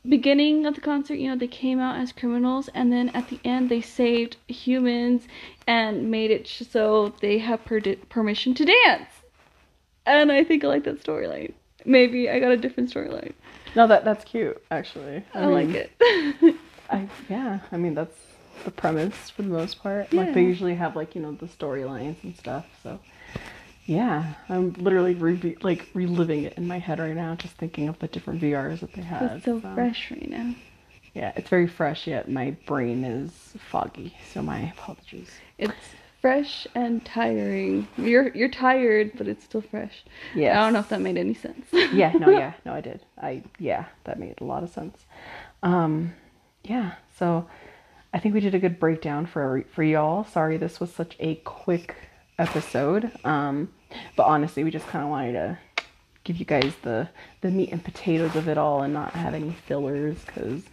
beginning 0.07 0.65
of 0.65 0.75
the 0.75 0.81
concert, 0.81 1.15
you 1.15 1.29
know, 1.29 1.37
they 1.37 1.47
came 1.47 1.79
out 1.79 1.99
as 1.99 2.11
criminals, 2.11 2.69
and 2.73 2.91
then 2.91 3.09
at 3.09 3.29
the 3.29 3.39
end 3.43 3.69
they 3.69 3.81
saved 3.81 4.37
humans 4.47 5.27
and 5.67 6.09
made 6.09 6.31
it 6.31 6.47
so 6.47 7.13
they 7.21 7.37
have 7.39 7.63
per- 7.65 7.95
permission 8.09 8.53
to 8.55 8.65
dance. 8.65 9.09
And 10.05 10.31
I 10.31 10.43
think 10.43 10.63
I 10.63 10.67
like 10.67 10.83
that 10.85 11.03
storyline. 11.03 11.53
Maybe 11.85 12.29
I 12.29 12.39
got 12.39 12.51
a 12.51 12.57
different 12.57 12.93
storyline. 12.93 13.33
No, 13.75 13.87
that 13.87 14.05
that's 14.05 14.23
cute 14.23 14.61
actually. 14.71 15.23
I, 15.33 15.39
I 15.39 15.45
mean, 15.45 15.73
like 15.73 15.89
it. 16.01 16.55
I 16.89 17.07
yeah, 17.29 17.59
I 17.71 17.77
mean 17.77 17.93
that's 17.93 18.17
the 18.65 18.71
premise 18.71 19.29
for 19.29 19.41
the 19.43 19.49
most 19.49 19.81
part. 19.81 20.11
Yeah. 20.11 20.21
Like 20.21 20.33
they 20.33 20.43
usually 20.43 20.75
have 20.75 20.95
like 20.95 21.15
you 21.15 21.21
know 21.21 21.33
the 21.33 21.47
storylines 21.47 22.23
and 22.23 22.35
stuff. 22.35 22.65
So 22.83 22.99
yeah, 23.85 24.33
I'm 24.49 24.73
literally 24.73 25.15
re- 25.15 25.57
like 25.61 25.87
reliving 25.93 26.43
it 26.43 26.53
in 26.57 26.67
my 26.67 26.79
head 26.79 26.99
right 26.99 27.15
now, 27.15 27.35
just 27.35 27.55
thinking 27.55 27.87
of 27.87 27.97
the 27.99 28.07
different 28.07 28.41
VRs 28.41 28.81
that 28.81 28.93
they 28.93 29.01
have. 29.01 29.31
It's 29.31 29.45
so, 29.45 29.61
so 29.61 29.73
fresh 29.73 30.11
right 30.11 30.29
now. 30.29 30.55
Yeah, 31.13 31.31
it's 31.35 31.49
very 31.49 31.67
fresh 31.67 32.05
yet 32.05 32.29
my 32.29 32.51
brain 32.67 33.03
is 33.03 33.31
foggy, 33.71 34.15
so 34.33 34.41
my 34.41 34.71
apologies. 34.77 35.31
It's 35.57 35.73
fresh 36.21 36.67
and 36.75 37.05
tiring. 37.05 37.87
You're 37.97 38.29
you're 38.35 38.49
tired, 38.49 39.11
but 39.17 39.27
it's 39.27 39.43
still 39.43 39.61
fresh. 39.61 40.03
Yeah. 40.35 40.59
I 40.59 40.65
don't 40.65 40.73
know 40.73 40.79
if 40.79 40.89
that 40.89 41.01
made 41.01 41.17
any 41.17 41.33
sense. 41.33 41.65
yeah, 41.71 42.11
no, 42.13 42.29
yeah, 42.29 42.53
no, 42.65 42.73
I 42.73 42.81
did. 42.81 43.01
I 43.21 43.43
yeah, 43.59 43.85
that 44.05 44.19
made 44.19 44.35
a 44.41 44.43
lot 44.43 44.63
of 44.63 44.69
sense. 44.69 45.05
Um, 45.63 46.13
yeah, 46.63 46.93
so 47.17 47.47
I 48.13 48.19
think 48.19 48.33
we 48.33 48.41
did 48.41 48.55
a 48.55 48.59
good 48.59 48.79
breakdown 48.79 49.25
for 49.25 49.63
for 49.73 49.83
y'all. 49.83 50.23
Sorry, 50.25 50.57
this 50.57 50.79
was 50.79 50.91
such 50.91 51.15
a 51.19 51.35
quick 51.35 51.95
episode. 52.39 53.11
Um, 53.23 53.73
but 54.15 54.23
honestly, 54.23 54.63
we 54.63 54.71
just 54.71 54.87
kind 54.87 55.03
of 55.03 55.09
wanted 55.09 55.33
to 55.33 55.57
give 56.23 56.37
you 56.37 56.45
guys 56.45 56.73
the 56.81 57.07
the 57.41 57.49
meat 57.49 57.71
and 57.71 57.83
potatoes 57.83 58.35
of 58.35 58.47
it 58.47 58.57
all 58.57 58.81
and 58.81 58.93
not 58.93 59.11
have 59.13 59.33
any 59.33 59.51
fillers 59.65 60.17
because 60.25 60.63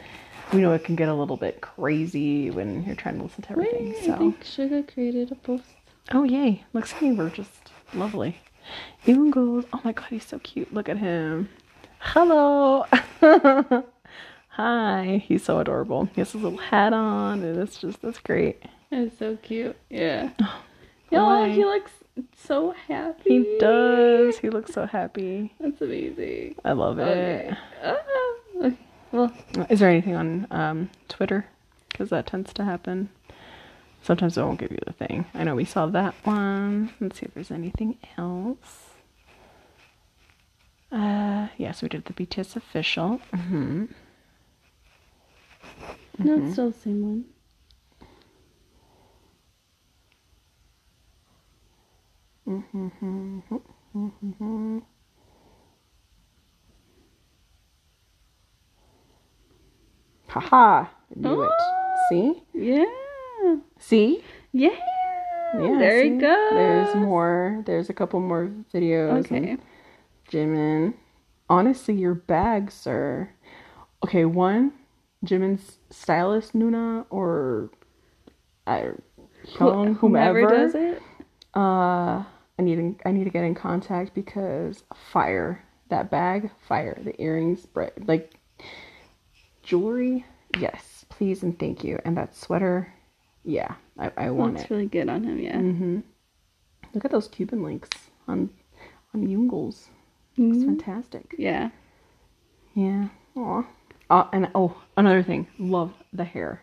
we 0.53 0.61
know 0.61 0.73
it 0.73 0.85
can 0.85 0.97
get 0.97 1.09
a 1.09 1.15
little 1.15 1.37
bit 1.37 1.61
crazy 1.61 2.51
when 2.51 2.85
you're 2.85 2.95
trying 2.95 3.17
to 3.19 3.25
listen 3.25 3.43
to 3.43 3.51
everything. 3.53 3.95
So 4.05 4.15
I 4.15 4.19
think 4.19 4.45
Suga 4.45 4.93
created 4.93 5.33
a 5.33 5.35
post. 5.37 5.65
Oh 6.13 6.25
yay! 6.25 6.65
Looks 6.73 6.93
like 7.01 7.17
we're 7.17 7.31
just 7.31 7.71
lovely. 7.95 8.37
Even 9.07 9.31
goes. 9.31 9.65
Oh 9.73 9.81
my 9.85 9.93
god, 9.93 10.07
he's 10.11 10.25
so 10.25 10.39
cute. 10.39 10.73
Look 10.73 10.89
at 10.89 10.99
him. 10.99 11.49
Hello. 11.99 12.85
Hi. 14.49 15.23
He's 15.27 15.43
so 15.45 15.59
adorable. 15.59 16.05
He 16.15 16.21
has 16.21 16.33
his 16.33 16.43
little 16.43 16.59
hat 16.59 16.93
on, 16.93 17.43
and 17.43 17.59
it's 17.59 17.79
just 17.79 18.03
that's 18.03 18.19
great. 18.19 18.63
It's 18.91 19.19
so 19.19 19.37
cute. 19.43 19.77
Yeah. 19.91 20.31
Oh, 21.17 21.45
he 21.45 21.65
looks 21.65 21.93
so 22.37 22.73
happy. 22.89 23.23
He 23.31 23.57
does. 23.61 24.37
He 24.39 24.51
looks 24.51 24.73
so 24.73 24.85
happy. 24.85 25.55
That's 25.61 25.81
amazing. 25.81 26.57
I 26.65 26.73
love 26.73 26.99
it. 26.99 27.03
Okay. 27.03 27.57
Uh, 27.81 27.95
okay. 28.57 28.77
Well, 29.15 29.33
is 29.71 29.79
there 29.79 29.91
anything 29.91 30.17
on 30.17 30.49
um, 30.51 30.91
Twitter? 31.09 31.47
Because 31.89 32.11
that 32.11 32.27
tends 32.27 32.53
to 32.55 32.65
happen. 32.65 33.11
Sometimes 34.03 34.37
it 34.37 34.43
won't 34.43 34.59
give 34.59 34.73
you 34.73 34.79
the 34.85 34.93
thing. 34.93 35.25
I 35.35 35.45
know 35.45 35.55
we 35.55 35.65
saw 35.65 35.87
that 35.87 36.17
one. 36.25 36.93
Let's 36.99 37.21
see 37.21 37.27
if 37.27 37.35
there's 37.35 37.53
anything 37.53 37.97
else. 38.19 38.91
Uh, 40.91 41.47
yes, 41.47 41.51
yeah, 41.59 41.71
so 41.71 41.85
we 41.85 41.91
did 41.91 42.07
the 42.07 42.13
BTS 42.13 42.57
official. 42.57 43.21
Mm-hmm. 43.33 43.85
Mm-hmm. 43.85 43.95
No, 46.25 46.45
it's 46.45 46.55
still 46.55 46.73
the 46.73 46.79
same 46.81 47.03
one. 47.03 47.25
Mm-hmm. 52.49 53.39
Mm-hmm. 53.97 54.79
Haha. 60.35 60.87
Knew 61.15 61.43
it. 61.43 61.51
Oh. 61.53 61.97
See? 62.09 62.43
Yeah. 62.53 62.85
See? 63.79 64.25
Yeah. 64.53 64.71
Yeah. 65.55 65.79
there 65.79 66.03
see? 66.03 66.09
it 66.09 66.19
goes. 66.19 66.51
There's 66.51 66.97
more. 66.97 67.63
There's 67.67 67.89
a 67.89 67.95
couple 67.95 68.19
more 68.19 68.51
videos. 68.73 69.27
Okay. 69.27 69.59
Jimin. 70.31 70.95
Honestly, 71.49 71.95
your 71.95 72.15
bag, 72.15 72.73
sir. 72.73 73.31
Okay, 74.03 74.25
one, 74.25 74.73
Jimin's 75.25 75.79
stylist 75.91 76.53
Nuna 76.53 77.07
or 77.11 77.71
I 78.67 78.91
Hyung, 79.47 79.97
whomever, 79.97 80.49
does 80.49 80.75
it. 80.75 81.01
Uh, 81.55 82.25
I 82.59 82.63
need 82.63 82.77
to, 82.77 82.97
I 83.07 83.13
need 83.13 83.25
to 83.25 83.31
get 83.31 83.45
in 83.45 83.55
contact 83.55 84.15
because 84.15 84.83
fire 85.13 85.65
that 85.91 86.11
bag, 86.11 86.51
fire 86.67 86.99
the 87.05 87.21
earrings, 87.23 87.67
bright 87.67 88.09
like 88.09 88.33
jewelry. 89.65 90.25
Yes, 90.59 91.05
please 91.09 91.43
and 91.43 91.59
thank 91.59 91.83
you. 91.85 91.99
And 92.05 92.17
that 92.17 92.35
sweater, 92.37 92.93
yeah, 93.45 93.75
I, 93.99 94.13
I 94.17 94.31
want 94.31 94.55
Looks 94.55 94.65
it. 94.65 94.71
really 94.71 94.87
good 94.87 95.09
on 95.09 95.25
him. 95.25 95.39
Yeah. 95.41 95.57
Mm-hmm. 95.57 96.01
Look 96.95 97.05
at 97.05 97.11
those 97.11 97.29
Cuban 97.29 97.63
links 97.63 97.91
on 98.29 98.51
on 99.15 99.27
Jungles. 99.29 99.89
It's 100.37 100.59
Mhm. 100.59 100.65
fantastic. 100.67 101.35
Yeah. 101.39 101.71
Yeah. 102.75 103.09
Aw. 103.37 103.63
Uh, 104.11 104.29
and 104.33 104.49
oh, 104.55 104.77
another 104.97 105.23
thing. 105.23 105.47
Love 105.59 105.93
the 106.13 106.25
hair. 106.25 106.63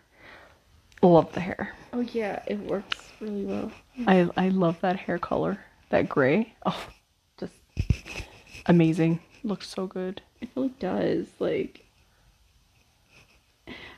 Love 1.01 1.31
the 1.33 1.39
hair. 1.39 1.73
Oh 1.93 2.01
yeah, 2.01 2.43
it 2.47 2.59
works 2.59 3.11
really 3.19 3.43
well. 3.45 3.71
I 4.07 4.29
I 4.37 4.49
love 4.49 4.79
that 4.81 4.95
hair 4.97 5.17
color. 5.17 5.57
That 5.89 6.07
gray. 6.07 6.53
Oh, 6.65 6.85
just 7.39 7.53
amazing. 8.67 9.19
Looks 9.43 9.67
so 9.67 9.87
good. 9.87 10.21
It 10.39 10.49
really 10.55 10.73
does. 10.79 11.27
Like, 11.39 11.85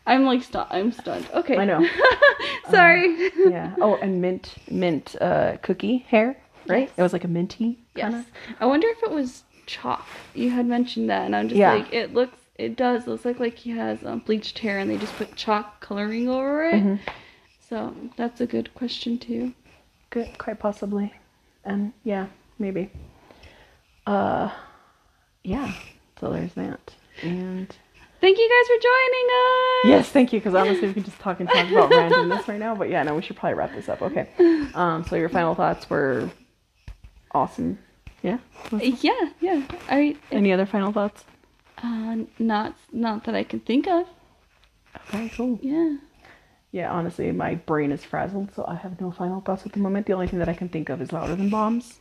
I'm 0.05 0.25
like 0.25 0.43
stu- 0.43 0.65
I'm 0.69 0.91
stunned. 0.91 1.27
Okay. 1.33 1.57
I 1.57 1.65
know. 1.65 1.87
Sorry. 2.69 3.29
Yeah. 3.37 3.75
Oh, 3.81 3.95
and 4.01 4.21
mint 4.21 4.55
mint 4.69 5.15
uh 5.21 5.57
cookie 5.61 5.99
hair, 6.09 6.37
right? 6.67 6.87
Yes. 6.89 6.97
It 6.97 7.01
was 7.01 7.13
like 7.13 7.23
a 7.23 7.27
minty 7.29 7.79
kind 7.95 8.13
yes. 8.15 8.25
I 8.59 8.65
wonder 8.65 8.87
if 8.89 9.01
it 9.03 9.11
was 9.11 9.43
chalk. 9.65 10.05
You 10.33 10.49
had 10.49 10.65
mentioned 10.65 11.09
that, 11.09 11.25
and 11.25 11.35
I'm 11.35 11.47
just 11.47 11.57
Yeah. 11.59 11.73
like, 11.73 11.93
it 11.93 12.13
looks. 12.13 12.37
It 12.57 12.75
does. 12.75 13.07
Looks 13.07 13.25
like 13.25 13.39
like 13.39 13.57
he 13.57 13.71
has 13.71 14.03
um, 14.03 14.19
bleached 14.19 14.59
hair, 14.59 14.79
and 14.79 14.89
they 14.91 14.97
just 14.97 15.15
put 15.15 15.35
chalk 15.35 15.79
coloring 15.79 16.27
over 16.29 16.65
it. 16.65 16.75
Mhm. 16.83 16.99
So 17.69 17.95
that's 18.17 18.41
a 18.41 18.45
good 18.45 18.73
question 18.75 19.17
too. 19.17 19.53
Good, 20.09 20.37
quite 20.37 20.59
possibly. 20.59 21.13
And 21.63 21.93
yeah, 22.03 22.27
maybe. 22.59 22.91
Uh 24.05 24.51
yeah. 25.43 25.71
So 26.19 26.29
there's 26.31 26.53
that. 26.53 26.93
And 27.21 27.73
Thank 28.23 28.37
you 28.37 28.47
guys 28.49 28.67
for 28.67 28.81
joining 28.81 29.27
us. 29.27 29.83
Yes, 30.05 30.09
thank 30.09 30.31
you. 30.31 30.39
Because 30.39 30.55
honestly, 30.55 30.87
we 30.87 30.93
can 30.93 31.03
just 31.03 31.19
talk 31.19 31.41
and 31.41 31.49
talk 31.49 31.69
about 31.69 31.91
randomness 31.91 32.47
right 32.47 32.57
now. 32.57 32.73
But 32.73 32.89
yeah, 32.89 33.03
no, 33.03 33.15
we 33.15 33.21
should 33.21 33.35
probably 33.35 33.55
wrap 33.55 33.73
this 33.75 33.89
up. 33.89 34.01
Okay. 34.01 34.29
Um. 34.73 35.03
So 35.03 35.17
your 35.17 35.27
final 35.27 35.55
thoughts 35.55 35.89
were 35.89 36.29
awesome. 37.33 37.77
Yeah. 38.21 38.37
Yeah, 38.71 39.29
yeah. 39.41 39.63
I 39.89 40.15
Any 40.31 40.53
other 40.53 40.65
final 40.65 40.93
thoughts? 40.93 41.25
uh, 41.83 42.15
not 42.39 42.77
not 42.93 43.25
that 43.25 43.35
I 43.35 43.43
can 43.43 43.59
think 43.59 43.87
of. 43.89 44.07
Okay. 45.09 45.29
Cool. 45.35 45.59
Yeah. 45.61 45.97
Yeah. 46.71 46.93
Honestly, 46.93 47.29
my 47.33 47.55
brain 47.55 47.91
is 47.91 48.05
frazzled, 48.05 48.53
so 48.55 48.63
I 48.65 48.75
have 48.75 49.01
no 49.01 49.11
final 49.11 49.41
thoughts 49.41 49.65
at 49.65 49.73
the 49.73 49.79
moment. 49.79 50.05
The 50.05 50.13
only 50.13 50.27
thing 50.27 50.39
that 50.39 50.47
I 50.47 50.53
can 50.53 50.69
think 50.69 50.87
of 50.87 51.01
is 51.01 51.11
louder 51.11 51.35
than 51.35 51.49
bombs. 51.49 51.99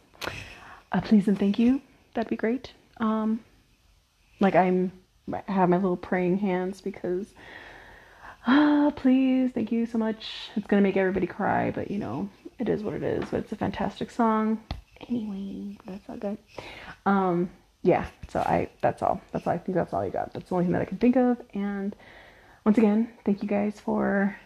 Uh, 0.92 1.00
please 1.00 1.26
and 1.26 1.36
thank 1.36 1.58
you. 1.58 1.82
That'd 2.14 2.30
be 2.30 2.36
great. 2.36 2.74
Um. 2.98 3.40
Like 4.38 4.54
I'm, 4.54 4.92
I 5.30 5.52
have 5.52 5.68
my 5.68 5.76
little 5.76 5.96
praying 5.96 6.38
hands 6.38 6.80
because. 6.80 7.34
Ah, 8.44 8.92
please, 8.96 9.52
thank 9.52 9.70
you 9.70 9.86
so 9.86 9.98
much. 9.98 10.50
It's 10.56 10.66
gonna 10.66 10.82
make 10.82 10.96
everybody 10.96 11.28
cry, 11.28 11.70
but 11.70 11.92
you 11.92 11.98
know, 11.98 12.28
it 12.58 12.68
is 12.68 12.82
what 12.82 12.94
it 12.94 13.04
is. 13.04 13.24
But 13.30 13.40
it's 13.40 13.52
a 13.52 13.56
fantastic 13.56 14.10
song. 14.10 14.60
Anyway, 15.08 15.78
that's 15.86 16.08
all 16.08 16.16
good. 16.16 16.38
Um, 17.06 17.50
yeah. 17.82 18.06
So 18.28 18.40
I, 18.40 18.68
that's 18.80 19.02
all. 19.02 19.20
That's 19.32 19.46
all. 19.46 19.52
I 19.52 19.58
think 19.58 19.76
that's 19.76 19.92
all 19.92 20.04
you 20.04 20.10
got. 20.10 20.32
That's 20.32 20.48
the 20.48 20.54
only 20.54 20.64
thing 20.64 20.72
that 20.72 20.82
I 20.82 20.86
can 20.86 20.98
think 20.98 21.16
of. 21.16 21.40
And 21.54 21.94
once 22.64 22.78
again, 22.78 23.08
thank 23.24 23.42
you 23.42 23.48
guys 23.48 23.80
for 23.80 24.36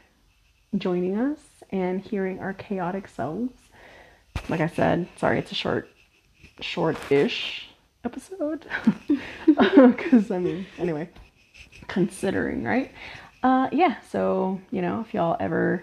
joining 0.77 1.19
us 1.19 1.39
and 1.71 2.01
hearing 2.01 2.41
our 2.41 2.53
chaotic 2.53 3.09
selves. 3.09 3.55
Like 4.49 4.61
I 4.61 4.67
said, 4.69 5.09
sorry, 5.17 5.39
it's 5.39 5.53
a 5.53 5.55
short, 5.55 5.89
short-ish 6.61 7.69
episode. 8.07 8.67
Because 9.47 10.31
I 10.31 10.39
mean, 10.39 10.67
anyway, 10.79 11.09
considering, 11.89 12.65
right? 12.65 12.93
Uh, 13.43 13.69
yeah. 13.73 14.01
So 14.11 14.61
you 14.71 14.83
know, 14.83 15.05
if 15.07 15.13
y'all 15.15 15.37
ever 15.41 15.83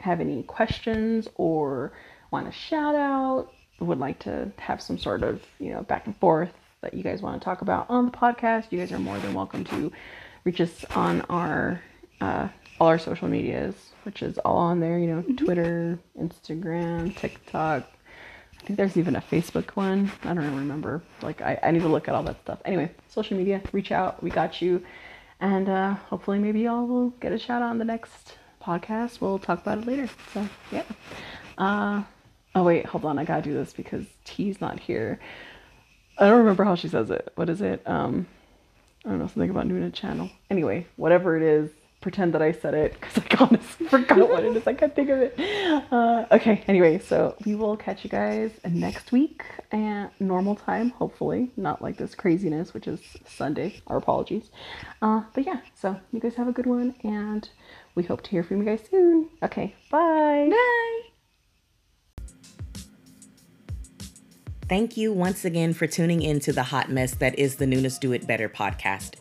have 0.00 0.20
any 0.20 0.42
questions 0.44 1.28
or 1.36 1.92
want 2.30 2.48
a 2.48 2.52
shout 2.52 2.94
out, 2.94 3.48
would 3.80 3.98
like 3.98 4.18
to 4.20 4.50
have 4.58 4.80
some 4.80 4.98
sort 4.98 5.22
of 5.22 5.42
you 5.58 5.70
know 5.70 5.82
back 5.82 6.06
and 6.06 6.16
forth 6.18 6.52
that 6.82 6.94
you 6.94 7.02
guys 7.02 7.22
want 7.22 7.40
to 7.40 7.44
talk 7.44 7.62
about 7.62 7.88
on 7.88 8.06
the 8.06 8.12
podcast, 8.12 8.70
you 8.70 8.78
guys 8.78 8.92
are 8.92 8.98
more 8.98 9.18
than 9.18 9.34
welcome 9.34 9.64
to 9.64 9.90
reach 10.44 10.60
us 10.60 10.84
on 10.94 11.22
our 11.22 11.80
uh, 12.20 12.48
all 12.80 12.88
our 12.88 12.98
social 12.98 13.28
medias, 13.28 13.74
which 14.04 14.22
is 14.22 14.38
all 14.38 14.56
on 14.56 14.80
there. 14.80 14.98
You 14.98 15.06
know, 15.08 15.22
Twitter, 15.36 15.98
Instagram, 16.20 17.16
TikTok. 17.16 17.88
I 18.64 18.66
think 18.66 18.78
there's 18.78 18.96
even 18.96 19.14
a 19.14 19.20
Facebook 19.20 19.72
one. 19.72 20.10
I 20.22 20.28
don't 20.28 20.42
even 20.42 20.56
remember. 20.56 21.02
Like 21.20 21.42
I, 21.42 21.58
I 21.62 21.70
need 21.70 21.82
to 21.82 21.88
look 21.88 22.08
at 22.08 22.14
all 22.14 22.22
that 22.22 22.40
stuff. 22.40 22.60
Anyway, 22.64 22.90
social 23.10 23.36
media, 23.36 23.60
reach 23.72 23.92
out. 23.92 24.22
We 24.22 24.30
got 24.30 24.62
you. 24.62 24.82
And 25.38 25.68
uh, 25.68 25.92
hopefully 25.92 26.38
maybe 26.38 26.60
y'all 26.60 26.86
will 26.86 27.10
get 27.10 27.30
a 27.30 27.38
shout 27.38 27.60
out 27.60 27.68
on 27.68 27.76
the 27.76 27.84
next 27.84 28.38
podcast. 28.62 29.20
We'll 29.20 29.38
talk 29.38 29.60
about 29.60 29.76
it 29.76 29.86
later. 29.86 30.08
So 30.32 30.48
yeah. 30.72 30.84
Uh 31.58 32.04
oh 32.54 32.62
wait, 32.62 32.86
hold 32.86 33.04
on, 33.04 33.18
I 33.18 33.26
gotta 33.26 33.42
do 33.42 33.52
this 33.52 33.74
because 33.74 34.06
T's 34.24 34.62
not 34.62 34.80
here. 34.80 35.20
I 36.16 36.26
don't 36.26 36.38
remember 36.38 36.64
how 36.64 36.74
she 36.74 36.88
says 36.88 37.10
it. 37.10 37.32
What 37.34 37.50
is 37.50 37.60
it? 37.60 37.82
Um 37.86 38.26
I 39.04 39.10
don't 39.10 39.18
know, 39.18 39.26
something 39.26 39.50
about 39.50 39.68
Nuna 39.68 39.92
channel. 39.92 40.30
Anyway, 40.48 40.86
whatever 40.96 41.36
it 41.36 41.42
is, 41.42 41.70
pretend 42.04 42.34
that 42.34 42.42
I 42.42 42.52
said 42.52 42.74
it 42.74 43.00
because 43.00 43.16
I 43.16 43.36
honestly 43.40 43.86
forgot 43.86 44.28
what 44.28 44.44
it 44.44 44.54
is. 44.54 44.66
I 44.66 44.74
can't 44.74 44.94
think 44.94 45.08
of 45.08 45.20
it. 45.20 45.40
Uh, 45.90 46.26
okay, 46.32 46.62
anyway, 46.68 46.98
so 46.98 47.34
we 47.46 47.54
will 47.54 47.78
catch 47.78 48.04
you 48.04 48.10
guys 48.10 48.50
next 48.68 49.10
week 49.10 49.42
at 49.72 50.08
normal 50.20 50.54
time, 50.54 50.90
hopefully. 50.90 51.50
Not 51.56 51.80
like 51.80 51.96
this 51.96 52.14
craziness, 52.14 52.74
which 52.74 52.86
is 52.86 53.00
Sunday. 53.26 53.80
Our 53.86 53.96
apologies. 53.96 54.50
Uh, 55.00 55.22
but 55.32 55.46
yeah, 55.46 55.60
so 55.74 55.98
you 56.12 56.20
guys 56.20 56.34
have 56.34 56.46
a 56.46 56.52
good 56.52 56.66
one, 56.66 56.94
and 57.02 57.48
we 57.94 58.02
hope 58.02 58.22
to 58.24 58.30
hear 58.30 58.42
from 58.44 58.58
you 58.58 58.64
guys 58.64 58.82
soon. 58.90 59.30
Okay, 59.42 59.74
bye. 59.90 60.50
Bye. 60.50 61.00
Thank 64.68 64.98
you 64.98 65.10
once 65.10 65.46
again 65.46 65.72
for 65.72 65.86
tuning 65.86 66.20
in 66.20 66.38
to 66.40 66.52
the 66.52 66.64
hot 66.64 66.90
mess 66.90 67.14
that 67.14 67.38
is 67.38 67.56
the 67.56 67.66
Nunes 67.66 67.98
Do 67.98 68.12
It 68.12 68.26
Better 68.26 68.50
podcast. 68.50 69.14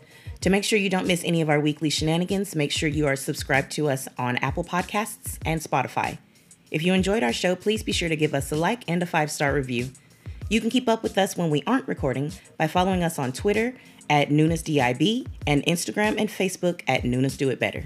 To 0.43 0.49
make 0.49 0.65
sure 0.65 0.77
you 0.77 0.89
don't 0.89 1.07
miss 1.07 1.23
any 1.23 1.39
of 1.39 1.49
our 1.49 1.61
weekly 1.61 1.89
shenanigans, 1.89 2.53
make 2.53 2.69
sure 2.69 2.89
you 2.89 3.07
are 3.07 3.15
subscribed 3.15 3.71
to 3.71 3.87
us 3.87 4.09
on 4.17 4.35
Apple 4.37 4.65
Podcasts 4.65 5.37
and 5.45 5.61
Spotify. 5.61 6.17
If 6.69 6.83
you 6.83 6.93
enjoyed 6.93 7.23
our 7.23 7.31
show, 7.31 7.55
please 7.55 7.81
be 7.81 7.93
sure 7.93 8.09
to 8.09 8.17
give 8.17 8.33
us 8.33 8.51
a 8.51 8.57
like 8.57 8.83
and 8.89 9.01
a 9.01 9.05
five 9.05 9.31
star 9.31 9.53
review. 9.53 9.91
You 10.49 10.59
can 10.59 10.69
keep 10.69 10.89
up 10.89 11.01
with 11.01 11.17
us 11.17 11.37
when 11.37 11.49
we 11.49 11.63
aren't 11.65 11.87
recording 11.87 12.33
by 12.57 12.67
following 12.67 13.05
us 13.05 13.17
on 13.17 13.31
Twitter 13.31 13.73
at 14.09 14.31
NunesDIB 14.31 15.27
and 15.47 15.63
Instagram 15.63 16.19
and 16.19 16.27
Facebook 16.27 16.81
at 16.89 17.05
Nunes 17.05 17.37
Do 17.37 17.49
It 17.49 17.57
Better. 17.57 17.85